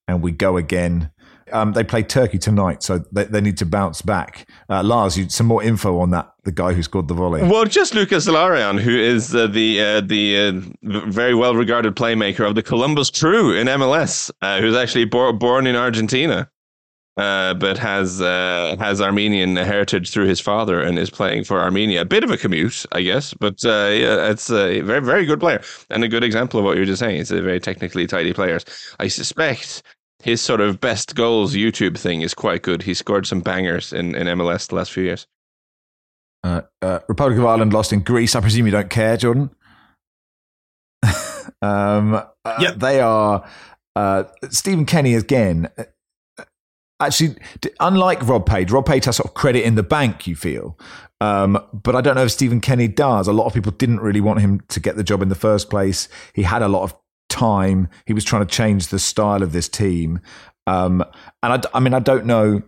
and 0.07 0.22
we 0.22 0.33
go 0.33 0.57
again." 0.57 1.11
Um, 1.52 1.72
they 1.72 1.85
play 1.85 2.02
Turkey 2.02 2.38
tonight, 2.38 2.82
so 2.82 2.98
they, 3.12 3.24
they 3.24 3.40
need 3.40 3.56
to 3.59 3.66
bounce 3.66 4.02
back. 4.02 4.48
Uh, 4.68 4.82
Lars, 4.82 5.16
you 5.16 5.28
some 5.28 5.46
more 5.46 5.62
info 5.62 5.98
on 6.00 6.11
that? 6.11 6.32
The 6.44 6.52
guy 6.52 6.72
who 6.72 6.82
scored 6.82 7.09
the 7.09 7.14
volley. 7.14 7.42
Well, 7.42 7.64
just 7.64 7.94
Lucas 7.94 8.26
Zelarayan, 8.26 8.80
who 8.80 8.96
is 8.96 9.35
uh, 9.35 9.46
the 9.46 9.80
uh, 9.80 10.00
the 10.00 10.37
uh, 10.37 11.00
very 11.09 11.35
well 11.35 11.54
regarded 11.54 11.94
playmaker 11.96 12.46
of 12.48 12.54
the 12.54 12.62
Columbus 12.62 13.11
Crew 13.11 13.52
in 13.52 13.66
MLS, 13.66 14.30
uh, 14.42 14.61
who's 14.61 14.76
actually 14.76 15.04
bor- 15.04 15.32
born 15.32 15.66
in 15.66 15.74
Argentina, 15.76 16.48
uh, 17.16 17.54
but 17.54 17.78
has 17.78 18.20
uh, 18.20 18.76
has 18.78 19.00
Armenian 19.00 19.56
heritage 19.56 20.11
through 20.11 20.26
his 20.26 20.40
father 20.40 20.80
and 20.80 20.98
is 20.98 21.11
playing 21.11 21.44
for 21.44 21.61
Armenia. 21.61 22.02
A 22.02 22.04
bit 22.04 22.22
of 22.24 22.30
a 22.30 22.37
commute, 22.37 22.87
I 22.92 23.02
guess, 23.02 23.35
but 23.35 23.62
yeah, 23.64 24.30
it's 24.30 24.50
a 24.50 24.80
very 24.82 25.00
very 25.00 25.26
good 25.26 25.40
player 25.40 25.62
and 25.90 26.04
a 26.04 26.09
good 26.09 26.24
example 26.24 26.61
of 26.61 26.64
what 26.64 26.74
you 26.74 26.80
were 26.80 26.87
just 26.87 27.00
saying. 27.00 27.20
It's 27.20 27.30
a 27.30 27.42
very 27.42 27.61
technically 27.61 28.06
tidy 28.06 28.32
player. 28.32 28.59
I 29.00 29.09
suspect. 29.09 29.82
His 30.22 30.40
sort 30.40 30.61
of 30.61 30.81
best 30.81 31.14
goals 31.14 31.55
YouTube 31.55 31.99
thing 31.99 32.22
is 32.22 32.34
quite 32.34 32.62
good. 32.62 32.82
He 32.82 32.95
scored 32.95 33.26
some 33.26 33.41
bangers 33.41 33.93
in, 33.93 34.14
in 34.14 34.26
MLS 34.38 34.68
the 34.68 34.74
last 34.76 34.91
few 34.93 35.05
years. 35.05 35.26
Uh, 36.43 36.62
uh, 36.82 37.01
Republic 37.09 37.38
of 37.38 37.45
Ireland 37.45 37.72
lost 37.72 37.93
in 37.93 38.01
Greece. 38.01 38.34
I 38.34 38.41
presume 38.41 38.66
you 38.66 38.72
don't 38.72 38.91
care, 38.91 39.16
Jordan. 39.16 39.51
um, 41.62 42.14
uh, 42.14 42.24
Yeah. 42.61 42.72
they 42.76 43.01
are. 43.01 43.49
Uh, 43.95 44.24
Stephen 44.51 44.84
Kenny 44.86 45.14
again. 45.14 45.68
uh, 45.78 46.45
actually, 47.01 47.36
unlike 47.80 48.26
Rob 48.26 48.47
Page, 48.47 48.70
Rob 48.70 48.86
Page 48.86 49.05
has 49.07 49.16
sort 49.16 49.28
of 49.28 49.34
credit 49.34 49.64
in 49.64 49.74
the 49.74 49.82
bank. 49.82 50.26
You 50.26 50.36
feel, 50.36 50.78
um, 51.20 51.59
but 51.72 51.95
I 51.97 52.01
don't 52.01 52.14
know 52.14 52.24
if 52.24 52.32
Stephen 52.32 52.61
Kenny 52.61 52.88
does. 52.88 53.26
A 53.28 53.32
lot 53.32 53.47
of 53.47 53.55
people 53.55 53.72
didn't 53.72 54.01
really 54.01 54.20
want 54.20 54.41
him 54.41 54.61
to 54.68 54.80
get 54.80 54.97
the 54.97 55.05
job 55.05 55.22
in 55.22 55.28
the 55.28 55.34
first 55.34 55.70
place. 55.70 56.09
He 56.34 56.43
had 56.43 56.62
a 56.62 56.68
lot 56.68 56.82
of 56.82 56.95
time. 57.37 57.89
He 58.07 58.12
was 58.12 58.24
trying 58.24 58.47
to 58.47 58.53
change 58.53 58.89
the 58.89 58.99
style 58.99 59.43
of 59.43 59.53
this 59.53 59.68
team, 59.68 60.20
um, 60.66 61.05
and 61.43 61.53
I, 61.53 61.62
I, 61.74 61.80
mean, 61.80 61.95
I 61.95 62.01
don't 62.01 62.26
know. 62.26 62.62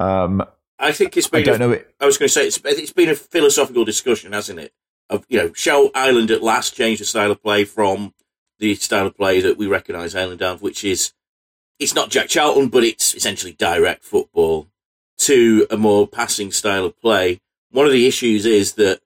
Um, 0.00 0.42
I 0.78 0.92
think 0.92 1.16
it's 1.16 1.28
been. 1.28 1.42
I 1.42 1.44
don't 1.44 1.56
a, 1.56 1.58
know. 1.58 1.70
It, 1.72 1.94
I 2.00 2.06
was 2.06 2.18
going 2.18 2.28
to 2.28 2.32
say 2.32 2.46
it's, 2.46 2.60
it's 2.64 2.92
been 2.92 3.10
a 3.10 3.14
philosophical 3.14 3.84
discussion, 3.84 4.32
hasn't 4.32 4.58
it? 4.58 4.72
Of 5.10 5.24
you 5.28 5.38
know, 5.38 5.52
shall 5.52 5.90
Ireland 5.94 6.30
at 6.30 6.42
last 6.42 6.74
change 6.74 6.98
the 6.98 7.04
style 7.04 7.30
of 7.30 7.42
play 7.42 7.64
from 7.64 8.14
the 8.58 8.74
style 8.76 9.06
of 9.06 9.16
play 9.16 9.40
that 9.40 9.58
we 9.58 9.66
recognise 9.66 10.14
Ireland 10.14 10.40
have, 10.40 10.62
which 10.62 10.84
is 10.84 11.12
it's 11.78 11.94
not 11.94 12.10
Jack 12.10 12.28
Charlton, 12.28 12.68
but 12.68 12.84
it's 12.84 13.14
essentially 13.14 13.52
direct 13.52 14.04
football 14.04 14.68
to 15.18 15.66
a 15.70 15.76
more 15.76 16.08
passing 16.08 16.50
style 16.50 16.84
of 16.86 16.98
play. 17.00 17.40
One 17.70 17.86
of 17.86 17.92
the 17.92 18.06
issues 18.06 18.46
is 18.46 18.74
that 18.74 19.00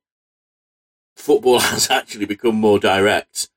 football 1.16 1.58
has 1.58 1.90
actually 1.90 2.26
become 2.26 2.54
more 2.54 2.78
direct 2.78 3.48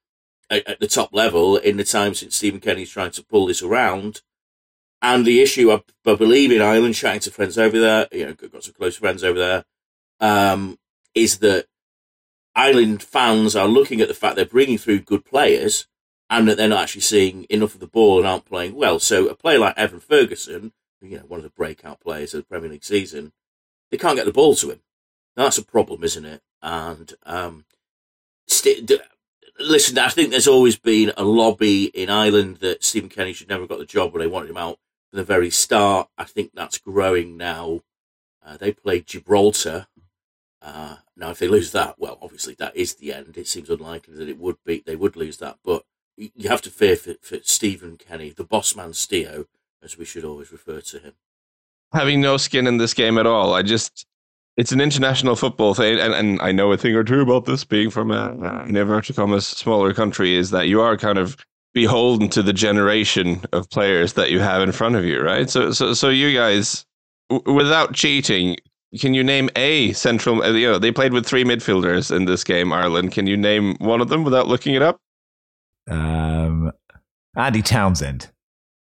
at, 0.52 0.80
the 0.80 0.88
top 0.88 1.14
level 1.14 1.58
in 1.58 1.78
the 1.78 1.84
time 1.84 2.14
since 2.14 2.36
Stephen 2.36 2.60
Kenny's 2.60 2.92
trying 2.92 3.12
to 3.12 3.24
pull 3.24 3.48
this 3.48 3.64
around. 3.64 4.22
And 5.02 5.26
the 5.26 5.42
issue, 5.42 5.72
I, 5.72 5.82
I 6.06 6.16
believe, 6.16 6.52
in 6.52 6.62
Ireland, 6.62 6.96
chatting 6.96 7.22
to 7.22 7.32
friends 7.32 7.58
over 7.58 7.80
there, 7.80 8.08
you 8.12 8.26
know, 8.26 8.34
got 8.34 8.64
some 8.64 8.74
close 8.74 8.98
friends 8.98 9.24
over 9.24 9.40
there, 9.40 9.66
um, 10.20 10.78
is 11.16 11.40
that 11.40 11.66
Ireland 12.56 13.02
fans 13.02 13.56
are 13.56 13.68
looking 13.68 14.02
at 14.02 14.08
the 14.08 14.14
fact 14.14 14.36
they're 14.36 14.46
bringing 14.46 14.78
through 14.78 15.00
good 15.00 15.26
players, 15.26 15.88
and 16.30 16.48
that 16.48 16.58
they're 16.58 16.70
not 16.70 16.84
actually 16.84 17.02
seeing 17.02 17.46
enough 17.50 17.74
of 17.74 17.80
the 17.80 17.88
ball 17.88 18.20
and 18.20 18.28
aren't 18.28 18.46
playing 18.46 18.76
well. 18.76 19.00
So 19.00 19.28
a 19.28 19.36
player 19.36 19.60
like 19.60 19.78
Evan 19.78 20.00
Ferguson, 20.00 20.72
you 21.02 21.18
know, 21.18 21.26
one 21.28 21.40
of 21.40 21.44
the 21.44 21.50
breakout 21.50 22.00
players 22.00 22.34
of 22.34 22.42
the 22.42 22.48
Premier 22.48 22.70
League 22.70 22.86
season, 22.86 23.34
they 23.90 23.98
can't 23.98 24.16
get 24.16 24.26
the 24.26 24.32
ball 24.32 24.56
to 24.56 24.72
him. 24.72 24.82
Now, 25.36 25.44
that's 25.44 25.58
a 25.58 25.66
problem, 25.66 26.04
isn't 26.04 26.26
it? 26.26 26.42
And 26.62 27.14
um, 27.26 27.66
st- 28.48 28.92
listen, 29.64 29.98
I 29.98 30.10
think 30.10 30.32
there's 30.32 30.48
always 30.48 30.78
been 30.78 31.12
a 31.18 31.24
lobby 31.24 31.86
in 31.86 32.10
Ireland 32.10 32.58
that 32.58 32.84
Stephen 32.84 33.10
Kenny 33.10 33.34
should 33.34 33.50
never 33.50 33.64
have 33.64 33.70
got 33.70 33.80
the 33.80 33.86
job 33.86 34.14
when 34.14 34.22
they 34.22 34.28
wanted 34.28 34.50
him 34.50 34.58
out 34.58 34.80
from 35.10 35.18
the 35.18 35.24
very 35.24 35.50
start. 35.50 36.10
I 36.18 36.24
think 36.24 36.52
that's 36.54 36.78
growing 36.78 37.38
now. 37.38 37.82
Uh, 38.46 38.58
they 38.58 38.72
played 38.72 39.08
Gibraltar. 39.08 39.88
Uh, 40.62 40.98
now, 41.16 41.32
if 41.32 41.40
they 41.40 41.48
lose 41.48 41.72
that, 41.72 41.96
well, 41.98 42.18
obviously 42.22 42.56
that 42.56 42.76
is 42.76 42.96
the 42.96 43.14
end. 43.14 43.38
It 43.38 43.48
seems 43.48 43.70
unlikely 43.70 44.16
that 44.16 44.30
it 44.30 44.38
would 44.38 44.58
be. 44.66 44.84
They 44.86 44.96
would 44.96 45.16
lose 45.16 45.38
that, 45.38 45.58
but 45.64 45.84
you 46.18 46.50
have 46.50 46.62
to 46.64 46.70
fear 46.70 46.96
for, 46.96 47.16
for 47.22 47.38
Stephen 47.44 47.98
Kenny, 47.98 48.30
the 48.30 48.44
boss 48.44 48.76
man 48.76 48.92
Steo, 48.92 49.46
as 49.84 49.98
we 49.98 50.06
should 50.06 50.24
always 50.24 50.52
refer 50.52 50.82
to 50.82 51.00
him. 51.00 51.14
Having 51.94 52.22
no 52.22 52.38
skin 52.38 52.68
in 52.68 52.78
this 52.78 52.94
game 52.94 53.18
at 53.18 53.26
all. 53.26 53.54
I 53.54 53.64
just, 53.64 54.06
it's 54.58 54.72
an 54.72 54.82
international 54.82 55.36
football 55.36 55.74
thing, 55.74 56.00
and, 56.00 56.14
and 56.14 56.42
I 56.42 56.52
know 56.52 56.72
a 56.72 56.78
thing 56.78 56.96
or 56.96 57.04
two 57.04 57.22
about 57.22 57.46
this 57.46 57.64
being 57.64 57.90
from 57.90 58.12
a, 58.12 58.32
an 58.66 59.02
come 59.14 59.34
a 59.34 59.42
smaller 59.42 59.94
country, 59.94 60.36
is 60.36 60.52
that 60.52 60.68
you 60.68 60.82
are 60.82 60.98
kind 60.98 61.18
of 61.18 61.38
beholden 61.74 62.28
to 62.30 62.44
the 62.44 62.54
generation 62.54 63.42
of 63.54 63.70
players 63.70 64.14
that 64.14 64.30
you 64.30 64.40
have 64.40 64.62
in 64.62 64.72
front 64.72 64.96
of 64.96 65.06
you, 65.06 65.22
right? 65.22 65.50
So, 65.50 65.72
so, 65.72 65.94
so 65.94 66.10
you 66.10 66.36
guys, 66.38 66.86
w- 67.30 67.56
without 67.56 67.94
cheating, 67.94 68.58
can 69.00 69.14
you 69.14 69.24
name 69.24 69.50
a 69.56 69.94
central? 69.94 70.46
You 70.54 70.74
know, 70.74 70.80
they 70.80 70.92
played 70.92 71.14
with 71.14 71.26
three 71.26 71.46
midfielders 71.46 72.14
in 72.14 72.26
this 72.26 72.44
game, 72.44 72.74
Ireland. 72.74 73.14
Can 73.14 73.26
you 73.26 73.38
name 73.38 73.76
one 73.80 74.02
of 74.02 74.10
them 74.10 74.26
without 74.26 74.48
looking 74.48 74.76
it 74.76 74.82
up? 74.82 75.00
Um, 75.90 76.74
Andy 77.38 77.62
Townsend. 77.62 78.32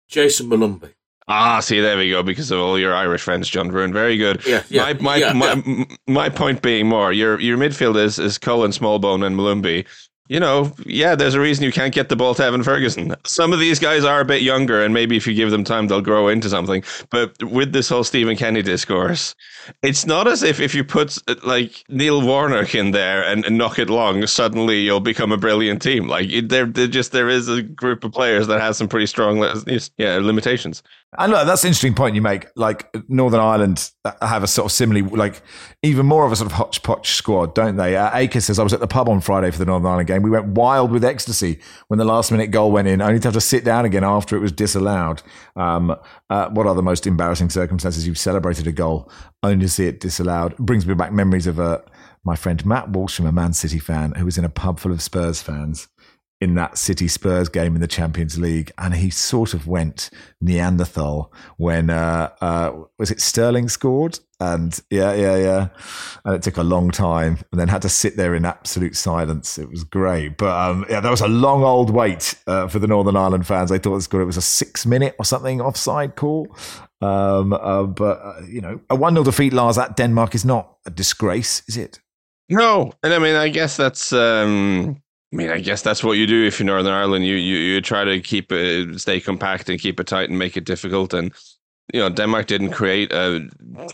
Jayson 0.09 0.47
Molumby. 0.47 0.93
Ah, 1.27 1.59
see, 1.59 1.79
there 1.79 1.97
we 1.97 2.09
go. 2.09 2.21
Because 2.23 2.51
of 2.51 2.59
all 2.59 2.77
your 2.77 2.93
Irish 2.93 3.21
friends, 3.21 3.49
John 3.49 3.69
Brewin. 3.69 3.93
Very 3.93 4.17
good. 4.17 4.45
Yeah, 4.45 4.63
yeah, 4.69 4.93
my 4.93 4.93
my, 4.93 5.15
yeah, 5.17 5.33
my, 5.33 5.63
yeah. 5.65 5.83
my 6.07 6.29
point 6.29 6.61
being 6.61 6.87
more 6.87 7.13
your 7.13 7.39
your 7.39 7.57
midfield 7.57 7.95
is 8.01 8.19
is 8.19 8.37
Cullen, 8.37 8.71
Smallbone, 8.71 9.25
and 9.25 9.35
Molumby 9.35 9.85
you 10.29 10.39
know, 10.39 10.73
yeah, 10.85 11.15
there's 11.15 11.35
a 11.35 11.39
reason 11.39 11.65
you 11.65 11.71
can't 11.71 11.93
get 11.93 12.07
the 12.07 12.15
ball 12.15 12.33
to 12.35 12.43
Evan 12.43 12.63
Ferguson. 12.63 13.13
Some 13.25 13.51
of 13.51 13.59
these 13.59 13.77
guys 13.77 14.05
are 14.05 14.21
a 14.21 14.25
bit 14.25 14.41
younger, 14.41 14.81
and 14.81 14.93
maybe 14.93 15.17
if 15.17 15.27
you 15.27 15.33
give 15.33 15.51
them 15.51 15.65
time, 15.65 15.87
they'll 15.87 16.01
grow 16.01 16.29
into 16.29 16.47
something. 16.47 16.81
But 17.09 17.43
with 17.43 17.73
this 17.73 17.89
whole 17.89 18.05
Stephen 18.05 18.37
Kenny 18.37 18.61
discourse, 18.61 19.35
it's 19.81 20.05
not 20.05 20.27
as 20.27 20.41
if 20.41 20.61
if 20.61 20.73
you 20.73 20.85
put 20.85 21.17
like 21.45 21.83
Neil 21.89 22.21
Warnock 22.21 22.73
in 22.73 22.91
there 22.91 23.21
and, 23.23 23.45
and 23.45 23.57
knock 23.57 23.77
it 23.77 23.89
long, 23.89 24.25
suddenly 24.25 24.81
you'll 24.81 25.01
become 25.01 25.33
a 25.33 25.37
brilliant 25.37 25.81
team. 25.81 26.07
Like 26.07 26.29
there, 26.47 26.67
just 26.67 27.11
there 27.11 27.29
is 27.29 27.49
a 27.49 27.61
group 27.61 28.05
of 28.05 28.13
players 28.13 28.47
that 28.47 28.61
has 28.61 28.77
some 28.77 28.87
pretty 28.87 29.07
strong, 29.07 29.37
yeah, 29.97 30.15
limitations. 30.17 30.83
And 31.17 31.31
look, 31.31 31.45
that's 31.45 31.63
an 31.63 31.69
interesting 31.69 31.93
point 31.93 32.15
you 32.15 32.21
make. 32.21 32.47
Like 32.55 32.93
Northern 33.07 33.39
Ireland 33.39 33.91
have 34.21 34.43
a 34.43 34.47
sort 34.47 34.65
of 34.65 34.71
similarly, 34.71 35.07
like 35.09 35.41
even 35.81 36.05
more 36.05 36.25
of 36.25 36.31
a 36.31 36.35
sort 36.35 36.47
of 36.47 36.53
hodgepodge 36.53 37.09
squad, 37.09 37.53
don't 37.53 37.75
they? 37.75 37.95
Uh, 37.95 38.09
Acre 38.13 38.41
says, 38.41 38.59
I 38.59 38.63
was 38.63 38.73
at 38.73 38.79
the 38.79 38.87
pub 38.87 39.09
on 39.09 39.21
Friday 39.21 39.51
for 39.51 39.59
the 39.59 39.65
Northern 39.65 39.87
Ireland 39.87 40.07
game. 40.07 40.23
We 40.23 40.29
went 40.29 40.47
wild 40.47 40.91
with 40.91 41.03
ecstasy 41.03 41.59
when 41.87 41.97
the 41.97 42.05
last 42.05 42.31
minute 42.31 42.47
goal 42.47 42.71
went 42.71 42.87
in, 42.87 43.01
only 43.01 43.19
to 43.19 43.27
have 43.27 43.33
to 43.33 43.41
sit 43.41 43.63
down 43.63 43.85
again 43.85 44.03
after 44.03 44.35
it 44.35 44.39
was 44.39 44.51
disallowed. 44.51 45.21
Um, 45.55 45.95
uh, 46.29 46.49
what 46.49 46.65
are 46.65 46.75
the 46.75 46.83
most 46.83 47.05
embarrassing 47.05 47.49
circumstances? 47.49 48.07
You've 48.07 48.17
celebrated 48.17 48.67
a 48.67 48.71
goal 48.71 49.11
only 49.43 49.65
to 49.65 49.69
see 49.69 49.85
it 49.85 49.99
disallowed. 49.99 50.53
It 50.53 50.59
brings 50.59 50.85
me 50.87 50.93
back 50.93 51.11
memories 51.11 51.47
of 51.47 51.59
uh, 51.59 51.79
my 52.23 52.35
friend 52.35 52.65
Matt 52.65 52.89
Walsh, 52.89 53.15
from 53.17 53.25
a 53.25 53.31
Man 53.31 53.53
City 53.53 53.79
fan, 53.79 54.13
who 54.13 54.25
was 54.25 54.37
in 54.37 54.45
a 54.45 54.49
pub 54.49 54.79
full 54.79 54.91
of 54.91 55.01
Spurs 55.01 55.41
fans 55.41 55.87
in 56.41 56.55
that 56.55 56.77
City 56.77 57.07
Spurs 57.07 57.47
game 57.47 57.73
in 57.73 57.81
the 57.81 57.87
Champions 57.87 58.37
League, 58.37 58.71
and 58.77 58.93
he 58.93 59.09
sort 59.09 59.53
of 59.53 59.65
went 59.65 60.09
Neanderthal 60.41 61.31
when 61.55 61.89
uh, 61.89 62.31
uh, 62.41 62.71
was 62.99 63.11
it 63.11 63.21
Sterling 63.21 63.69
scored, 63.69 64.19
and 64.41 64.77
yeah, 64.89 65.13
yeah, 65.13 65.37
yeah, 65.37 65.67
and 66.25 66.35
it 66.35 66.41
took 66.41 66.57
a 66.57 66.63
long 66.63 66.91
time, 66.91 67.37
and 67.51 67.61
then 67.61 67.69
had 67.69 67.81
to 67.83 67.89
sit 67.89 68.17
there 68.17 68.35
in 68.35 68.43
absolute 68.43 68.97
silence. 68.97 69.57
It 69.57 69.69
was 69.69 69.85
great, 69.85 70.37
but 70.37 70.51
um, 70.51 70.85
yeah, 70.89 70.99
that 70.99 71.09
was 71.09 71.21
a 71.21 71.29
long 71.29 71.63
old 71.63 71.89
wait 71.89 72.35
uh, 72.45 72.67
for 72.67 72.79
the 72.79 72.87
Northern 72.87 73.15
Ireland 73.15 73.47
fans. 73.47 73.69
They 73.69 73.77
thought 73.77 73.91
it 73.91 73.95
was 73.95 74.07
good. 74.07 74.21
It 74.21 74.25
was 74.25 74.37
a 74.37 74.41
six 74.41 74.85
minute 74.85 75.15
or 75.19 75.25
something 75.25 75.61
offside 75.61 76.17
call. 76.17 76.47
Um, 77.01 77.53
uh, 77.53 77.83
but 77.83 78.19
uh, 78.21 78.41
you 78.47 78.59
know, 78.61 78.81
a 78.89 78.95
one 78.95 79.13
0 79.13 79.23
defeat, 79.23 79.53
Lars 79.53 79.77
at 79.77 79.95
Denmark 79.95 80.35
is 80.35 80.43
not 80.43 80.77
a 80.85 80.89
disgrace, 80.89 81.63
is 81.67 81.77
it? 81.77 82.01
No, 82.49 82.91
and 83.01 83.13
I 83.13 83.19
mean, 83.19 83.35
I 83.35 83.47
guess 83.47 83.77
that's. 83.77 84.11
Um 84.11 85.02
I 85.33 85.35
mean, 85.35 85.49
I 85.49 85.59
guess 85.59 85.81
that's 85.81 86.03
what 86.03 86.13
you 86.13 86.27
do 86.27 86.45
if 86.45 86.59
you're 86.59 86.67
Northern 86.67 86.93
Ireland. 86.93 87.25
You 87.25 87.35
you, 87.35 87.57
you 87.57 87.81
try 87.81 88.03
to 88.03 88.21
keep 88.21 88.51
it, 88.51 88.99
stay 88.99 89.19
compact 89.19 89.67
and 89.67 89.79
keep 89.79 89.99
it 89.99 90.05
tight 90.05 90.29
and 90.29 90.37
make 90.37 90.55
it 90.55 90.63
difficult. 90.65 91.11
And 91.11 91.33
you 91.91 91.99
know, 91.99 92.09
Denmark 92.09 92.45
didn't 92.45 92.69
create 92.71 93.11
a 93.11 93.49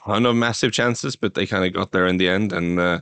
ton 0.06 0.26
of 0.26 0.36
massive 0.36 0.74
chances, 0.74 1.16
but 1.16 1.36
they 1.36 1.48
kind 1.48 1.64
of 1.64 1.72
got 1.72 1.92
there 1.92 2.08
in 2.08 2.18
the 2.18 2.28
end. 2.28 2.52
And 2.52 2.78
uh, 2.78 3.00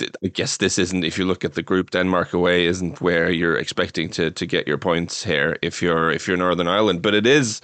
I 0.00 0.28
guess 0.28 0.56
this 0.56 0.78
isn't, 0.80 1.04
if 1.04 1.16
you 1.16 1.24
look 1.24 1.44
at 1.44 1.54
the 1.54 1.62
group, 1.62 1.90
Denmark 1.90 2.32
away 2.32 2.66
isn't 2.66 3.00
where 3.00 3.30
you're 3.30 3.56
expecting 3.56 4.10
to 4.10 4.32
to 4.32 4.46
get 4.46 4.66
your 4.66 4.78
points 4.78 5.22
here 5.22 5.56
if 5.62 5.80
you're 5.80 6.10
if 6.10 6.26
you're 6.26 6.36
Northern 6.36 6.68
Ireland. 6.68 7.02
But 7.02 7.14
it 7.14 7.26
is. 7.26 7.60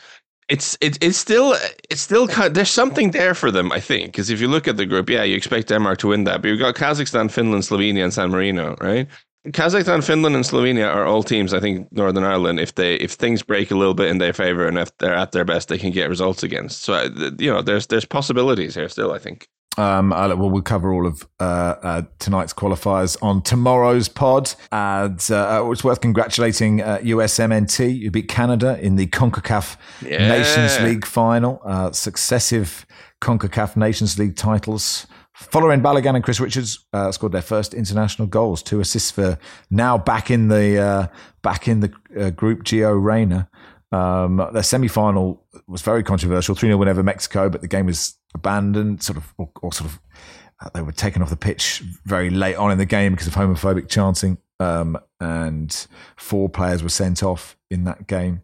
It's 0.48 0.78
it, 0.80 0.96
it's 1.02 1.18
still 1.18 1.56
it's 1.90 2.00
still 2.00 2.28
kind 2.28 2.46
of, 2.46 2.54
there's 2.54 2.70
something 2.70 3.10
there 3.10 3.34
for 3.34 3.50
them 3.50 3.72
I 3.72 3.80
think 3.80 4.12
because 4.12 4.30
if 4.30 4.40
you 4.40 4.46
look 4.46 4.68
at 4.68 4.76
the 4.76 4.86
group 4.86 5.10
yeah 5.10 5.24
you 5.24 5.34
expect 5.34 5.66
Denmark 5.66 5.98
to 5.98 6.06
win 6.06 6.22
that 6.22 6.40
but 6.40 6.46
you've 6.46 6.60
got 6.60 6.76
Kazakhstan 6.76 7.32
Finland 7.32 7.64
Slovenia 7.64 8.04
and 8.04 8.14
San 8.14 8.30
Marino 8.30 8.76
right 8.80 9.08
Kazakhstan, 9.52 10.04
Finland, 10.04 10.34
and 10.34 10.44
Slovenia 10.44 10.92
are 10.92 11.04
all 11.04 11.22
teams. 11.22 11.54
I 11.54 11.60
think 11.60 11.90
Northern 11.92 12.24
Ireland, 12.24 12.60
if 12.60 12.74
they 12.74 12.96
if 12.96 13.12
things 13.12 13.42
break 13.42 13.70
a 13.70 13.76
little 13.76 13.94
bit 13.94 14.08
in 14.08 14.18
their 14.18 14.32
favor 14.32 14.66
and 14.66 14.78
if 14.78 14.96
they're 14.98 15.14
at 15.14 15.32
their 15.32 15.44
best, 15.44 15.68
they 15.68 15.78
can 15.78 15.90
get 15.90 16.08
results 16.08 16.42
against. 16.42 16.82
So 16.82 16.94
uh, 16.94 17.08
you 17.38 17.50
know, 17.52 17.62
there's 17.62 17.86
there's 17.86 18.04
possibilities 18.04 18.74
here 18.74 18.88
still. 18.88 19.12
I 19.12 19.18
think. 19.18 19.48
Um, 19.78 20.12
uh, 20.12 20.34
well, 20.34 20.48
we'll 20.48 20.62
cover 20.62 20.92
all 20.92 21.06
of 21.06 21.22
uh, 21.38 21.74
uh, 21.82 22.02
tonight's 22.18 22.54
qualifiers 22.54 23.16
on 23.22 23.42
tomorrow's 23.42 24.08
pod. 24.08 24.54
And 24.72 25.22
uh, 25.30 25.64
uh 25.64 25.70
it's 25.70 25.84
worth 25.84 26.00
congratulating 26.00 26.78
USMNT, 26.78 28.02
who 28.02 28.10
beat 28.10 28.28
Canada 28.28 28.78
in 28.80 28.96
the 28.96 29.06
CONCACAF 29.06 29.76
yeah. 30.02 30.28
Nations 30.28 30.80
League 30.80 31.04
final. 31.04 31.60
successive 31.92 32.86
CONCACAF 33.20 33.76
Nations 33.76 34.18
League 34.18 34.36
titles 34.36 35.06
Folarin 35.38 35.82
Balogun 35.82 36.14
and 36.14 36.24
Chris 36.24 36.40
Richards 36.40 36.86
uh, 36.92 37.12
scored 37.12 37.32
their 37.32 37.42
first 37.42 37.74
international 37.74 38.26
goals, 38.26 38.62
two 38.62 38.80
assists 38.80 39.10
for 39.10 39.38
now 39.70 39.98
back 39.98 40.30
in 40.30 40.48
the 40.48 40.78
uh, 40.78 41.06
back 41.42 41.68
in 41.68 41.80
the 41.80 41.92
uh, 42.18 42.30
group. 42.30 42.64
Gio 42.64 43.00
Reyna. 43.00 43.48
Um, 43.92 44.48
their 44.52 44.62
semi 44.62 44.88
final 44.88 45.44
was 45.66 45.82
very 45.82 46.02
controversial. 46.02 46.54
3 46.54 46.68
0 46.68 46.78
win 46.78 46.88
over 46.88 47.02
Mexico, 47.02 47.48
but 47.48 47.60
the 47.60 47.68
game 47.68 47.86
was 47.86 48.16
abandoned, 48.34 49.02
sort 49.02 49.16
of, 49.16 49.32
or, 49.38 49.50
or 49.62 49.72
sort 49.72 49.90
of, 49.90 50.00
uh, 50.60 50.70
they 50.74 50.82
were 50.82 50.92
taken 50.92 51.22
off 51.22 51.30
the 51.30 51.36
pitch 51.36 51.82
very 52.04 52.30
late 52.30 52.56
on 52.56 52.70
in 52.70 52.78
the 52.78 52.86
game 52.86 53.12
because 53.12 53.26
of 53.26 53.34
homophobic 53.34 53.88
chanting. 53.88 54.38
Um, 54.58 54.98
and 55.20 55.86
four 56.16 56.48
players 56.48 56.82
were 56.82 56.88
sent 56.88 57.22
off 57.22 57.56
in 57.70 57.84
that 57.84 58.06
game. 58.06 58.42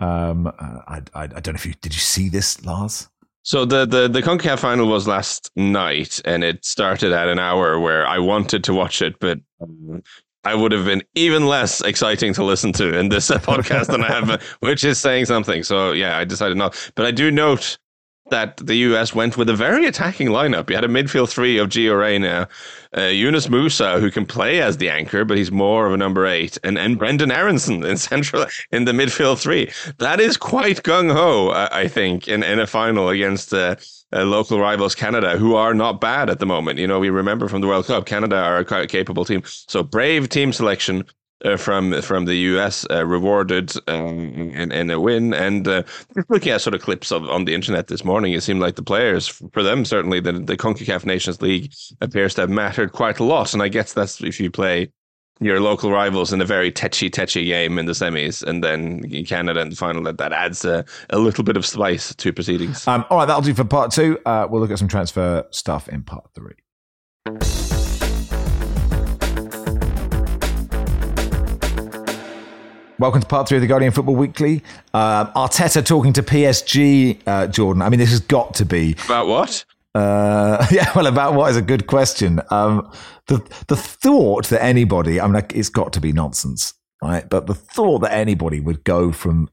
Um, 0.00 0.46
uh, 0.46 0.50
I, 0.58 1.02
I, 1.14 1.22
I, 1.22 1.26
don't 1.26 1.48
know 1.48 1.54
if 1.54 1.66
you 1.66 1.74
did 1.74 1.94
you 1.94 2.00
see 2.00 2.28
this, 2.28 2.64
Lars? 2.64 3.08
So 3.44 3.64
the 3.64 3.84
the 3.86 4.08
the 4.08 4.22
Concacaf 4.22 4.60
final 4.60 4.86
was 4.86 5.08
last 5.08 5.50
night, 5.56 6.20
and 6.24 6.44
it 6.44 6.64
started 6.64 7.12
at 7.12 7.28
an 7.28 7.38
hour 7.38 7.78
where 7.80 8.06
I 8.06 8.18
wanted 8.18 8.62
to 8.64 8.74
watch 8.74 9.02
it, 9.02 9.18
but 9.18 9.38
um, 9.60 10.02
I 10.44 10.54
would 10.54 10.72
have 10.72 10.84
been 10.84 11.02
even 11.14 11.46
less 11.46 11.80
exciting 11.80 12.34
to 12.34 12.44
listen 12.44 12.72
to 12.74 12.96
in 12.96 13.08
this 13.08 13.30
podcast 13.30 13.86
than 13.86 14.02
I 14.04 14.08
have, 14.08 14.42
which 14.60 14.84
is 14.84 14.98
saying 14.98 15.26
something. 15.26 15.62
So 15.62 15.92
yeah, 15.92 16.18
I 16.18 16.24
decided 16.24 16.56
not. 16.56 16.92
But 16.94 17.06
I 17.06 17.10
do 17.10 17.30
note 17.30 17.78
that 18.32 18.56
the 18.56 18.74
US 18.88 19.14
went 19.14 19.36
with 19.36 19.48
a 19.48 19.54
very 19.54 19.86
attacking 19.86 20.28
lineup. 20.28 20.68
You 20.68 20.74
had 20.74 20.84
a 20.84 20.88
midfield 20.88 21.28
three 21.28 21.58
of 21.58 21.68
Gio 21.68 21.98
Reyna, 21.98 22.48
uh, 22.96 23.02
Yunus 23.02 23.46
Musah, 23.46 24.00
who 24.00 24.10
can 24.10 24.26
play 24.26 24.60
as 24.60 24.78
the 24.78 24.90
anchor, 24.90 25.24
but 25.24 25.36
he's 25.36 25.52
more 25.52 25.86
of 25.86 25.92
a 25.92 25.96
number 25.96 26.26
eight, 26.26 26.58
and, 26.64 26.78
and 26.78 26.98
Brenden 26.98 27.30
Aaronson 27.30 27.84
in 27.84 27.96
central 27.96 28.46
in 28.70 28.86
the 28.86 28.92
midfield 28.92 29.38
three. 29.38 29.70
That 29.98 30.18
is 30.18 30.36
quite 30.36 30.82
gung 30.82 31.12
ho, 31.12 31.50
I 31.50 31.86
think, 31.88 32.26
in, 32.26 32.42
in 32.42 32.58
a 32.58 32.66
final 32.66 33.08
against 33.10 33.54
uh, 33.54 33.76
uh, 34.12 34.24
local 34.24 34.58
rivals 34.58 34.94
Canada, 34.94 35.38
who 35.38 35.54
are 35.54 35.74
not 35.74 36.00
bad 36.00 36.28
at 36.28 36.38
the 36.38 36.46
moment. 36.46 36.78
You 36.78 36.86
know, 36.86 36.98
we 36.98 37.10
remember 37.10 37.48
from 37.48 37.60
the 37.60 37.66
World 37.66 37.86
Cup, 37.86 38.06
Canada 38.06 38.36
are 38.36 38.58
a 38.58 38.86
capable 38.86 39.24
team. 39.24 39.42
So 39.44 39.82
brave 39.82 40.28
team 40.28 40.52
selection 40.52 41.04
uh, 41.44 41.56
from 41.56 42.00
from 42.02 42.24
the 42.24 42.36
US 42.36 42.86
uh, 42.90 43.04
rewarded 43.04 43.72
um, 43.88 44.52
in, 44.52 44.72
in 44.72 44.90
a 44.90 45.00
win. 45.00 45.34
And 45.34 45.66
uh, 45.66 45.82
looking 46.28 46.52
at 46.52 46.60
sort 46.60 46.74
of 46.74 46.82
clips 46.82 47.10
of 47.10 47.28
on 47.28 47.44
the 47.44 47.54
internet 47.54 47.88
this 47.88 48.04
morning, 48.04 48.32
it 48.32 48.42
seemed 48.42 48.60
like 48.60 48.76
the 48.76 48.82
players 48.82 49.28
for 49.28 49.62
them 49.62 49.84
certainly 49.84 50.20
the 50.20 50.32
the 50.32 50.56
Concacaf 50.56 51.04
Nations 51.04 51.40
League 51.42 51.72
appears 52.00 52.34
to 52.34 52.42
have 52.42 52.50
mattered 52.50 52.92
quite 52.92 53.18
a 53.18 53.24
lot. 53.24 53.52
And 53.52 53.62
I 53.62 53.68
guess 53.68 53.92
that's 53.92 54.22
if 54.22 54.40
you 54.40 54.50
play 54.50 54.90
your 55.40 55.60
local 55.60 55.90
rivals 55.90 56.32
in 56.32 56.40
a 56.40 56.44
very 56.44 56.70
tetchy 56.70 57.10
tetchy 57.10 57.44
game 57.44 57.78
in 57.78 57.86
the 57.86 57.92
semis 57.92 58.42
and 58.42 58.62
then 58.62 59.02
Canada 59.24 59.60
in 59.60 59.70
the 59.70 59.76
final 59.76 60.02
that, 60.04 60.18
that 60.18 60.32
adds 60.32 60.64
a, 60.64 60.84
a 61.10 61.18
little 61.18 61.42
bit 61.42 61.56
of 61.56 61.66
spice 61.66 62.14
to 62.14 62.32
proceedings. 62.32 62.86
Um, 62.86 63.04
all 63.10 63.18
right, 63.18 63.26
that'll 63.26 63.42
do 63.42 63.54
for 63.54 63.64
part 63.64 63.90
two. 63.90 64.18
Uh, 64.24 64.46
we'll 64.48 64.60
look 64.60 64.70
at 64.70 64.78
some 64.78 64.88
transfer 64.88 65.44
stuff 65.50 65.88
in 65.88 66.02
part 66.02 66.30
three. 66.34 67.71
Welcome 73.02 73.20
to 73.20 73.26
part 73.26 73.48
three 73.48 73.56
of 73.56 73.62
the 73.62 73.66
Guardian 73.66 73.90
Football 73.90 74.14
Weekly. 74.14 74.62
Uh, 74.94 75.24
Arteta 75.32 75.84
talking 75.84 76.12
to 76.12 76.22
PSG, 76.22 77.20
uh, 77.26 77.48
Jordan. 77.48 77.82
I 77.82 77.88
mean, 77.88 77.98
this 77.98 78.10
has 78.10 78.20
got 78.20 78.54
to 78.54 78.64
be 78.64 78.94
about 79.06 79.26
what? 79.26 79.64
Uh, 79.92 80.64
yeah, 80.70 80.88
well, 80.94 81.08
about 81.08 81.34
what 81.34 81.50
is 81.50 81.56
a 81.56 81.62
good 81.62 81.88
question. 81.88 82.40
Um, 82.50 82.88
the 83.26 83.38
the 83.66 83.74
thought 83.74 84.46
that 84.50 84.62
anybody, 84.62 85.20
I 85.20 85.24
mean, 85.24 85.32
like, 85.32 85.52
it's 85.52 85.68
got 85.68 85.92
to 85.94 86.00
be 86.00 86.12
nonsense, 86.12 86.74
right? 87.02 87.28
But 87.28 87.48
the 87.48 87.56
thought 87.56 88.02
that 88.02 88.12
anybody 88.12 88.60
would 88.60 88.84
go 88.84 89.10
from 89.10 89.48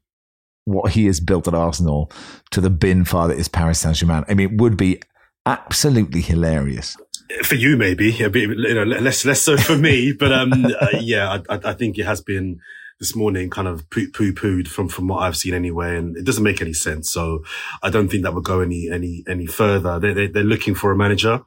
what 0.64 0.92
he 0.92 1.06
has 1.06 1.18
built 1.18 1.48
at 1.48 1.54
Arsenal 1.54 2.08
to 2.52 2.60
the 2.60 2.70
bin 2.70 3.04
fire 3.04 3.26
that 3.26 3.36
is 3.36 3.48
Paris 3.48 3.80
Saint 3.80 3.96
Germain, 3.96 4.22
I 4.28 4.34
mean, 4.34 4.52
it 4.52 4.60
would 4.60 4.76
be 4.76 5.02
absolutely 5.44 6.20
hilarious. 6.20 6.96
For 7.42 7.56
you, 7.56 7.76
maybe 7.76 8.22
a 8.22 8.30
bit, 8.30 8.48
you 8.48 8.74
know, 8.74 8.84
less 8.84 9.24
less 9.24 9.42
so 9.42 9.56
for 9.56 9.76
me, 9.76 10.12
but 10.12 10.32
um, 10.32 10.52
uh, 10.80 10.86
yeah, 11.00 11.42
I, 11.48 11.58
I 11.64 11.72
think 11.72 11.98
it 11.98 12.06
has 12.06 12.20
been 12.20 12.60
this 13.00 13.16
morning 13.16 13.48
kind 13.48 13.66
of 13.66 13.88
poo 13.90 14.10
pooed 14.10 14.68
from, 14.68 14.88
from 14.88 15.08
what 15.08 15.22
I've 15.22 15.36
seen 15.36 15.54
anyway. 15.54 15.96
And 15.96 16.16
it 16.16 16.24
doesn't 16.24 16.44
make 16.44 16.60
any 16.60 16.74
sense. 16.74 17.10
So 17.10 17.42
I 17.82 17.90
don't 17.90 18.08
think 18.08 18.22
that 18.24 18.34
would 18.34 18.44
go 18.44 18.60
any, 18.60 18.90
any, 18.90 19.24
any 19.26 19.46
further. 19.46 19.98
They, 19.98 20.12
they, 20.12 20.26
they're 20.26 20.44
looking 20.44 20.74
for 20.74 20.92
a 20.92 20.96
manager. 20.96 21.42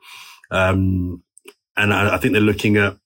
Um, 0.49 1.21
and 1.77 1.93
I, 1.93 2.15
I, 2.15 2.17
think 2.17 2.33
they're 2.33 2.41
looking 2.41 2.77
at 2.77 2.97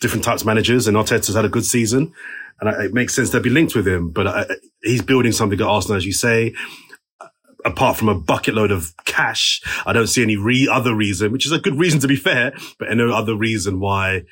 different 0.00 0.24
types 0.24 0.42
of 0.42 0.46
managers 0.46 0.88
and 0.88 0.96
Arteta's 0.96 1.34
had 1.34 1.44
a 1.44 1.50
good 1.50 1.64
season 1.64 2.12
and 2.62 2.70
I, 2.70 2.84
it 2.84 2.94
makes 2.94 3.14
sense 3.14 3.30
to 3.30 3.40
be 3.40 3.50
linked 3.50 3.74
with 3.74 3.86
him, 3.86 4.10
but 4.10 4.26
I, 4.26 4.46
he's 4.82 5.02
building 5.02 5.32
something 5.32 5.60
at 5.60 5.66
Arsenal, 5.66 5.96
as 5.96 6.06
you 6.06 6.12
say. 6.12 6.54
Apart 7.64 7.96
from 7.96 8.08
a 8.08 8.14
bucket 8.14 8.54
load 8.54 8.72
of 8.72 8.92
cash, 9.04 9.62
I 9.86 9.92
don't 9.92 10.08
see 10.08 10.22
any 10.22 10.36
re- 10.36 10.68
other 10.70 10.94
reason, 10.94 11.30
which 11.30 11.46
is 11.46 11.52
a 11.52 11.58
good 11.58 11.78
reason 11.78 12.00
to 12.00 12.08
be 12.08 12.16
fair, 12.16 12.52
but 12.78 12.96
no 12.96 13.12
other 13.12 13.36
reason 13.36 13.78
why 13.78 14.22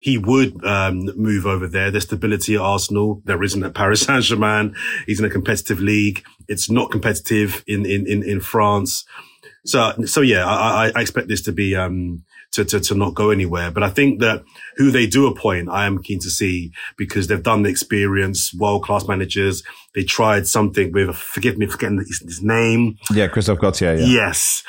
he 0.00 0.16
would 0.16 0.64
um, 0.64 1.10
move 1.16 1.46
over 1.46 1.68
there. 1.68 1.90
There's 1.90 2.04
stability 2.04 2.54
at 2.54 2.60
Arsenal. 2.62 3.22
There 3.26 3.42
isn't 3.42 3.62
at 3.62 3.74
Paris 3.74 4.00
Saint 4.06 4.24
Germain. 4.24 4.74
He's 5.06 5.20
in 5.20 5.26
a 5.26 5.30
competitive 5.30 5.80
league. 5.80 6.24
It's 6.48 6.70
not 6.70 6.90
competitive 6.90 7.62
in 7.66 7.86
in 7.86 8.06
in, 8.06 8.22
in 8.22 8.40
France. 8.40 9.04
So 9.64 9.92
so 10.06 10.22
yeah, 10.22 10.46
I, 10.46 10.90
I 10.94 11.00
expect 11.00 11.28
this 11.28 11.42
to 11.42 11.52
be 11.52 11.76
um, 11.76 12.24
to, 12.52 12.64
to 12.64 12.80
to 12.80 12.94
not 12.94 13.14
go 13.14 13.28
anywhere. 13.28 13.70
But 13.70 13.82
I 13.82 13.90
think 13.90 14.20
that 14.20 14.42
who 14.76 14.90
they 14.90 15.06
do 15.06 15.26
appoint, 15.26 15.68
I 15.68 15.84
am 15.84 16.02
keen 16.02 16.18
to 16.20 16.30
see 16.30 16.72
because 16.96 17.26
they've 17.26 17.42
done 17.42 17.62
the 17.62 17.68
experience, 17.68 18.54
world 18.54 18.82
class 18.82 19.06
managers. 19.06 19.62
They 19.94 20.02
tried 20.02 20.46
something 20.46 20.92
with 20.92 21.14
forgive 21.14 21.58
me 21.58 21.66
forgetting 21.66 21.98
his, 21.98 22.22
his 22.24 22.42
name. 22.42 22.96
Yeah, 23.12 23.28
Christophe 23.28 23.58
Galtier. 23.58 23.98
Yeah. 23.98 24.06
Yes 24.06 24.62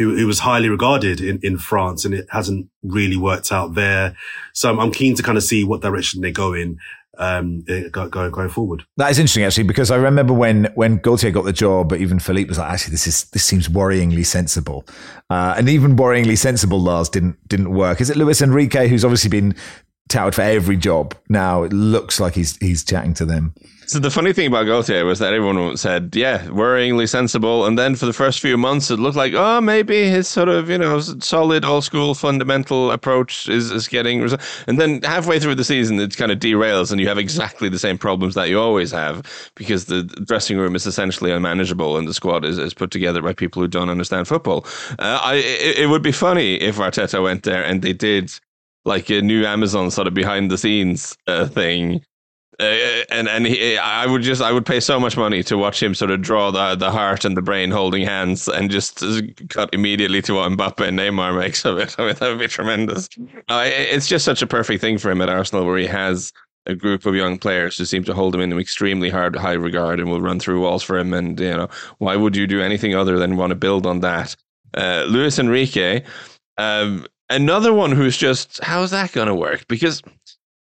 who, 0.00 0.16
who 0.16 0.26
was 0.26 0.38
highly 0.38 0.70
regarded 0.70 1.20
in, 1.20 1.38
in 1.42 1.58
France 1.58 2.06
and 2.06 2.14
it 2.14 2.26
hasn't 2.30 2.68
really 2.82 3.18
worked 3.18 3.52
out 3.52 3.74
there. 3.74 4.16
So 4.54 4.70
I'm, 4.70 4.80
I'm 4.80 4.92
keen 4.92 5.14
to 5.16 5.22
kind 5.22 5.36
of 5.36 5.44
see 5.44 5.62
what 5.62 5.82
direction 5.82 6.22
they 6.22 6.32
go 6.32 6.54
in 6.54 6.78
um, 7.18 7.62
eh, 7.68 7.88
going 7.90 8.08
going 8.08 8.48
forward. 8.48 8.84
That 8.96 9.10
is 9.10 9.18
interesting 9.18 9.44
actually 9.44 9.64
because 9.64 9.90
I 9.90 9.96
remember 9.96 10.32
when 10.32 10.64
when 10.74 11.00
Galtier 11.00 11.32
got 11.32 11.44
the 11.44 11.52
job, 11.52 11.90
but 11.90 12.00
even 12.00 12.18
Philippe 12.18 12.48
was 12.48 12.58
like, 12.58 12.70
actually, 12.70 12.92
this 12.92 13.06
is 13.06 13.24
this 13.24 13.44
seems 13.44 13.68
worryingly 13.68 14.24
sensible, 14.24 14.86
uh, 15.28 15.54
and 15.58 15.68
even 15.68 15.96
worryingly 15.96 16.38
sensible 16.38 16.80
Lars 16.80 17.10
didn't 17.10 17.36
didn't 17.46 17.72
work. 17.72 18.00
Is 18.00 18.08
it 18.08 18.16
Luis 18.16 18.40
Enrique 18.40 18.88
who's 18.88 19.04
obviously 19.04 19.28
been 19.28 19.54
touted 20.10 20.34
for 20.34 20.42
every 20.42 20.76
job. 20.76 21.14
Now 21.28 21.62
it 21.62 21.72
looks 21.72 22.20
like 22.20 22.34
he's 22.34 22.56
he's 22.56 22.84
chatting 22.84 23.14
to 23.14 23.24
them. 23.24 23.54
So 23.90 23.98
the 23.98 24.08
funny 24.08 24.32
thing 24.32 24.46
about 24.46 24.66
Galtier 24.66 25.04
was 25.04 25.18
that 25.18 25.34
everyone 25.34 25.76
said, 25.76 26.14
"Yeah, 26.14 26.46
worryingly 26.46 27.08
sensible," 27.08 27.66
and 27.66 27.76
then 27.76 27.96
for 27.96 28.06
the 28.06 28.12
first 28.12 28.38
few 28.38 28.56
months, 28.56 28.88
it 28.88 29.00
looked 29.00 29.16
like, 29.16 29.32
oh, 29.34 29.60
maybe 29.60 30.08
his 30.08 30.28
sort 30.28 30.48
of 30.48 30.70
you 30.70 30.78
know 30.78 31.00
solid 31.00 31.64
old 31.64 31.82
school 31.82 32.14
fundamental 32.14 32.92
approach 32.92 33.48
is 33.48 33.72
is 33.72 33.88
getting. 33.88 34.22
And 34.68 34.80
then 34.80 35.02
halfway 35.02 35.40
through 35.40 35.56
the 35.56 35.64
season, 35.64 35.98
it 35.98 36.16
kind 36.16 36.30
of 36.30 36.38
derails, 36.38 36.92
and 36.92 37.00
you 37.00 37.08
have 37.08 37.18
exactly 37.18 37.68
the 37.68 37.80
same 37.80 37.98
problems 37.98 38.36
that 38.36 38.48
you 38.48 38.60
always 38.60 38.92
have 38.92 39.26
because 39.56 39.86
the 39.86 40.04
dressing 40.24 40.56
room 40.56 40.76
is 40.76 40.86
essentially 40.86 41.32
unmanageable, 41.32 41.96
and 41.96 42.06
the 42.06 42.14
squad 42.14 42.44
is, 42.44 42.58
is 42.58 42.72
put 42.72 42.92
together 42.92 43.20
by 43.20 43.32
people 43.32 43.60
who 43.60 43.66
don't 43.66 43.90
understand 43.90 44.28
football. 44.28 44.64
Uh, 45.00 45.18
I 45.20 45.34
it, 45.34 45.78
it 45.80 45.88
would 45.88 46.02
be 46.02 46.12
funny 46.12 46.54
if 46.60 46.76
Arteta 46.76 47.20
went 47.20 47.42
there 47.42 47.64
and 47.64 47.82
they 47.82 47.92
did 47.92 48.30
like 48.84 49.10
a 49.10 49.20
new 49.20 49.44
Amazon 49.44 49.90
sort 49.90 50.06
of 50.06 50.14
behind 50.14 50.48
the 50.48 50.58
scenes 50.58 51.16
uh, 51.26 51.48
thing. 51.48 52.04
Uh, 52.60 53.04
and 53.10 53.26
and 53.26 53.46
he, 53.46 53.78
I 53.78 54.04
would 54.04 54.20
just 54.20 54.42
I 54.42 54.52
would 54.52 54.66
pay 54.66 54.80
so 54.80 55.00
much 55.00 55.16
money 55.16 55.42
to 55.44 55.56
watch 55.56 55.82
him 55.82 55.94
sort 55.94 56.10
of 56.10 56.20
draw 56.20 56.50
the 56.50 56.76
the 56.76 56.90
heart 56.90 57.24
and 57.24 57.34
the 57.34 57.40
brain 57.40 57.70
holding 57.70 58.04
hands 58.04 58.48
and 58.48 58.70
just 58.70 59.02
cut 59.48 59.70
immediately 59.72 60.20
to 60.22 60.34
what 60.34 60.52
Mbappe 60.52 60.86
and 60.86 60.98
Neymar 60.98 61.38
makes 61.38 61.64
of 61.64 61.78
it. 61.78 61.96
I 61.98 62.06
mean 62.06 62.16
that 62.16 62.28
would 62.28 62.38
be 62.38 62.48
tremendous. 62.48 63.08
Uh, 63.48 63.64
it's 63.66 64.06
just 64.06 64.26
such 64.26 64.42
a 64.42 64.46
perfect 64.46 64.82
thing 64.82 64.98
for 64.98 65.10
him 65.10 65.22
at 65.22 65.30
Arsenal 65.30 65.64
where 65.64 65.78
he 65.78 65.86
has 65.86 66.34
a 66.66 66.74
group 66.74 67.06
of 67.06 67.14
young 67.14 67.38
players 67.38 67.78
who 67.78 67.86
seem 67.86 68.04
to 68.04 68.12
hold 68.12 68.34
him 68.34 68.42
in 68.42 68.52
extremely 68.58 69.08
hard 69.08 69.34
high 69.36 69.54
regard 69.54 69.98
and 69.98 70.10
will 70.10 70.20
run 70.20 70.38
through 70.38 70.60
walls 70.60 70.82
for 70.82 70.98
him. 70.98 71.14
And 71.14 71.40
you 71.40 71.56
know 71.56 71.70
why 71.96 72.14
would 72.16 72.36
you 72.36 72.46
do 72.46 72.60
anything 72.60 72.94
other 72.94 73.18
than 73.18 73.38
want 73.38 73.52
to 73.52 73.56
build 73.56 73.86
on 73.86 74.00
that? 74.00 74.36
Uh, 74.76 75.06
Luis 75.08 75.38
Enrique. 75.38 76.02
Um, 76.58 77.06
Another 77.30 77.72
one 77.72 77.92
who's 77.92 78.16
just 78.16 78.58
how's 78.60 78.90
that 78.90 79.12
going 79.12 79.28
to 79.28 79.34
work? 79.36 79.66
Because 79.68 80.02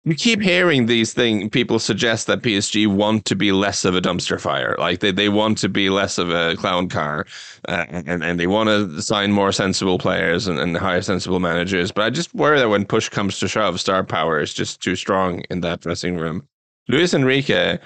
you 0.07 0.15
keep 0.15 0.41
hearing 0.41 0.87
these 0.87 1.13
things. 1.13 1.51
People 1.51 1.81
suggest 1.81 2.29
that 2.29 2.41
PSG 2.41 2.87
want 2.87 3.25
to 3.25 3.35
be 3.35 3.51
less 3.51 3.85
of 3.85 3.97
a 3.97 4.01
dumpster 4.01 4.41
fire, 4.41 4.77
like 4.79 5.01
they, 5.01 5.11
they 5.11 5.29
want 5.29 5.59
to 5.59 5.69
be 5.69 5.91
less 5.91 6.17
of 6.17 6.31
a 6.31 6.55
clown 6.55 6.89
car, 6.89 7.27
uh, 7.69 7.85
and 7.89 8.23
and 8.23 8.39
they 8.39 8.47
want 8.47 8.69
to 8.69 9.03
sign 9.03 9.33
more 9.33 9.51
sensible 9.51 9.99
players 9.99 10.47
and, 10.47 10.61
and 10.61 10.77
hire 10.77 11.03
sensible 11.03 11.41
managers. 11.41 11.91
But 11.91 12.05
I 12.05 12.11
just 12.11 12.33
worry 12.35 12.61
that 12.61 12.69
when 12.69 12.85
push 12.85 13.09
comes 13.09 13.41
to 13.41 13.49
shove, 13.49 13.81
star 13.81 14.05
power 14.05 14.41
is 14.41 14.55
just 14.55 14.81
too 14.81 14.95
strong 14.95 15.41
in 15.51 15.61
that 15.63 15.81
dressing 15.81 16.17
room. 16.17 16.47
Luis 16.89 17.13
Enrique 17.13 17.79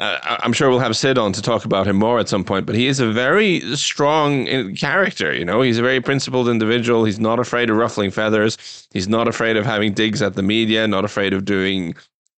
uh, 0.00 0.18
I'm 0.40 0.52
sure 0.52 0.70
we'll 0.70 0.78
have 0.80 0.96
Sid 0.96 1.18
on 1.18 1.32
to 1.32 1.42
talk 1.42 1.64
about 1.64 1.86
him 1.86 1.96
more 1.96 2.18
at 2.18 2.28
some 2.28 2.44
point, 2.44 2.66
but 2.66 2.74
he 2.74 2.86
is 2.86 3.00
a 3.00 3.10
very 3.10 3.60
strong 3.76 4.48
uh, 4.48 4.68
character. 4.76 5.34
You 5.34 5.44
know, 5.44 5.62
he's 5.62 5.78
a 5.78 5.82
very 5.82 6.00
principled 6.00 6.48
individual. 6.48 7.04
He's 7.04 7.20
not 7.20 7.38
afraid 7.38 7.70
of 7.70 7.76
ruffling 7.76 8.10
feathers. 8.10 8.86
He's 8.92 9.08
not 9.08 9.28
afraid 9.28 9.56
of 9.56 9.64
having 9.64 9.92
digs 9.92 10.22
at 10.22 10.34
the 10.34 10.42
media, 10.42 10.86
not 10.88 11.04
afraid 11.04 11.32
of 11.32 11.44
doing, 11.44 11.94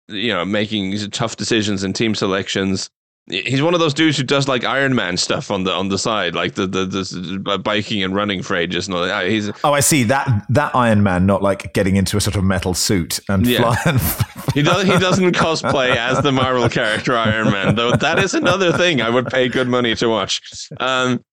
you 0.07 0.33
know, 0.33 0.45
making 0.45 0.97
tough 1.11 1.37
decisions 1.37 1.83
and 1.83 1.95
team 1.95 2.15
selections 2.15 2.89
he's 3.27 3.61
one 3.61 3.73
of 3.73 3.79
those 3.79 3.93
dudes 3.93 4.17
who 4.17 4.23
does 4.23 4.47
like 4.47 4.63
Iron 4.63 4.93
Man 4.93 5.17
stuff 5.17 5.49
on 5.49 5.63
the 5.63 5.71
on 5.71 5.89
the 5.89 5.97
side, 5.97 6.35
like 6.35 6.55
the 6.55 6.67
the, 6.67 6.85
the 6.85 7.59
biking 7.59 8.03
and 8.03 8.15
running 8.15 8.43
for 8.43 8.55
ages. 8.55 8.87
No, 8.87 9.25
he's 9.25 9.49
oh, 9.63 9.73
I 9.73 9.79
see 9.79 10.03
that 10.03 10.45
that 10.49 10.75
Iron 10.75 11.03
Man, 11.03 11.25
not 11.25 11.41
like 11.41 11.73
getting 11.73 11.95
into 11.95 12.17
a 12.17 12.21
sort 12.21 12.35
of 12.35 12.43
metal 12.43 12.73
suit 12.73 13.19
and 13.29 13.45
yeah. 13.45 13.73
flying. 13.73 13.99
he 14.53 14.61
does 14.61 14.83
he 14.83 14.97
doesn't 14.99 15.31
cosplay 15.33 15.95
as 15.95 16.21
the 16.21 16.31
Marvel 16.31 16.69
character 16.69 17.17
Iron 17.17 17.51
Man, 17.51 17.75
though. 17.75 17.95
That 17.95 18.19
is 18.19 18.33
another 18.33 18.71
thing 18.71 19.01
I 19.01 19.09
would 19.09 19.27
pay 19.27 19.49
good 19.49 19.67
money 19.67 19.95
to 19.95 20.07
watch. 20.07 20.69
Um, 20.79 21.23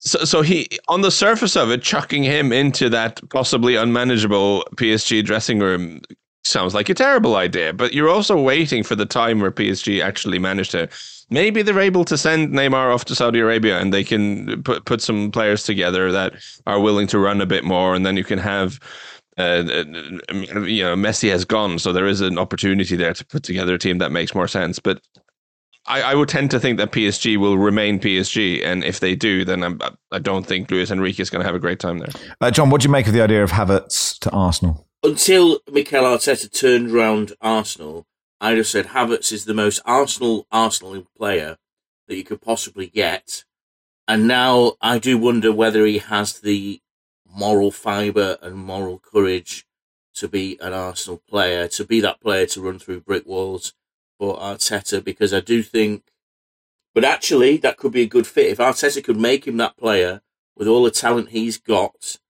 so, 0.00 0.20
so 0.24 0.42
he 0.42 0.68
on 0.88 1.00
the 1.00 1.10
surface 1.10 1.56
of 1.56 1.70
it, 1.70 1.82
chucking 1.82 2.22
him 2.22 2.52
into 2.52 2.88
that 2.90 3.20
possibly 3.30 3.74
unmanageable 3.74 4.64
PSG 4.76 5.24
dressing 5.24 5.58
room 5.58 6.00
sounds 6.44 6.74
like 6.74 6.88
a 6.88 6.94
terrible 6.94 7.34
idea. 7.34 7.72
But 7.72 7.92
you're 7.92 8.08
also 8.08 8.40
waiting 8.40 8.84
for 8.84 8.94
the 8.94 9.06
time 9.06 9.40
where 9.40 9.50
PSG 9.50 10.00
actually 10.00 10.38
managed 10.38 10.70
to 10.70 10.88
maybe 11.30 11.62
they're 11.62 11.78
able 11.80 12.04
to 12.04 12.16
send 12.16 12.52
Neymar 12.52 12.94
off 12.94 13.04
to 13.06 13.14
Saudi 13.14 13.40
Arabia 13.40 13.78
and 13.78 13.92
they 13.92 14.04
can 14.04 14.62
put 14.62 14.84
put 14.84 15.00
some 15.00 15.30
players 15.30 15.64
together 15.64 16.12
that 16.12 16.34
are 16.66 16.80
willing 16.80 17.06
to 17.08 17.18
run 17.18 17.40
a 17.40 17.46
bit 17.46 17.64
more, 17.64 17.94
and 17.94 18.04
then 18.04 18.16
you 18.16 18.24
can 18.24 18.38
have. 18.38 18.80
Uh, 19.38 19.64
you 20.64 20.82
know, 20.82 20.96
Messi 20.96 21.28
has 21.28 21.44
gone, 21.44 21.78
so 21.78 21.92
there 21.92 22.06
is 22.06 22.22
an 22.22 22.38
opportunity 22.38 22.96
there 22.96 23.12
to 23.12 23.22
put 23.26 23.42
together 23.42 23.74
a 23.74 23.78
team 23.78 23.98
that 23.98 24.10
makes 24.10 24.34
more 24.34 24.48
sense. 24.48 24.78
But 24.78 25.02
I, 25.86 26.02
I 26.02 26.14
would 26.14 26.28
tend 26.28 26.50
to 26.52 26.60
think 26.60 26.78
that 26.78 26.90
PSG 26.90 27.36
will 27.36 27.58
remain 27.58 28.00
PSG, 28.00 28.64
and 28.64 28.82
if 28.82 29.00
they 29.00 29.14
do, 29.14 29.44
then 29.44 29.62
I'm, 29.62 29.78
I 30.10 30.18
don't 30.18 30.46
think 30.46 30.70
Luis 30.70 30.90
Enrique 30.90 31.20
is 31.20 31.30
going 31.30 31.40
to 31.40 31.46
have 31.46 31.54
a 31.54 31.58
great 31.58 31.78
time 31.78 31.98
there. 31.98 32.08
Uh, 32.40 32.50
John, 32.50 32.70
what 32.70 32.80
do 32.80 32.86
you 32.86 32.92
make 32.92 33.06
of 33.06 33.12
the 33.12 33.20
idea 33.20 33.42
of 33.42 33.50
Havertz 33.50 34.18
to 34.20 34.30
Arsenal? 34.30 34.86
Until 35.02 35.60
Mikel 35.70 36.02
Arteta 36.02 36.50
turned 36.50 36.90
around 36.90 37.34
Arsenal, 37.40 38.06
I'd 38.46 38.58
have 38.58 38.68
said 38.68 38.86
Havertz 38.86 39.32
is 39.32 39.44
the 39.44 39.54
most 39.54 39.80
Arsenal 39.84 40.46
Arsenal 40.52 41.04
player 41.16 41.56
that 42.06 42.14
you 42.14 42.22
could 42.22 42.40
possibly 42.40 42.86
get. 42.86 43.42
And 44.06 44.28
now 44.28 44.74
I 44.80 45.00
do 45.00 45.18
wonder 45.18 45.52
whether 45.52 45.84
he 45.84 45.98
has 45.98 46.38
the 46.38 46.80
moral 47.28 47.72
fibre 47.72 48.38
and 48.40 48.54
moral 48.54 49.00
courage 49.00 49.66
to 50.14 50.28
be 50.28 50.56
an 50.60 50.72
Arsenal 50.72 51.20
player, 51.28 51.66
to 51.66 51.84
be 51.84 51.98
that 52.02 52.20
player 52.20 52.46
to 52.46 52.60
run 52.60 52.78
through 52.78 53.00
brick 53.00 53.26
walls 53.26 53.72
for 54.16 54.38
Arteta, 54.38 55.02
because 55.02 55.34
I 55.34 55.40
do 55.40 55.60
think, 55.64 56.04
but 56.94 57.02
actually, 57.02 57.56
that 57.56 57.76
could 57.76 57.90
be 57.90 58.02
a 58.02 58.06
good 58.06 58.28
fit. 58.28 58.52
If 58.52 58.58
Arteta 58.58 59.02
could 59.02 59.18
make 59.18 59.48
him 59.48 59.56
that 59.56 59.76
player 59.76 60.20
with 60.56 60.68
all 60.68 60.84
the 60.84 60.92
talent 60.92 61.30
he's 61.30 61.58
got, 61.58 62.20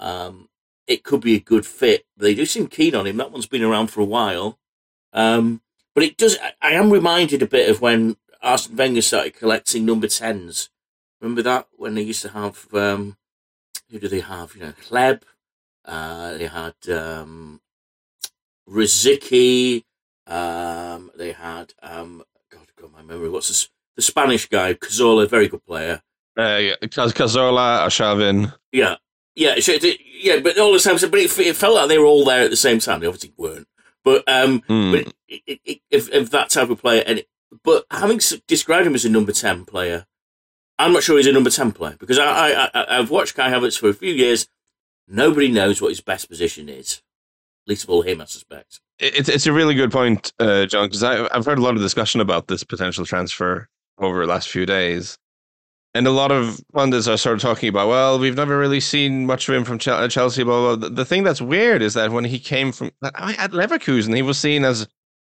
um, 0.00 0.48
it 0.88 1.04
could 1.04 1.20
be 1.20 1.36
a 1.36 1.40
good 1.40 1.64
fit. 1.64 2.06
They 2.16 2.34
do 2.34 2.44
seem 2.44 2.66
keen 2.66 2.96
on 2.96 3.06
him. 3.06 3.18
That 3.18 3.30
one's 3.30 3.46
been 3.46 3.62
around 3.62 3.92
for 3.92 4.00
a 4.00 4.04
while. 4.04 4.58
Um, 5.14 5.62
but 5.94 6.04
it 6.04 6.16
does, 6.16 6.36
I 6.60 6.72
am 6.72 6.90
reminded 6.90 7.42
a 7.42 7.46
bit 7.46 7.70
of 7.70 7.80
when 7.80 8.16
Arsene 8.42 8.76
Wenger 8.76 9.00
started 9.00 9.34
collecting 9.34 9.86
number 9.86 10.08
10s. 10.08 10.68
Remember 11.20 11.42
that? 11.42 11.68
When 11.76 11.94
they 11.94 12.02
used 12.02 12.22
to 12.22 12.30
have, 12.30 12.66
um, 12.74 13.16
who 13.90 13.98
do 13.98 14.08
they 14.08 14.20
have? 14.20 14.54
You 14.54 14.62
know, 14.62 14.72
Hleb. 14.88 15.22
uh, 15.84 16.36
they 16.36 16.48
had 16.48 16.74
um, 16.90 17.60
Rosicky, 18.68 19.84
um, 20.26 21.10
they 21.16 21.32
had, 21.32 21.72
um, 21.82 22.24
God, 22.50 22.66
God, 22.78 22.92
my 22.92 23.02
memory, 23.02 23.30
what's 23.30 23.48
this? 23.48 23.70
the 23.96 24.02
Spanish 24.02 24.48
guy, 24.48 24.74
Cazorla, 24.74 25.28
very 25.28 25.48
good 25.48 25.64
player. 25.64 26.02
Uh, 26.36 26.74
Cazorla, 26.82 27.86
Arshavin. 27.86 28.52
Yeah, 28.72 28.96
yeah, 29.36 29.54
yeah, 29.56 30.40
but 30.40 30.58
all 30.58 30.72
the 30.72 30.78
time, 30.78 30.96
but 31.10 31.18
it, 31.18 31.38
it, 31.38 31.56
felt 31.56 31.74
like 31.74 31.88
they 31.88 31.98
were 31.98 32.04
all 32.04 32.24
there 32.24 32.44
at 32.44 32.50
the 32.50 32.56
same 32.56 32.78
time. 32.78 33.00
They 33.00 33.06
obviously 33.06 33.32
weren't, 33.36 33.68
but 34.04 34.22
um, 34.28 34.60
mm. 34.62 34.92
but 34.92 35.14
it, 35.28 35.60
it, 35.64 35.80
if, 35.90 36.10
if 36.12 36.30
that 36.30 36.50
type 36.50 36.70
of 36.70 36.80
player, 36.80 37.02
and 37.06 37.24
but 37.62 37.84
having 37.90 38.20
described 38.46 38.86
him 38.86 38.94
as 38.94 39.04
a 39.04 39.10
number 39.10 39.32
ten 39.32 39.64
player, 39.64 40.06
I'm 40.78 40.92
not 40.92 41.02
sure 41.02 41.16
he's 41.16 41.26
a 41.26 41.32
number 41.32 41.50
ten 41.50 41.72
player 41.72 41.96
because 41.98 42.18
I, 42.18 42.24
I, 42.24 42.70
I 42.74 42.98
I've 42.98 43.10
watched 43.10 43.34
Kai 43.34 43.50
Havertz 43.50 43.78
for 43.78 43.88
a 43.88 43.94
few 43.94 44.12
years. 44.12 44.46
Nobody 45.08 45.48
knows 45.48 45.82
what 45.82 45.88
his 45.88 46.00
best 46.00 46.28
position 46.28 46.68
is, 46.68 47.02
least 47.66 47.84
of 47.84 47.90
all 47.90 48.02
him, 48.02 48.20
I 48.20 48.24
suspect. 48.24 48.80
It's 48.98 49.28
it's 49.28 49.46
a 49.46 49.52
really 49.52 49.74
good 49.74 49.90
point, 49.90 50.32
uh, 50.38 50.66
John, 50.66 50.86
because 50.86 51.02
I've 51.02 51.44
heard 51.44 51.58
a 51.58 51.62
lot 51.62 51.74
of 51.74 51.82
discussion 51.82 52.20
about 52.20 52.46
this 52.46 52.62
potential 52.64 53.04
transfer 53.04 53.68
over 53.98 54.20
the 54.20 54.32
last 54.32 54.48
few 54.48 54.66
days. 54.66 55.18
And 55.96 56.08
a 56.08 56.10
lot 56.10 56.32
of 56.32 56.60
pundits 56.72 57.06
are 57.06 57.16
sort 57.16 57.36
of 57.36 57.42
talking 57.42 57.68
about, 57.68 57.88
well, 57.88 58.18
we've 58.18 58.36
never 58.36 58.58
really 58.58 58.80
seen 58.80 59.26
much 59.26 59.48
of 59.48 59.54
him 59.54 59.64
from 59.64 59.78
Chelsea. 59.78 60.42
Blah, 60.42 60.76
blah. 60.76 60.88
The 60.88 61.04
thing 61.04 61.22
that's 61.22 61.40
weird 61.40 61.82
is 61.82 61.94
that 61.94 62.10
when 62.10 62.24
he 62.24 62.40
came 62.40 62.72
from 62.72 62.90
at 63.04 63.52
Leverkusen, 63.52 64.14
he 64.14 64.22
was 64.22 64.36
seen 64.36 64.64
as 64.64 64.88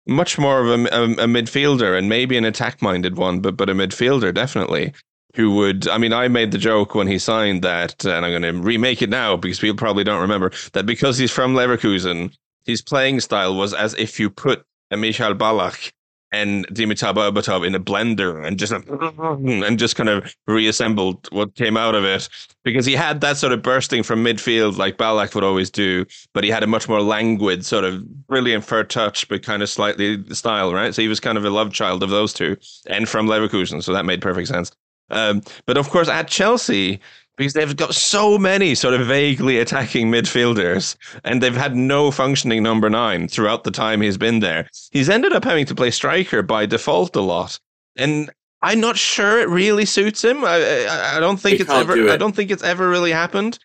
much 0.07 0.39
more 0.39 0.61
of 0.61 0.69
a, 0.69 0.85
a, 0.95 1.03
a 1.05 1.27
midfielder 1.27 1.97
and 1.97 2.09
maybe 2.09 2.37
an 2.37 2.45
attack-minded 2.45 3.17
one, 3.17 3.41
but 3.41 3.57
but 3.57 3.71
a 3.71 3.75
midfielder 3.75 4.35
definitely. 4.35 4.93
Who 5.37 5.55
would? 5.55 5.89
I 5.89 5.97
mean, 5.97 6.13
I 6.13 6.27
made 6.29 6.51
the 6.51 6.59
joke 6.59 6.95
when 6.95 7.07
he 7.07 7.19
signed 7.19 7.63
that, 7.63 8.05
and 8.05 8.27
I'm 8.27 8.33
going 8.33 8.43
to 8.43 8.61
remake 8.61 9.01
it 9.01 9.11
now 9.11 9.37
because 9.37 9.61
people 9.61 9.77
probably 9.77 10.03
don't 10.03 10.21
remember 10.21 10.51
that 10.73 10.87
because 10.87 11.19
he's 11.19 11.31
from 11.31 11.55
Leverkusen, 11.55 12.35
his 12.65 12.83
playing 12.83 13.21
style 13.21 13.55
was 13.55 13.73
as 13.73 13.95
if 13.95 14.19
you 14.19 14.29
put 14.29 14.65
a 14.91 14.97
Michael 14.97 15.35
Ballack 15.35 15.93
and 16.33 16.67
Dimitar 16.69 17.15
Berbatov 17.15 17.67
in 17.67 17.75
a 17.75 17.81
blender 17.81 18.47
and 18.47 18.59
just 18.59 18.73
and 18.73 19.79
just 19.79 19.97
kind 19.97 20.09
of 20.09 20.35
reassembled 20.47 21.29
what 21.33 21.55
came 21.55 21.77
out 21.77 21.95
of 21.95 22.05
it 22.05 22.29
because 22.65 22.87
he 22.87 22.95
had 22.95 23.21
that 23.21 23.37
sort 23.37 23.53
of 23.53 23.63
bursting 23.63 24.03
from 24.03 24.25
midfield 24.25 24.77
like 24.77 24.97
Ballack 24.97 25.35
would 25.35 25.45
always 25.45 25.71
do, 25.71 26.07
but 26.33 26.45
he 26.45 26.51
had 26.51 26.63
a 26.63 26.67
much 26.67 26.89
more 26.89 27.03
languid 27.03 27.65
sort 27.65 27.85
of 27.85 28.07
brilliant 28.27 28.65
first 28.65 28.91
touch 28.91 29.29
but 29.29 29.43
kind 29.43 29.63
of 29.63 29.69
slightly 29.69 30.23
style, 30.35 30.73
right? 30.73 30.95
So 30.95 31.03
he 31.03 31.09
was 31.09 31.21
kind 31.21 31.37
of 31.37 31.45
a 31.45 31.51
love 31.51 31.73
child 31.73 32.03
of 32.03 32.11
those 32.11 32.33
two 32.33 32.57
and 32.87 33.09
from 33.09 33.27
Leverkusen, 33.27 33.83
so 33.83 33.93
that 33.93 34.05
made 34.05 34.23
perfect 34.23 34.49
sense. 34.49 34.71
Um, 35.11 35.43
but 35.67 35.77
of 35.77 35.91
course, 35.91 36.09
at 36.09 36.29
Chelsea, 36.29 37.01
because 37.37 37.53
they've 37.55 37.77
got 37.77 37.95
so 37.95 38.37
many 38.37 38.75
sort 38.75 38.95
of 38.95 39.07
vaguely 39.07 39.59
attacking 39.59 40.11
midfielders 40.11 40.97
and 41.25 41.43
they've 41.43 41.57
had 41.57 41.75
no 41.75 42.11
functioning 42.11 42.63
number 42.63 42.91
nine 42.91 43.29
throughout 43.29 43.65
the 43.65 43.71
time 43.71 44.01
he's 44.01 44.19
been 44.19 44.41
there. 44.41 44.69
He's 44.91 45.09
ended 45.09 45.33
up 45.33 45.45
having 45.45 45.67
to 45.67 45.75
play 45.75 45.91
striker 45.91 46.43
by 46.43 46.67
default 46.67 47.17
a 47.17 47.21
lot. 47.21 47.59
And 47.97 48.31
I'm 48.63 48.81
not 48.81 48.99
sure 48.99 49.41
it 49.41 49.49
really 49.49 49.87
suits 49.87 50.23
him. 50.23 50.45
I, 50.45 50.87
I, 50.87 51.17
I 51.17 51.21
don't 51.21 51.39
think 51.39 51.57
he 51.57 51.63
it's 51.63 51.71
ever 51.71 51.95
do 51.95 52.09
it. 52.09 52.13
I 52.13 52.17
don't 52.19 52.37
think 52.37 52.51
it's 52.51 52.63
ever 52.63 52.89
really 52.89 53.13
happened. 53.13 53.59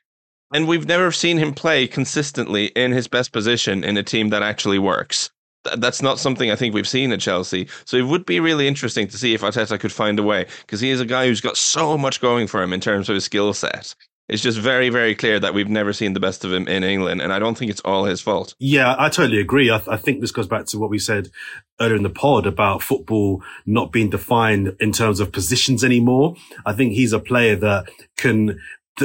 And 0.53 0.67
we've 0.67 0.87
never 0.87 1.11
seen 1.11 1.37
him 1.37 1.53
play 1.53 1.87
consistently 1.87 2.67
in 2.67 2.91
his 2.91 3.07
best 3.07 3.33
position 3.33 3.83
in 3.83 3.97
a 3.97 4.03
team 4.03 4.29
that 4.29 4.43
actually 4.43 4.79
works 4.79 5.31
that's 5.77 6.01
not 6.01 6.19
something 6.19 6.51
I 6.51 6.55
think 6.55 6.73
we've 6.73 6.87
seen 6.87 7.11
at 7.11 7.19
Chelsea. 7.19 7.67
So 7.85 7.97
it 7.97 8.05
would 8.05 8.25
be 8.25 8.39
really 8.39 8.67
interesting 8.67 9.07
to 9.07 9.17
see 9.17 9.33
if 9.33 9.41
Arteta 9.41 9.79
could 9.79 9.91
find 9.91 10.19
a 10.19 10.23
way 10.23 10.45
because 10.61 10.79
he 10.79 10.89
is 10.89 11.01
a 11.01 11.05
guy 11.05 11.27
who's 11.27 11.41
got 11.41 11.57
so 11.57 11.97
much 11.97 12.21
going 12.21 12.47
for 12.47 12.61
him 12.61 12.73
in 12.73 12.79
terms 12.79 13.09
of 13.09 13.15
his 13.15 13.25
skill 13.25 13.53
set. 13.53 13.95
It's 14.27 14.41
just 14.41 14.57
very, 14.57 14.89
very 14.89 15.13
clear 15.13 15.39
that 15.39 15.53
we've 15.53 15.69
never 15.69 15.93
seen 15.93 16.13
the 16.13 16.19
best 16.19 16.43
of 16.43 16.51
him 16.51 16.67
in 16.67 16.83
England, 16.83 17.21
and 17.21 17.31
I 17.31 17.37
don't 17.37 17.55
think 17.55 17.69
it's 17.69 17.81
all 17.81 18.05
his 18.05 18.21
fault. 18.21 18.55
Yeah, 18.57 18.95
I 18.97 19.09
totally 19.09 19.39
agree. 19.39 19.69
I, 19.69 19.77
th- 19.77 19.87
I 19.87 19.97
think 19.97 20.19
this 20.19 20.31
goes 20.31 20.47
back 20.47 20.65
to 20.67 20.79
what 20.79 20.89
we 20.89 20.97
said 20.97 21.29
earlier 21.79 21.95
in 21.95 22.03
the 22.03 22.09
pod 22.09 22.47
about 22.47 22.81
football 22.81 23.43
not 23.67 23.91
being 23.91 24.09
defined 24.09 24.75
in 24.79 24.91
terms 24.91 25.19
of 25.19 25.31
positions 25.31 25.83
anymore. 25.83 26.35
I 26.65 26.73
think 26.73 26.93
he's 26.93 27.13
a 27.13 27.19
player 27.19 27.55
that 27.57 27.87
can 28.17 28.59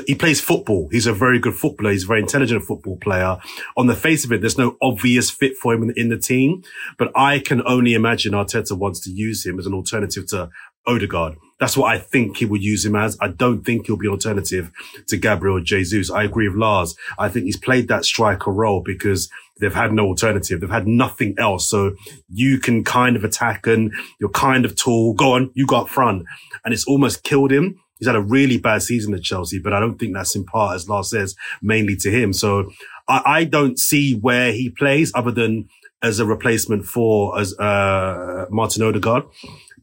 he 0.07 0.15
plays 0.15 0.41
football. 0.41 0.89
He's 0.93 1.07
a 1.07 1.13
very 1.13 1.39
good 1.39 1.55
footballer. 1.55 1.91
He's 1.91 2.05
a 2.05 2.07
very 2.07 2.21
intelligent 2.21 2.63
football 2.65 2.97
player. 2.99 3.39
On 3.77 3.87
the 3.87 3.97
face 3.97 4.25
of 4.25 4.33
it, 4.33 4.41
there's 4.41 4.59
no 4.59 4.77
obvious 4.81 5.31
fit 5.31 5.57
for 5.57 5.75
him 5.75 5.83
in, 5.83 5.93
in, 5.97 6.09
the 6.09 6.19
team, 6.19 6.63
but 6.97 7.11
I 7.17 7.41
can 7.41 7.63
only 7.67 7.95
imagine 7.95 8.33
Arteta 8.33 8.77
wants 8.77 9.01
to 9.01 9.11
use 9.11 9.45
him 9.45 9.59
as 9.59 9.67
an 9.67 9.75
alternative 9.75 10.27
to 10.29 10.51
Odegaard. 10.87 11.37
That's 11.59 11.77
what 11.77 11.95
I 11.95 11.99
think 11.99 12.39
he 12.39 12.47
would 12.47 12.63
use 12.63 12.87
him 12.87 12.97
as. 12.97 13.19
I 13.21 13.29
don't 13.29 13.65
think 13.65 13.87
he'll 13.87 13.97
be 13.97 14.07
an 14.07 14.13
alternative 14.13 14.71
to 15.09 15.17
Gabriel 15.17 15.61
Jesus. 15.61 16.11
I 16.11 16.23
agree 16.23 16.49
with 16.49 16.57
Lars. 16.57 16.97
I 17.19 17.29
think 17.29 17.45
he's 17.45 17.59
played 17.59 17.89
that 17.89 18.05
striker 18.05 18.51
role 18.51 18.83
because 18.83 19.29
they've 19.61 19.75
had 19.75 19.93
no 19.93 20.07
alternative. 20.07 20.61
They've 20.61 20.71
had 20.71 20.87
nothing 20.87 21.35
else. 21.37 21.69
So 21.69 21.97
you 22.31 22.59
can 22.59 22.83
kind 22.83 23.15
of 23.15 23.25
attack 23.25 23.67
and 23.67 23.93
you're 24.19 24.31
kind 24.31 24.65
of 24.65 24.75
tall. 24.75 25.13
Go 25.13 25.33
on, 25.33 25.51
you 25.55 25.67
got 25.67 25.91
front. 25.91 26.25
And 26.65 26.73
it's 26.73 26.87
almost 26.87 27.25
killed 27.25 27.53
him 27.53 27.79
he's 28.01 28.09
had 28.09 28.17
a 28.17 28.21
really 28.21 28.59
bad 28.59 28.83
season 28.83 29.15
at 29.15 29.23
Chelsea, 29.23 29.61
but 29.61 29.73
I 29.73 29.79
don't 29.79 29.99
think 29.99 30.15
that's 30.15 30.35
in 30.35 30.45
part, 30.45 30.75
as 30.75 30.89
Lars 30.89 31.11
says, 31.11 31.37
mainly 31.63 31.95
to 31.97 32.11
him. 32.11 32.33
So 32.33 32.73
I, 33.07 33.23
I 33.25 33.45
don't 33.45 33.79
see 33.79 34.17
where 34.17 34.53
he 34.53 34.71
plays 34.71 35.13
other 35.15 35.31
than 35.31 35.69
as 36.03 36.19
a 36.19 36.25
replacement 36.25 36.87
for 36.87 37.39
as 37.39 37.57
uh, 37.59 38.47
Martin 38.51 38.83
Odegaard. 38.83 39.25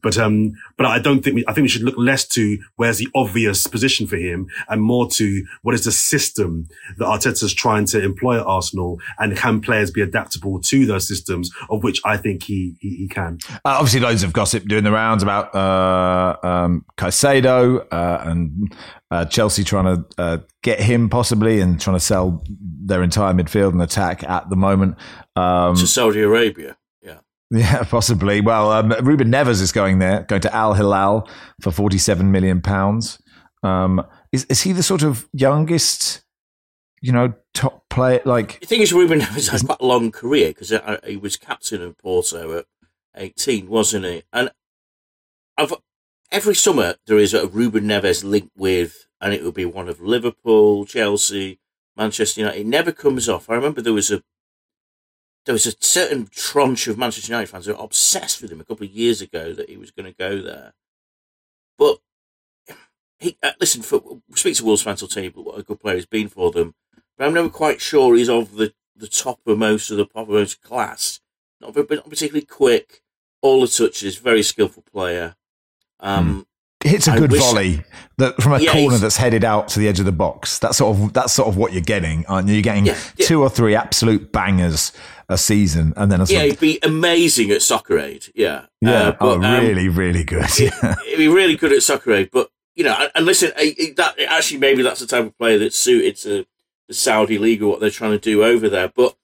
But 0.02 0.16
um, 0.18 0.52
but 0.76 0.86
I 0.86 0.98
don't 0.98 1.22
think 1.22 1.36
we, 1.36 1.44
I 1.46 1.52
think 1.52 1.64
we 1.64 1.68
should 1.68 1.82
look 1.82 1.96
less 1.98 2.26
to 2.28 2.58
where's 2.76 2.98
the 2.98 3.08
obvious 3.14 3.66
position 3.66 4.06
for 4.06 4.16
him 4.16 4.48
and 4.68 4.82
more 4.82 5.08
to 5.10 5.44
what 5.62 5.74
is 5.74 5.84
the 5.84 5.92
system 5.92 6.68
that 6.98 7.04
Arteta's 7.04 7.52
trying 7.52 7.86
to 7.86 8.02
employ 8.02 8.40
at 8.40 8.46
Arsenal 8.46 9.00
and 9.18 9.36
can 9.36 9.60
players 9.60 9.90
be 9.90 10.00
adaptable 10.00 10.60
to 10.60 10.86
those 10.86 11.06
systems 11.06 11.50
of 11.70 11.82
which 11.82 12.00
I 12.04 12.16
think 12.16 12.44
he 12.44 12.76
he, 12.80 12.96
he 12.96 13.08
can. 13.08 13.38
Uh, 13.50 13.58
obviously, 13.64 14.00
loads 14.00 14.22
of 14.22 14.32
gossip 14.32 14.64
doing 14.64 14.84
the 14.84 14.92
rounds 14.92 15.22
about 15.22 15.54
uh, 15.54 16.36
um, 16.46 16.84
Caicedo 16.96 17.86
uh, 17.90 18.22
and 18.24 18.74
uh, 19.10 19.24
Chelsea 19.26 19.64
trying 19.64 19.96
to 19.96 20.04
uh, 20.18 20.38
get 20.62 20.80
him 20.80 21.08
possibly 21.08 21.60
and 21.60 21.80
trying 21.80 21.96
to 21.96 22.00
sell 22.04 22.42
their 22.48 23.02
entire 23.02 23.34
midfield 23.34 23.72
and 23.72 23.82
attack 23.82 24.24
at 24.24 24.48
the 24.50 24.56
moment 24.56 24.96
um, 25.36 25.76
to 25.76 25.86
Saudi 25.86 26.20
Arabia. 26.22 26.76
Yeah, 27.50 27.82
possibly. 27.90 28.40
Well, 28.40 28.70
um, 28.70 28.94
Ruben 29.02 29.30
Neves 29.30 29.60
is 29.60 29.72
going 29.72 29.98
there, 29.98 30.22
going 30.24 30.42
to 30.42 30.54
Al 30.54 30.74
Hilal 30.74 31.28
for 31.60 31.70
forty-seven 31.70 32.30
million 32.30 32.60
pounds. 32.60 33.20
Um, 33.62 34.04
is 34.32 34.44
is 34.44 34.62
he 34.62 34.72
the 34.72 34.82
sort 34.82 35.02
of 35.02 35.28
youngest, 35.32 36.22
you 37.00 37.12
know, 37.12 37.34
top 37.54 37.88
player? 37.88 38.20
Like, 38.24 38.60
the 38.60 38.66
thing 38.66 38.80
is, 38.80 38.92
Ruben 38.92 39.20
Neves 39.20 39.50
had 39.50 39.64
quite 39.64 39.80
a 39.80 39.86
long 39.86 40.10
career 40.10 40.48
because 40.48 40.72
he 41.06 41.16
was 41.16 41.36
captain 41.36 41.82
of 41.82 41.96
Porto 41.98 42.58
at 42.58 42.66
eighteen, 43.16 43.68
wasn't 43.68 44.04
he? 44.04 44.22
And 44.32 44.50
I've, 45.56 45.72
every 46.30 46.54
summer 46.54 46.96
there 47.06 47.18
is 47.18 47.34
a 47.34 47.46
Ruben 47.48 47.84
Neves 47.84 48.24
linked 48.24 48.56
with, 48.56 49.06
and 49.20 49.32
it 49.32 49.42
would 49.42 49.54
be 49.54 49.64
one 49.64 49.88
of 49.88 50.00
Liverpool, 50.00 50.84
Chelsea, 50.84 51.58
Manchester 51.96 52.42
United. 52.42 52.60
It 52.60 52.66
never 52.66 52.92
comes 52.92 53.28
off. 53.28 53.48
I 53.48 53.54
remember 53.54 53.80
there 53.80 53.92
was 53.92 54.10
a 54.10 54.22
there 55.48 55.54
was 55.54 55.66
a 55.66 55.72
certain 55.80 56.28
tranche 56.30 56.88
of 56.88 56.98
Manchester 56.98 57.32
United 57.32 57.48
fans 57.48 57.64
who 57.64 57.72
were 57.72 57.82
obsessed 57.82 58.42
with 58.42 58.52
him 58.52 58.60
a 58.60 58.64
couple 58.64 58.84
of 58.84 58.92
years 58.92 59.22
ago 59.22 59.54
that 59.54 59.70
he 59.70 59.78
was 59.78 59.90
going 59.90 60.04
to 60.04 60.12
go 60.12 60.42
there. 60.42 60.74
But 61.78 62.00
he, 63.18 63.38
uh, 63.42 63.52
listen, 63.58 63.80
for, 63.80 64.20
speak 64.34 64.56
to 64.56 64.64
Wolves 64.66 64.82
fans 64.82 65.00
will 65.00 65.08
tell 65.08 65.22
you 65.22 65.30
what 65.30 65.58
a 65.58 65.62
good 65.62 65.80
player 65.80 65.94
he's 65.94 66.04
been 66.04 66.28
for 66.28 66.50
them. 66.50 66.74
But 67.16 67.26
I'm 67.26 67.32
never 67.32 67.48
quite 67.48 67.80
sure 67.80 68.14
he's 68.14 68.28
of 68.28 68.56
the, 68.56 68.74
the 68.94 69.06
toppermost 69.06 69.46
of 69.46 69.58
most 69.58 69.90
of 69.90 69.96
the 69.96 70.04
toppermost 70.04 70.60
class. 70.60 71.20
Not, 71.62 71.74
not 71.74 72.10
particularly 72.10 72.44
quick, 72.44 73.00
all 73.40 73.62
the 73.62 73.68
touches, 73.68 74.18
very 74.18 74.42
skillful 74.42 74.84
player. 74.92 75.34
Um, 75.98 76.46
hits 76.84 77.08
a 77.08 77.18
good 77.18 77.32
volley 77.32 77.82
that 78.18 78.40
from 78.40 78.52
a 78.52 78.60
Yeah, 78.60 78.72
corner 78.72 78.98
that's 78.98 79.16
headed 79.16 79.44
out 79.44 79.68
to 79.68 79.80
the 79.80 79.88
edge 79.88 79.98
of 79.98 80.06
the 80.06 80.12
box. 80.12 80.58
That's 80.58 80.76
sort 80.78 80.96
of 80.96 81.12
that's 81.12 81.32
sort 81.32 81.48
of 81.48 81.56
what 81.56 81.72
you're 81.72 81.82
getting, 81.82 82.24
aren't 82.26 82.48
you? 82.48 82.54
You're 82.54 82.62
getting 82.62 82.86
Yeah, 82.86 82.98
yeah. 83.16 83.26
two 83.26 83.42
or 83.42 83.50
three 83.50 83.74
absolute 83.74 84.32
bangers 84.32 84.92
a 85.28 85.36
season, 85.36 85.92
and 85.96 86.10
then 86.10 86.20
a 86.20 86.24
yeah, 86.24 86.44
he'd 86.44 86.60
be 86.60 86.78
amazing 86.82 87.50
at 87.50 87.62
Soccer 87.62 87.98
Aid. 87.98 88.26
Yeah, 88.34 88.66
yeah, 88.80 88.90
Uh, 89.08 89.16
oh, 89.20 89.38
but, 89.38 89.44
um, 89.44 89.60
really, 89.66 89.88
really 89.88 90.24
good. 90.24 90.46
Yeah, 90.58 90.94
he'd 91.04 91.16
be 91.16 91.28
really 91.28 91.56
good 91.56 91.72
at 91.72 91.82
Soccer 91.82 92.12
Aid. 92.12 92.30
But 92.32 92.50
you 92.74 92.84
know, 92.84 93.08
and, 93.14 93.26
listen, 93.26 93.50
that 93.96 94.14
actually 94.28 94.60
maybe 94.60 94.82
that's 94.82 95.00
the 95.00 95.06
type 95.06 95.26
of 95.26 95.36
player 95.36 95.58
that's 95.58 95.76
suited 95.76 96.16
to 96.18 96.46
the 96.86 96.94
Saudi 96.94 97.38
league 97.38 97.62
or 97.62 97.68
what 97.68 97.80
they're 97.80 97.90
trying 97.90 98.12
to 98.12 98.18
do 98.18 98.42
over 98.44 98.68
there. 98.68 98.88
But 98.88 99.16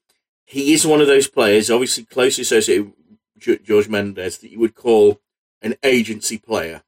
he 0.44 0.74
is 0.74 0.86
one 0.86 1.00
of 1.00 1.06
those 1.06 1.26
players, 1.28 1.70
obviously 1.70 2.04
closely 2.04 2.42
associated 2.42 2.92
with 3.46 3.66
Jorge 3.66 3.88
Mendes, 3.88 4.38
that 4.38 4.50
you 4.50 4.58
would 4.58 4.74
call 4.74 5.20
an 5.62 5.74
agency 5.82 6.36
player, 6.36 6.82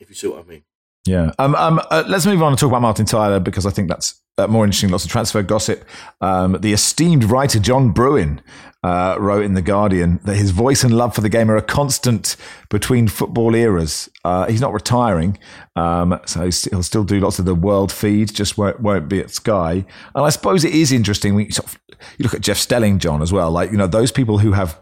if 0.00 0.08
you 0.08 0.14
see 0.14 0.28
what 0.28 0.44
I 0.44 0.48
mean. 0.48 0.62
yeah. 1.06 1.32
Um, 1.38 1.54
um, 1.54 1.80
uh, 1.90 2.04
let's 2.06 2.26
move 2.26 2.42
on 2.42 2.52
and 2.52 2.58
talk 2.58 2.68
about 2.68 2.82
Martin 2.82 3.06
Tyler 3.06 3.40
because 3.40 3.66
I 3.66 3.70
think 3.70 3.88
that's 3.88 4.20
uh, 4.38 4.46
more 4.46 4.64
interesting. 4.64 4.90
Lots 4.90 5.04
of 5.04 5.10
transfer 5.10 5.42
gossip. 5.42 5.84
Um, 6.20 6.58
the 6.60 6.72
esteemed 6.72 7.24
writer 7.24 7.58
John 7.58 7.92
Brewin 7.92 8.40
uh, 8.82 9.16
wrote 9.18 9.44
in 9.44 9.54
the 9.54 9.62
Guardian 9.62 10.20
that 10.24 10.36
his 10.36 10.50
voice 10.50 10.84
and 10.84 10.96
love 10.96 11.14
for 11.14 11.20
the 11.20 11.28
game 11.28 11.50
are 11.50 11.56
a 11.56 11.62
constant 11.62 12.36
between 12.68 13.08
football 13.08 13.54
eras. 13.54 14.08
Uh, 14.24 14.46
he's 14.46 14.60
not 14.60 14.72
retiring, 14.72 15.38
um, 15.74 16.20
so 16.26 16.50
he'll 16.70 16.82
still 16.82 17.02
do 17.02 17.18
lots 17.18 17.38
of 17.38 17.46
the 17.46 17.54
world 17.54 17.90
feed, 17.90 18.32
just 18.32 18.56
won't, 18.56 18.78
won't 18.80 19.08
be 19.08 19.18
at 19.18 19.30
Sky. 19.30 19.84
And 20.14 20.24
I 20.24 20.28
suppose 20.28 20.64
it 20.64 20.74
is 20.74 20.92
interesting 20.92 21.34
when 21.34 21.46
you, 21.46 21.52
sort 21.52 21.68
of, 21.68 21.80
you 22.18 22.22
look 22.22 22.34
at 22.34 22.42
Jeff 22.42 22.58
Stelling, 22.58 22.98
John, 22.98 23.22
as 23.22 23.32
well. 23.32 23.50
Like 23.50 23.72
you 23.72 23.76
know, 23.76 23.86
those 23.88 24.12
people 24.12 24.38
who 24.38 24.52
have 24.52 24.78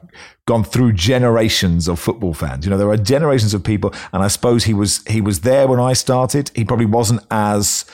gone 0.47 0.65
through 0.65 0.93
generations 0.93 1.89
of 1.89 1.99
football 1.99 2.35
fans. 2.35 2.67
You 2.67 2.71
know, 2.71 2.77
there 2.77 2.91
are 2.91 2.97
generations 2.99 3.55
of 3.55 3.65
people, 3.65 3.95
and 4.13 4.23
I 4.23 4.29
suppose 4.29 4.65
he 4.65 4.75
was 4.75 5.03
he 5.07 5.21
was 5.21 5.41
there 5.41 5.67
when 5.67 5.81
I 5.81 5.95
started. 5.95 6.51
He 6.55 6.65
probably 6.65 6.87
wasn't 6.87 7.23
as 7.31 7.87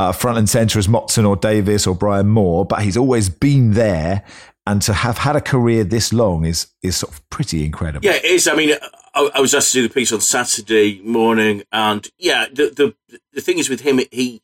uh, 0.00 0.12
front 0.12 0.38
and 0.38 0.48
center 0.48 0.78
as 0.78 0.88
Motson 0.88 1.28
or 1.28 1.36
Davies 1.36 1.86
or 1.86 1.94
Brian 1.94 2.28
Moore, 2.28 2.64
but 2.64 2.80
he's 2.82 2.96
always 2.96 3.28
been 3.28 3.72
there. 3.74 4.24
And 4.66 4.80
to 4.82 4.92
have 4.92 5.18
had 5.18 5.36
a 5.36 5.40
career 5.40 5.84
this 5.84 6.12
long 6.12 6.44
is 6.44 6.68
is 6.82 6.96
sort 6.96 7.12
of 7.12 7.28
pretty 7.28 7.64
incredible. 7.64 8.04
Yeah, 8.04 8.16
it 8.16 8.24
is. 8.24 8.46
I 8.46 8.54
mean, 8.54 8.76
I, 9.14 9.30
I 9.34 9.40
was 9.40 9.54
asked 9.54 9.72
to 9.72 9.78
do 9.78 9.88
the 9.88 9.92
piece 9.92 10.12
on 10.12 10.20
Saturday 10.20 11.00
morning, 11.02 11.64
and 11.72 12.08
yeah, 12.18 12.46
the 12.52 12.70
the 12.70 12.94
the 13.32 13.40
thing 13.40 13.58
is 13.58 13.68
with 13.68 13.80
him, 13.80 14.00
he. 14.10 14.42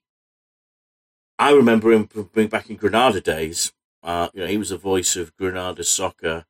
I 1.39 1.53
remember 1.53 1.93
him 1.93 2.09
being 2.35 2.49
back 2.49 2.71
in 2.71 2.77
Granada 2.77 3.21
days. 3.21 3.73
Uh, 4.03 4.29
you 4.33 4.41
know, 4.41 4.47
he 4.47 4.57
was 4.57 4.71
the 4.71 4.79
voice 4.79 5.17
of 5.17 5.37
Granada 5.37 5.85
soccer, 5.85 6.47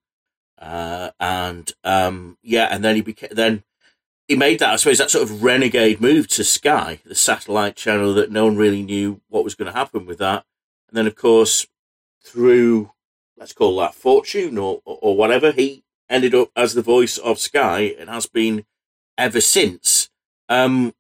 uh, 0.59 1.11
and 1.19 1.73
um, 1.85 2.39
yeah, 2.43 2.69
and 2.71 2.85
then 2.85 2.95
he 2.97 3.03
became 3.03 3.31
then 3.33 3.65
he 4.29 4.37
made 4.37 4.59
that 4.59 4.73
I 4.73 4.77
suppose 4.77 4.99
that 4.99 5.11
sort 5.11 5.23
of 5.23 5.43
renegade 5.43 6.01
move 6.01 6.29
to 6.29 6.45
Sky, 6.45 7.01
the 7.05 7.15
satellite 7.15 7.77
channel 7.77 8.15
that 8.15 8.31
no 8.31 8.45
one 8.45 8.57
really 8.57 8.83
knew 8.83 9.21
what 9.29 9.45
was 9.45 9.55
going 9.55 9.73
to 9.73 9.79
happen 9.79 10.07
with 10.07 10.19
that, 10.19 10.45
and 10.89 10.97
then 10.97 11.07
of 11.07 11.15
course 11.15 11.67
through 12.23 12.91
let's 13.39 13.53
call 13.53 13.77
that 13.77 13.95
fortune 13.95 14.59
or 14.59 14.81
or, 14.85 15.17
whatever 15.17 15.53
he 15.53 15.85
ended 16.09 16.35
up 16.35 16.51
as 16.57 16.75
the 16.75 16.83
voice 16.83 17.19
of 17.19 17.39
Sky 17.39 17.95
and 17.99 18.09
has 18.09 18.27
been 18.27 18.65
ever 19.19 19.41
since. 19.41 20.11
Um, 20.49 20.95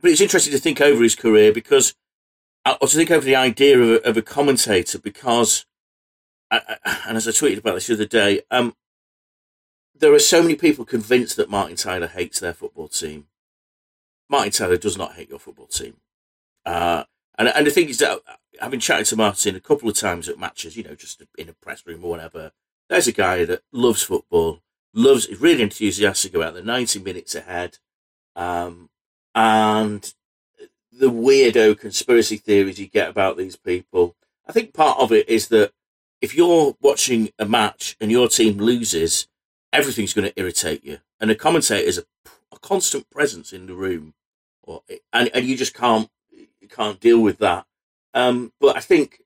but 0.00 0.10
it's 0.10 0.20
interesting 0.20 0.52
to 0.52 0.58
think 0.58 0.80
over 0.80 1.02
his 1.02 1.16
career 1.16 1.52
because, 1.52 1.94
uh, 2.64 2.76
or 2.80 2.88
to 2.88 2.96
think 2.96 3.10
over 3.10 3.24
the 3.24 3.36
idea 3.36 3.78
of 3.78 3.88
a, 3.88 4.08
of 4.08 4.16
a 4.16 4.22
commentator 4.22 4.98
because, 4.98 5.66
I, 6.50 6.60
I, 6.84 6.98
and 7.08 7.16
as 7.16 7.26
I 7.26 7.32
tweeted 7.32 7.58
about 7.58 7.74
this 7.74 7.88
the 7.88 7.94
other 7.94 8.04
day, 8.04 8.42
um, 8.50 8.74
there 9.98 10.12
are 10.12 10.18
so 10.18 10.42
many 10.42 10.54
people 10.54 10.84
convinced 10.84 11.36
that 11.36 11.50
Martin 11.50 11.76
Tyler 11.76 12.06
hates 12.06 12.40
their 12.40 12.52
football 12.52 12.88
team. 12.88 13.26
Martin 14.28 14.52
Tyler 14.52 14.76
does 14.76 14.98
not 14.98 15.14
hate 15.14 15.30
your 15.30 15.38
football 15.38 15.66
team. 15.66 15.96
Uh, 16.64 17.04
and, 17.38 17.48
and 17.48 17.66
the 17.66 17.70
thing 17.70 17.88
is 17.88 17.98
that 17.98 18.20
having 18.60 18.80
chatted 18.80 19.06
to 19.06 19.16
Martin 19.16 19.56
a 19.56 19.60
couple 19.60 19.88
of 19.88 19.96
times 19.96 20.28
at 20.28 20.38
matches, 20.38 20.76
you 20.76 20.82
know, 20.82 20.94
just 20.94 21.22
in 21.38 21.48
a 21.48 21.52
press 21.52 21.86
room 21.86 22.04
or 22.04 22.10
whatever, 22.10 22.52
there's 22.88 23.06
a 23.06 23.12
guy 23.12 23.44
that 23.44 23.62
loves 23.72 24.02
football, 24.02 24.60
loves, 24.94 25.26
is 25.26 25.40
really 25.40 25.62
enthusiastic 25.62 26.34
about 26.34 26.54
the 26.54 26.62
90 26.62 27.00
minutes 27.00 27.34
ahead, 27.34 27.78
um, 28.34 28.90
and 29.34 30.14
the 30.92 31.10
weirdo 31.10 31.78
conspiracy 31.78 32.36
theories 32.36 32.78
you 32.78 32.86
get 32.86 33.10
about 33.10 33.36
these 33.36 33.56
people. 33.56 34.16
I 34.48 34.52
think 34.52 34.72
part 34.72 34.98
of 34.98 35.12
it 35.12 35.28
is 35.28 35.48
that 35.48 35.72
if 36.20 36.34
you're 36.34 36.74
watching 36.80 37.30
a 37.38 37.44
match 37.44 37.96
and 38.00 38.10
your 38.10 38.28
team 38.28 38.56
loses, 38.58 39.28
everything's 39.72 40.12
going 40.14 40.28
to 40.28 40.38
irritate 40.40 40.84
you, 40.84 40.98
and 41.20 41.30
a 41.30 41.34
commentator 41.34 41.86
is 41.86 41.98
a, 41.98 42.04
a 42.52 42.58
constant 42.58 43.10
presence 43.10 43.52
in 43.52 43.66
the 43.66 43.74
room, 43.74 44.14
or 44.62 44.82
and 45.12 45.30
and 45.34 45.46
you 45.46 45.56
just 45.56 45.74
can't 45.74 46.10
you 46.30 46.68
can't 46.68 47.00
deal 47.00 47.20
with 47.20 47.38
that. 47.38 47.66
Um, 48.14 48.52
but 48.60 48.76
I 48.76 48.80
think 48.80 49.22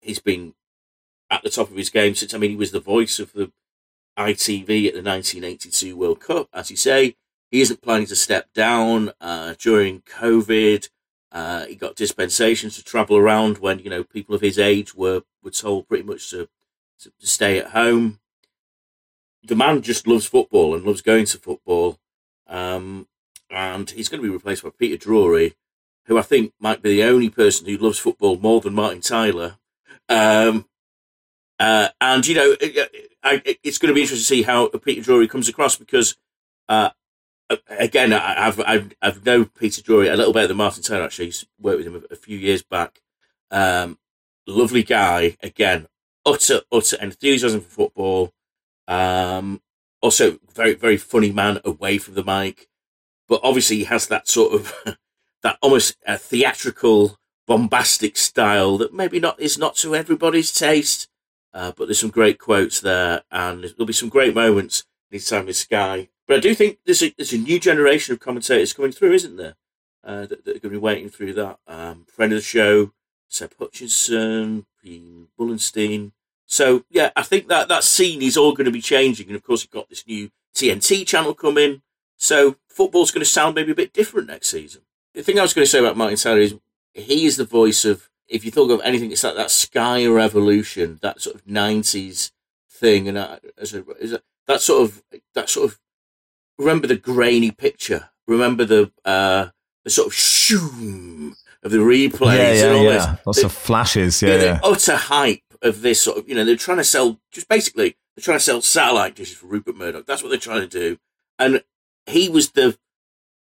he's 0.00 0.18
been 0.18 0.54
at 1.30 1.42
the 1.42 1.50
top 1.50 1.70
of 1.70 1.76
his 1.76 1.90
game 1.90 2.14
since. 2.14 2.34
I 2.34 2.38
mean, 2.38 2.50
he 2.50 2.56
was 2.56 2.72
the 2.72 2.80
voice 2.80 3.18
of 3.18 3.32
the 3.32 3.52
ITV 4.18 4.88
at 4.88 4.94
the 4.94 5.02
1982 5.02 5.96
World 5.96 6.20
Cup. 6.20 6.48
As 6.52 6.70
you 6.70 6.76
say, 6.76 7.16
he 7.50 7.60
isn't 7.60 7.82
planning 7.82 8.06
to 8.06 8.16
step 8.16 8.52
down 8.54 9.12
uh, 9.20 9.54
during 9.58 10.02
COVID. 10.02 10.88
Uh, 11.30 11.66
he 11.66 11.74
got 11.74 11.96
dispensations 11.96 12.76
to 12.76 12.84
travel 12.84 13.16
around 13.16 13.58
when 13.58 13.80
you 13.80 13.90
know 13.90 14.04
people 14.04 14.34
of 14.34 14.40
his 14.40 14.58
age 14.58 14.94
were 14.94 15.22
were 15.42 15.50
told 15.50 15.88
pretty 15.88 16.04
much 16.04 16.30
to, 16.30 16.48
to 17.00 17.10
stay 17.20 17.58
at 17.58 17.70
home. 17.70 18.20
The 19.44 19.56
man 19.56 19.82
just 19.82 20.06
loves 20.06 20.26
football 20.26 20.74
and 20.74 20.84
loves 20.84 21.02
going 21.02 21.26
to 21.26 21.38
football, 21.38 21.98
um, 22.46 23.06
and 23.50 23.90
he's 23.90 24.08
going 24.08 24.22
to 24.22 24.26
be 24.26 24.32
replaced 24.32 24.62
by 24.62 24.70
Peter 24.70 24.96
Drury, 24.96 25.54
who 26.06 26.18
I 26.18 26.22
think 26.22 26.52
might 26.58 26.82
be 26.82 26.96
the 26.96 27.04
only 27.04 27.28
person 27.28 27.66
who 27.66 27.76
loves 27.76 27.98
football 27.98 28.38
more 28.38 28.60
than 28.60 28.74
Martin 28.74 29.00
Tyler. 29.00 29.58
Um, 30.08 30.66
uh, 31.58 31.88
and 32.00 32.26
you 32.26 32.34
know, 32.34 32.56
it, 32.60 33.08
I, 33.22 33.42
it's 33.62 33.78
going 33.78 33.88
to 33.88 33.94
be 33.94 34.02
interesting 34.02 34.22
to 34.22 34.26
see 34.26 34.42
how 34.42 34.68
Peter 34.68 35.02
Drury 35.02 35.28
comes 35.28 35.48
across 35.48 35.76
because, 35.76 36.16
uh, 36.68 36.90
again, 37.68 38.12
I, 38.12 38.46
I've, 38.46 38.60
I've 38.60 38.92
I've 39.00 39.24
known 39.24 39.46
Peter 39.46 39.82
Drury 39.82 40.08
a 40.08 40.16
little 40.16 40.32
better 40.32 40.48
than 40.48 40.56
Martin 40.56 40.82
Tyler. 40.82 41.04
Actually, 41.04 41.26
He's 41.26 41.46
worked 41.60 41.78
with 41.78 41.86
him 41.86 42.04
a, 42.10 42.14
a 42.14 42.16
few 42.16 42.38
years 42.38 42.62
back. 42.62 43.00
Um, 43.50 43.98
lovely 44.46 44.82
guy. 44.82 45.36
Again, 45.42 45.86
utter 46.26 46.62
utter 46.72 46.96
enthusiasm 47.00 47.60
for 47.60 47.70
football. 47.70 48.32
Um, 48.86 49.60
also 50.00 50.38
very 50.54 50.74
very 50.74 50.96
funny 50.98 51.32
man 51.32 51.60
away 51.64 51.98
from 51.98 52.14
the 52.14 52.24
mic, 52.24 52.68
but 53.28 53.40
obviously 53.42 53.78
he 53.78 53.84
has 53.84 54.06
that 54.08 54.28
sort 54.28 54.52
of 54.54 54.74
that 55.42 55.58
almost 55.62 55.96
uh, 56.06 56.16
theatrical, 56.16 57.18
bombastic 57.46 58.16
style 58.16 58.78
that 58.78 58.92
maybe 58.92 59.20
not 59.20 59.40
is 59.40 59.58
not 59.58 59.76
to 59.76 59.94
everybody's 59.94 60.52
taste. 60.52 61.08
Uh, 61.52 61.72
but 61.76 61.86
there's 61.86 62.00
some 62.00 62.10
great 62.10 62.38
quotes 62.40 62.80
there, 62.80 63.22
and 63.30 63.62
there'll 63.62 63.86
be 63.86 63.92
some 63.92 64.08
great 64.08 64.34
moments 64.34 64.84
this 65.10 65.28
time 65.28 65.46
with 65.46 65.56
Sky. 65.56 66.08
But 66.26 66.38
I 66.38 66.40
do 66.40 66.54
think 66.54 66.78
there's 66.84 67.02
a, 67.02 67.14
there's 67.16 67.32
a 67.32 67.38
new 67.38 67.60
generation 67.60 68.12
of 68.12 68.20
commentators 68.20 68.72
coming 68.72 68.90
through, 68.90 69.12
isn't 69.12 69.36
there? 69.36 69.54
Uh, 70.02 70.26
that, 70.26 70.44
that 70.44 70.56
are 70.56 70.60
going 70.60 70.60
to 70.60 70.70
be 70.70 70.76
waiting 70.78 71.08
through 71.08 71.32
that. 71.34 71.58
Um, 71.66 72.04
friend 72.08 72.32
of 72.32 72.38
the 72.38 72.42
show, 72.42 72.92
Seb 73.28 73.54
Hutchinson, 73.58 74.66
Ian 74.84 75.28
Bullenstein. 75.38 76.12
So 76.46 76.84
yeah, 76.90 77.10
I 77.16 77.22
think 77.22 77.48
that 77.48 77.68
that 77.68 77.84
scene 77.84 78.22
is 78.22 78.36
all 78.36 78.52
going 78.52 78.66
to 78.66 78.70
be 78.70 78.80
changing, 78.80 79.26
and 79.28 79.36
of 79.36 79.42
course, 79.42 79.62
you've 79.62 79.70
got 79.70 79.88
this 79.88 80.06
new 80.06 80.30
TNT 80.54 81.06
channel 81.06 81.34
coming. 81.34 81.82
So 82.16 82.56
football's 82.68 83.10
going 83.10 83.24
to 83.24 83.30
sound 83.30 83.54
maybe 83.54 83.72
a 83.72 83.76
bit 83.76 83.92
different 83.92 84.28
next 84.28 84.48
season. 84.50 84.82
The 85.14 85.22
thing 85.22 85.38
I 85.38 85.42
was 85.42 85.54
going 85.54 85.64
to 85.64 85.70
say 85.70 85.78
about 85.78 85.96
Martin 85.96 86.16
Tyler 86.16 86.38
is 86.40 86.54
he 86.92 87.26
is 87.26 87.36
the 87.36 87.44
voice 87.44 87.84
of 87.84 88.08
if 88.28 88.44
you 88.44 88.50
think 88.50 88.70
of 88.70 88.80
anything, 88.82 89.12
it's 89.12 89.24
like 89.24 89.36
that 89.36 89.50
Sky 89.50 90.06
Revolution, 90.06 90.98
that 91.02 91.20
sort 91.20 91.36
of 91.36 91.46
nineties 91.46 92.32
thing, 92.70 93.08
and 93.08 93.18
uh, 93.18 93.38
as 93.58 93.74
a, 93.74 93.84
as 94.00 94.12
a, 94.12 94.22
that 94.46 94.60
sort 94.60 94.82
of 94.82 95.02
that 95.34 95.48
sort 95.48 95.70
of 95.70 95.80
remember 96.58 96.86
the 96.86 96.96
grainy 96.96 97.50
picture, 97.50 98.10
remember 98.26 98.64
the 98.64 98.90
uh, 99.04 99.48
the 99.84 99.90
sort 99.90 100.08
of 100.08 100.14
shoom 100.14 101.36
of 101.62 101.70
the 101.70 101.78
replays 101.78 102.36
yeah, 102.36 102.52
yeah, 102.52 102.64
and 102.64 102.76
all 102.76 102.84
yeah. 102.84 102.90
this. 102.92 103.26
Lots 103.26 103.40
The- 103.40 103.46
of 103.46 103.52
flashes. 103.52 104.22
Yeah, 104.22 104.28
yeah, 104.28 104.34
yeah. 104.42 104.58
the 104.58 104.66
utter 104.66 104.96
hype 104.96 105.40
of 105.64 105.80
this 105.82 106.00
sort 106.00 106.18
of, 106.18 106.28
you 106.28 106.34
know, 106.34 106.44
they're 106.44 106.56
trying 106.56 106.78
to 106.78 106.84
sell, 106.84 107.18
just 107.32 107.48
basically, 107.48 107.96
they're 108.14 108.22
trying 108.22 108.38
to 108.38 108.44
sell 108.44 108.60
satellite 108.60 109.16
dishes 109.16 109.36
for 109.36 109.46
Rupert 109.46 109.76
Murdoch. 109.76 110.06
That's 110.06 110.22
what 110.22 110.28
they're 110.28 110.38
trying 110.38 110.60
to 110.60 110.68
do. 110.68 110.98
And 111.38 111.64
he 112.06 112.28
was 112.28 112.50
the, 112.50 112.78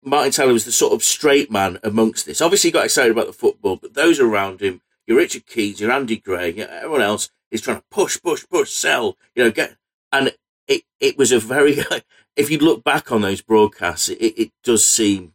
Martin 0.02 0.32
Tyler 0.32 0.52
was 0.52 0.64
the 0.64 0.72
sort 0.72 0.94
of 0.94 1.02
straight 1.02 1.50
man 1.50 1.78
amongst 1.84 2.26
this. 2.26 2.40
Obviously, 2.40 2.68
he 2.68 2.72
got 2.72 2.86
excited 2.86 3.12
about 3.12 3.26
the 3.26 3.32
football, 3.32 3.76
but 3.76 3.94
those 3.94 4.18
around 4.18 4.60
him, 4.60 4.80
your 5.06 5.18
Richard 5.18 5.46
Keys, 5.46 5.80
your 5.80 5.92
Andy 5.92 6.16
Gray, 6.16 6.54
everyone 6.54 7.02
else 7.02 7.30
is 7.50 7.60
trying 7.60 7.78
to 7.78 7.84
push, 7.90 8.20
push, 8.20 8.44
push, 8.48 8.72
sell, 8.72 9.16
you 9.34 9.44
know, 9.44 9.50
get, 9.50 9.76
and 10.10 10.34
it, 10.66 10.82
it 10.98 11.18
was 11.18 11.32
a 11.32 11.38
very, 11.38 11.78
if 12.36 12.50
you 12.50 12.58
look 12.58 12.82
back 12.82 13.12
on 13.12 13.20
those 13.20 13.42
broadcasts, 13.42 14.08
it, 14.08 14.16
it 14.16 14.52
does 14.64 14.84
seem 14.84 15.34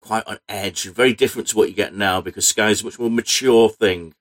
quite 0.00 0.26
on 0.26 0.38
edge, 0.48 0.84
very 0.84 1.12
different 1.12 1.48
to 1.48 1.56
what 1.56 1.68
you 1.68 1.74
get 1.74 1.94
now 1.94 2.20
because 2.20 2.46
Sky 2.46 2.70
is 2.70 2.82
a 2.82 2.84
much 2.84 2.98
more 2.98 3.10
mature 3.10 3.68
thing. 3.68 4.14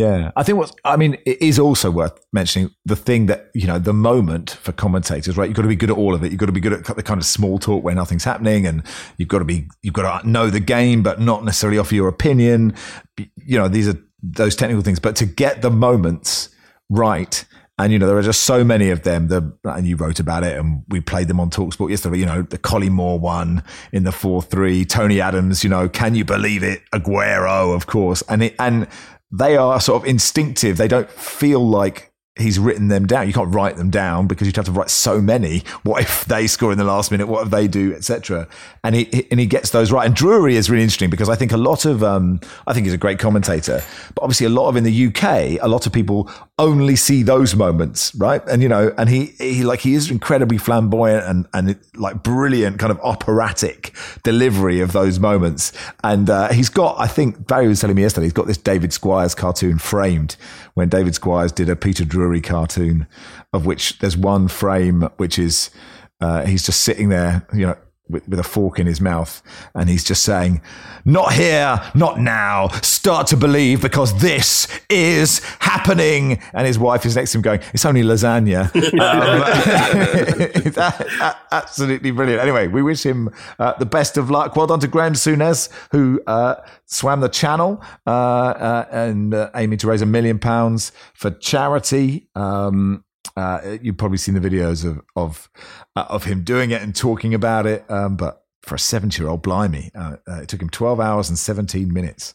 Yeah, 0.00 0.30
I 0.34 0.42
think 0.42 0.56
what's, 0.56 0.72
I 0.82 0.96
mean, 0.96 1.18
it 1.26 1.42
is 1.42 1.58
also 1.58 1.90
worth 1.90 2.18
mentioning 2.32 2.70
the 2.86 2.96
thing 2.96 3.26
that, 3.26 3.50
you 3.54 3.66
know, 3.66 3.78
the 3.78 3.92
moment 3.92 4.50
for 4.50 4.72
commentators, 4.72 5.36
right? 5.36 5.46
You've 5.46 5.56
got 5.56 5.62
to 5.62 5.68
be 5.68 5.76
good 5.76 5.90
at 5.90 5.96
all 5.96 6.14
of 6.14 6.24
it. 6.24 6.30
You've 6.30 6.40
got 6.40 6.46
to 6.46 6.52
be 6.52 6.60
good 6.60 6.72
at 6.72 6.84
the 6.96 7.02
kind 7.02 7.20
of 7.20 7.26
small 7.26 7.58
talk 7.58 7.84
where 7.84 7.94
nothing's 7.94 8.24
happening 8.24 8.66
and 8.66 8.82
you've 9.18 9.28
got 9.28 9.40
to 9.40 9.44
be, 9.44 9.68
you've 9.82 9.92
got 9.92 10.22
to 10.22 10.28
know 10.28 10.48
the 10.48 10.58
game, 10.58 11.02
but 11.02 11.20
not 11.20 11.44
necessarily 11.44 11.78
offer 11.78 11.94
your 11.94 12.08
opinion. 12.08 12.74
You 13.18 13.58
know, 13.58 13.68
these 13.68 13.88
are 13.88 13.98
those 14.22 14.56
technical 14.56 14.82
things, 14.82 15.00
but 15.00 15.16
to 15.16 15.26
get 15.26 15.60
the 15.60 15.70
moments 15.70 16.48
right 16.88 17.44
and 17.78 17.92
you 17.92 17.98
know 17.98 18.06
there 18.06 18.18
are 18.18 18.22
just 18.22 18.42
so 18.42 18.62
many 18.62 18.90
of 18.90 19.04
them. 19.04 19.28
The 19.28 19.56
and 19.64 19.86
you 19.86 19.96
wrote 19.96 20.20
about 20.20 20.44
it, 20.44 20.58
and 20.58 20.82
we 20.88 21.00
played 21.00 21.28
them 21.28 21.40
on 21.40 21.48
Talksport 21.48 21.88
yesterday. 21.88 22.18
You 22.18 22.26
know 22.26 22.42
the 22.42 22.58
Collymore 22.58 23.18
one 23.18 23.62
in 23.90 24.04
the 24.04 24.12
four 24.12 24.42
three. 24.42 24.84
Tony 24.84 25.18
Adams. 25.18 25.64
You 25.64 25.70
know, 25.70 25.88
can 25.88 26.14
you 26.14 26.26
believe 26.26 26.62
it? 26.62 26.82
Aguero, 26.92 27.74
of 27.74 27.86
course, 27.86 28.22
and 28.28 28.42
it, 28.42 28.54
and 28.58 28.86
they 29.32 29.56
are 29.56 29.80
sort 29.80 30.02
of 30.02 30.08
instinctive. 30.08 30.76
They 30.76 30.88
don't 30.88 31.10
feel 31.10 31.66
like 31.66 32.09
he's 32.36 32.58
written 32.58 32.88
them 32.88 33.06
down. 33.06 33.26
You 33.26 33.32
can't 33.32 33.52
write 33.54 33.76
them 33.76 33.90
down 33.90 34.26
because 34.26 34.46
you'd 34.46 34.56
have 34.56 34.64
to 34.66 34.72
write 34.72 34.90
so 34.90 35.20
many. 35.20 35.62
What 35.82 36.02
if 36.02 36.24
they 36.26 36.46
score 36.46 36.72
in 36.72 36.78
the 36.78 36.84
last 36.84 37.10
minute? 37.10 37.26
What 37.26 37.44
if 37.44 37.50
they 37.50 37.68
do, 37.68 37.94
etc. 37.94 38.48
And 38.84 38.94
he 38.94 39.26
and 39.30 39.40
he 39.40 39.46
gets 39.46 39.70
those 39.70 39.92
right. 39.92 40.06
And 40.06 40.14
Drury 40.14 40.56
is 40.56 40.70
really 40.70 40.82
interesting 40.82 41.10
because 41.10 41.28
I 41.28 41.36
think 41.36 41.52
a 41.52 41.56
lot 41.56 41.84
of 41.84 42.02
um, 42.02 42.40
I 42.66 42.72
think 42.72 42.86
he's 42.86 42.94
a 42.94 42.98
great 42.98 43.18
commentator, 43.18 43.82
but 44.14 44.22
obviously 44.22 44.46
a 44.46 44.50
lot 44.50 44.68
of 44.68 44.76
in 44.76 44.84
the 44.84 45.06
UK, 45.06 45.60
a 45.60 45.68
lot 45.68 45.86
of 45.86 45.92
people 45.92 46.30
only 46.58 46.96
see 46.96 47.22
those 47.22 47.54
moments, 47.54 48.14
right? 48.14 48.42
And 48.46 48.62
you 48.62 48.68
know, 48.68 48.94
and 48.96 49.08
he 49.08 49.26
he 49.38 49.62
like 49.62 49.80
he 49.80 49.94
is 49.94 50.10
incredibly 50.10 50.58
flamboyant 50.58 51.24
and 51.26 51.46
and 51.52 51.78
like 51.94 52.22
brilliant 52.22 52.78
kind 52.78 52.90
of 52.90 53.00
operatic 53.00 53.94
delivery 54.22 54.80
of 54.80 54.92
those 54.92 55.18
moments. 55.18 55.72
And 56.04 56.30
uh, 56.30 56.52
he's 56.52 56.68
got, 56.68 56.98
I 56.98 57.06
think 57.06 57.46
Barry 57.46 57.68
was 57.68 57.80
telling 57.80 57.96
me 57.96 58.02
yesterday, 58.02 58.26
he's 58.26 58.32
got 58.32 58.46
this 58.46 58.56
David 58.56 58.92
Squires 58.92 59.34
cartoon 59.34 59.78
framed 59.78 60.36
when 60.74 60.88
David 60.88 61.14
Squires 61.14 61.52
did 61.52 61.68
a 61.68 61.76
Peter 61.76 62.04
Drury 62.04 62.19
cartoon, 62.40 63.06
of 63.52 63.66
which 63.66 63.98
there's 63.98 64.16
one 64.16 64.48
frame 64.48 65.08
which 65.16 65.38
is 65.38 65.70
uh, 66.20 66.44
he's 66.44 66.64
just 66.64 66.80
sitting 66.80 67.08
there, 67.08 67.46
you 67.54 67.66
know, 67.66 67.76
with, 68.10 68.28
with, 68.28 68.38
a 68.38 68.44
fork 68.44 68.78
in 68.78 68.86
his 68.86 69.00
mouth, 69.00 69.42
and 69.74 69.88
he's 69.88 70.04
just 70.04 70.22
saying, 70.22 70.60
"Not 71.04 71.32
here, 71.32 71.80
not 71.94 72.20
now. 72.20 72.68
Start 72.82 73.26
to 73.28 73.36
believe 73.36 73.82
because 73.82 74.20
this 74.20 74.68
is 74.88 75.40
happening." 75.60 76.40
And 76.52 76.66
his 76.66 76.78
wife 76.78 77.06
is 77.06 77.16
next 77.16 77.32
to 77.32 77.38
him, 77.38 77.42
going, 77.42 77.60
"It's 77.72 77.84
only 77.84 78.02
lasagna." 78.02 78.70
um, 80.80 81.34
absolutely 81.52 82.10
brilliant. 82.10 82.42
Anyway, 82.42 82.68
we 82.68 82.82
wish 82.82 83.04
him 83.04 83.30
uh, 83.58 83.74
the 83.78 83.86
best 83.86 84.16
of 84.16 84.30
luck. 84.30 84.56
Well 84.56 84.66
done 84.66 84.80
to 84.80 84.88
Graham 84.88 85.14
Souness, 85.14 85.68
who 85.92 86.20
uh, 86.26 86.56
swam 86.86 87.20
the 87.20 87.28
channel 87.28 87.82
uh, 88.06 88.10
uh 88.10 88.86
and 88.90 89.34
uh, 89.34 89.50
aiming 89.54 89.78
to 89.78 89.86
raise 89.86 90.02
a 90.02 90.06
million 90.06 90.38
pounds 90.38 90.92
for 91.14 91.30
charity. 91.30 92.28
Um, 92.34 93.04
uh, 93.36 93.78
you've 93.82 93.96
probably 93.96 94.18
seen 94.18 94.34
the 94.34 94.48
videos 94.48 94.84
of 94.84 95.00
of 95.14 95.50
uh, 95.96 96.06
of 96.08 96.24
him 96.24 96.42
doing 96.42 96.70
it 96.70 96.82
and 96.82 96.94
talking 96.94 97.34
about 97.34 97.66
it. 97.66 97.84
Um, 97.90 98.16
but 98.16 98.44
for 98.62 98.74
a 98.74 98.78
seventy-year-old, 98.78 99.42
blimey, 99.42 99.90
uh, 99.94 100.16
uh, 100.28 100.42
it 100.42 100.48
took 100.48 100.62
him 100.62 100.70
twelve 100.70 101.00
hours 101.00 101.28
and 101.28 101.38
seventeen 101.38 101.92
minutes. 101.92 102.34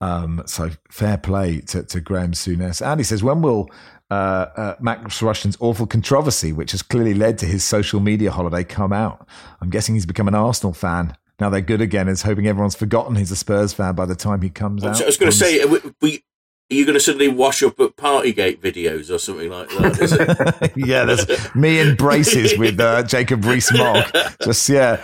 Um, 0.00 0.42
so 0.46 0.70
fair 0.90 1.18
play 1.18 1.60
to, 1.62 1.82
to 1.82 2.00
Graham 2.00 2.30
Souness. 2.30 2.80
And 2.80 3.00
he 3.00 3.04
says, 3.04 3.20
when 3.24 3.42
will 3.42 3.68
uh, 4.12 4.46
uh, 4.56 4.74
Max 4.78 5.20
Rushden's 5.20 5.56
awful 5.58 5.88
controversy, 5.88 6.52
which 6.52 6.70
has 6.70 6.82
clearly 6.82 7.14
led 7.14 7.36
to 7.38 7.46
his 7.46 7.64
social 7.64 7.98
media 7.98 8.30
holiday, 8.30 8.62
come 8.62 8.92
out? 8.92 9.26
I'm 9.60 9.70
guessing 9.70 9.96
he's 9.96 10.06
become 10.06 10.28
an 10.28 10.36
Arsenal 10.36 10.72
fan. 10.72 11.16
Now 11.40 11.50
they're 11.50 11.60
good 11.60 11.80
again. 11.80 12.06
Is 12.06 12.22
hoping 12.22 12.46
everyone's 12.46 12.76
forgotten 12.76 13.16
he's 13.16 13.32
a 13.32 13.36
Spurs 13.36 13.72
fan 13.72 13.96
by 13.96 14.06
the 14.06 14.14
time 14.14 14.40
he 14.42 14.50
comes 14.50 14.84
out. 14.84 15.02
I 15.02 15.06
was 15.06 15.16
going 15.16 15.32
to 15.32 15.36
say, 15.36 15.64
we, 15.64 15.78
are 15.78 16.18
you 16.74 16.84
going 16.84 16.94
to 16.94 17.00
suddenly 17.00 17.28
wash 17.28 17.62
up 17.62 17.80
at 17.80 17.96
Partygate 17.96 18.58
videos 18.58 19.10
or 19.10 19.18
something 19.18 19.48
like 19.48 19.68
that? 19.70 20.72
yeah, 20.76 21.04
there's 21.04 21.54
me 21.54 21.80
in 21.80 21.96
braces 21.96 22.58
with 22.58 22.78
uh, 22.78 23.02
Jacob 23.04 23.44
Rees-Mogg. 23.44 24.04
Just 24.42 24.68
yeah, 24.68 25.02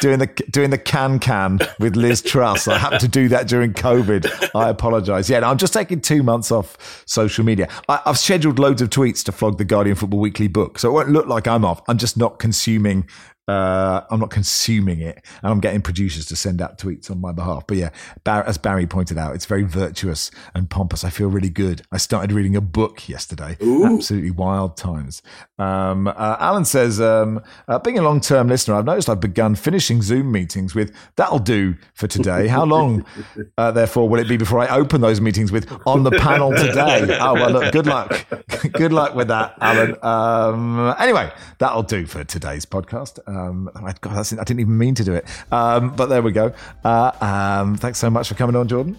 doing 0.00 0.18
the 0.18 0.26
doing 0.50 0.68
the 0.68 0.78
can 0.78 1.18
can 1.18 1.60
with 1.80 1.96
Liz 1.96 2.20
Truss. 2.20 2.68
I 2.68 2.76
happened 2.76 3.00
to 3.00 3.08
do 3.08 3.28
that 3.28 3.48
during 3.48 3.72
COVID. 3.72 4.50
I 4.54 4.68
apologise. 4.68 5.30
Yeah, 5.30 5.40
no, 5.40 5.48
I'm 5.48 5.58
just 5.58 5.72
taking 5.72 6.02
two 6.02 6.22
months 6.22 6.52
off 6.52 7.02
social 7.06 7.44
media. 7.44 7.68
I, 7.88 8.00
I've 8.04 8.18
scheduled 8.18 8.58
loads 8.58 8.82
of 8.82 8.90
tweets 8.90 9.24
to 9.24 9.32
flog 9.32 9.56
the 9.56 9.64
Guardian 9.64 9.96
Football 9.96 10.20
Weekly 10.20 10.48
book, 10.48 10.78
so 10.78 10.90
it 10.90 10.92
won't 10.92 11.10
look 11.10 11.26
like 11.26 11.48
I'm 11.48 11.64
off. 11.64 11.80
I'm 11.88 11.98
just 11.98 12.18
not 12.18 12.38
consuming 12.38 13.08
uh, 13.48 14.02
I'm 14.10 14.20
not 14.20 14.30
consuming 14.30 15.00
it, 15.00 15.24
and 15.42 15.50
I'm 15.50 15.60
getting 15.60 15.80
producers 15.80 16.26
to 16.26 16.36
send 16.36 16.60
out 16.60 16.78
tweets 16.78 17.10
on 17.10 17.20
my 17.20 17.32
behalf. 17.32 17.66
But 17.66 17.78
yeah, 17.78 17.90
Bar- 18.24 18.44
as 18.44 18.58
Barry 18.58 18.86
pointed 18.86 19.18
out, 19.18 19.34
it's 19.34 19.46
very 19.46 19.62
virtuous 19.62 20.30
and 20.54 20.68
pompous. 20.68 21.02
I 21.02 21.10
feel 21.10 21.28
really 21.28 21.50
good. 21.50 21.82
I 21.90 21.96
started 21.96 22.32
reading 22.32 22.54
a 22.54 22.60
book 22.60 23.08
yesterday. 23.08 23.56
Ooh. 23.62 23.86
Absolutely 23.86 24.30
wild 24.30 24.76
times. 24.76 25.22
Um, 25.58 26.06
uh, 26.06 26.36
Alan 26.38 26.64
says, 26.64 27.00
um, 27.00 27.42
uh, 27.66 27.78
being 27.80 27.98
a 27.98 28.02
long 28.02 28.20
term 28.20 28.48
listener, 28.48 28.76
I've 28.76 28.84
noticed 28.84 29.08
I've 29.08 29.20
begun 29.20 29.54
finishing 29.54 30.02
Zoom 30.02 30.30
meetings 30.30 30.74
with 30.74 30.94
"That'll 31.16 31.38
do 31.38 31.74
for 31.94 32.06
today." 32.06 32.46
How 32.46 32.64
long, 32.64 33.04
uh, 33.58 33.72
therefore, 33.72 34.08
will 34.08 34.20
it 34.20 34.28
be 34.28 34.36
before 34.36 34.60
I 34.60 34.68
open 34.68 35.00
those 35.00 35.20
meetings 35.20 35.50
with 35.50 35.70
"On 35.86 36.04
the 36.04 36.12
panel 36.12 36.52
today"? 36.52 37.18
Oh 37.20 37.34
well, 37.34 37.50
look, 37.50 37.72
good 37.72 37.86
luck, 37.86 38.26
good 38.72 38.92
luck 38.92 39.14
with 39.14 39.28
that, 39.28 39.54
Alan. 39.60 39.96
Um, 40.02 40.94
anyway, 40.98 41.32
that'll 41.58 41.82
do 41.82 42.06
for 42.06 42.22
today's 42.24 42.64
podcast. 42.64 43.18
Um, 43.26 43.70
I, 43.74 43.94
God, 44.00 44.16
I 44.16 44.44
didn't 44.44 44.60
even 44.60 44.78
mean 44.78 44.94
to 44.94 45.04
do 45.04 45.14
it. 45.14 45.26
Um, 45.52 45.94
but 45.96 46.06
there 46.06 46.22
we 46.22 46.32
go. 46.32 46.52
Uh, 46.84 47.10
um, 47.20 47.76
thanks 47.76 47.98
so 47.98 48.08
much 48.10 48.28
for 48.28 48.34
coming 48.34 48.54
on, 48.54 48.68
Jordan. 48.68 48.96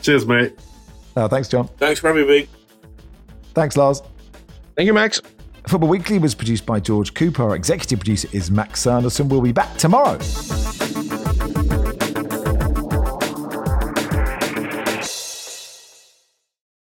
Cheers, 0.00 0.26
mate. 0.26 0.58
Uh, 1.14 1.28
thanks, 1.28 1.48
John. 1.48 1.68
Thanks 1.78 2.00
for 2.00 2.08
having 2.08 2.26
me. 2.26 2.48
Thanks, 3.54 3.76
Lars. 3.76 4.02
Thank 4.76 4.86
you, 4.86 4.94
Max. 4.94 5.20
Football 5.66 5.88
Weekly 5.88 6.18
was 6.18 6.34
produced 6.34 6.66
by 6.66 6.80
George 6.80 7.14
Cooper. 7.14 7.42
Our 7.44 7.56
executive 7.56 8.00
producer 8.00 8.28
is 8.32 8.50
Max 8.50 8.80
Sanderson. 8.80 9.28
We'll 9.28 9.40
be 9.40 9.52
back 9.52 9.76
tomorrow. 9.76 10.18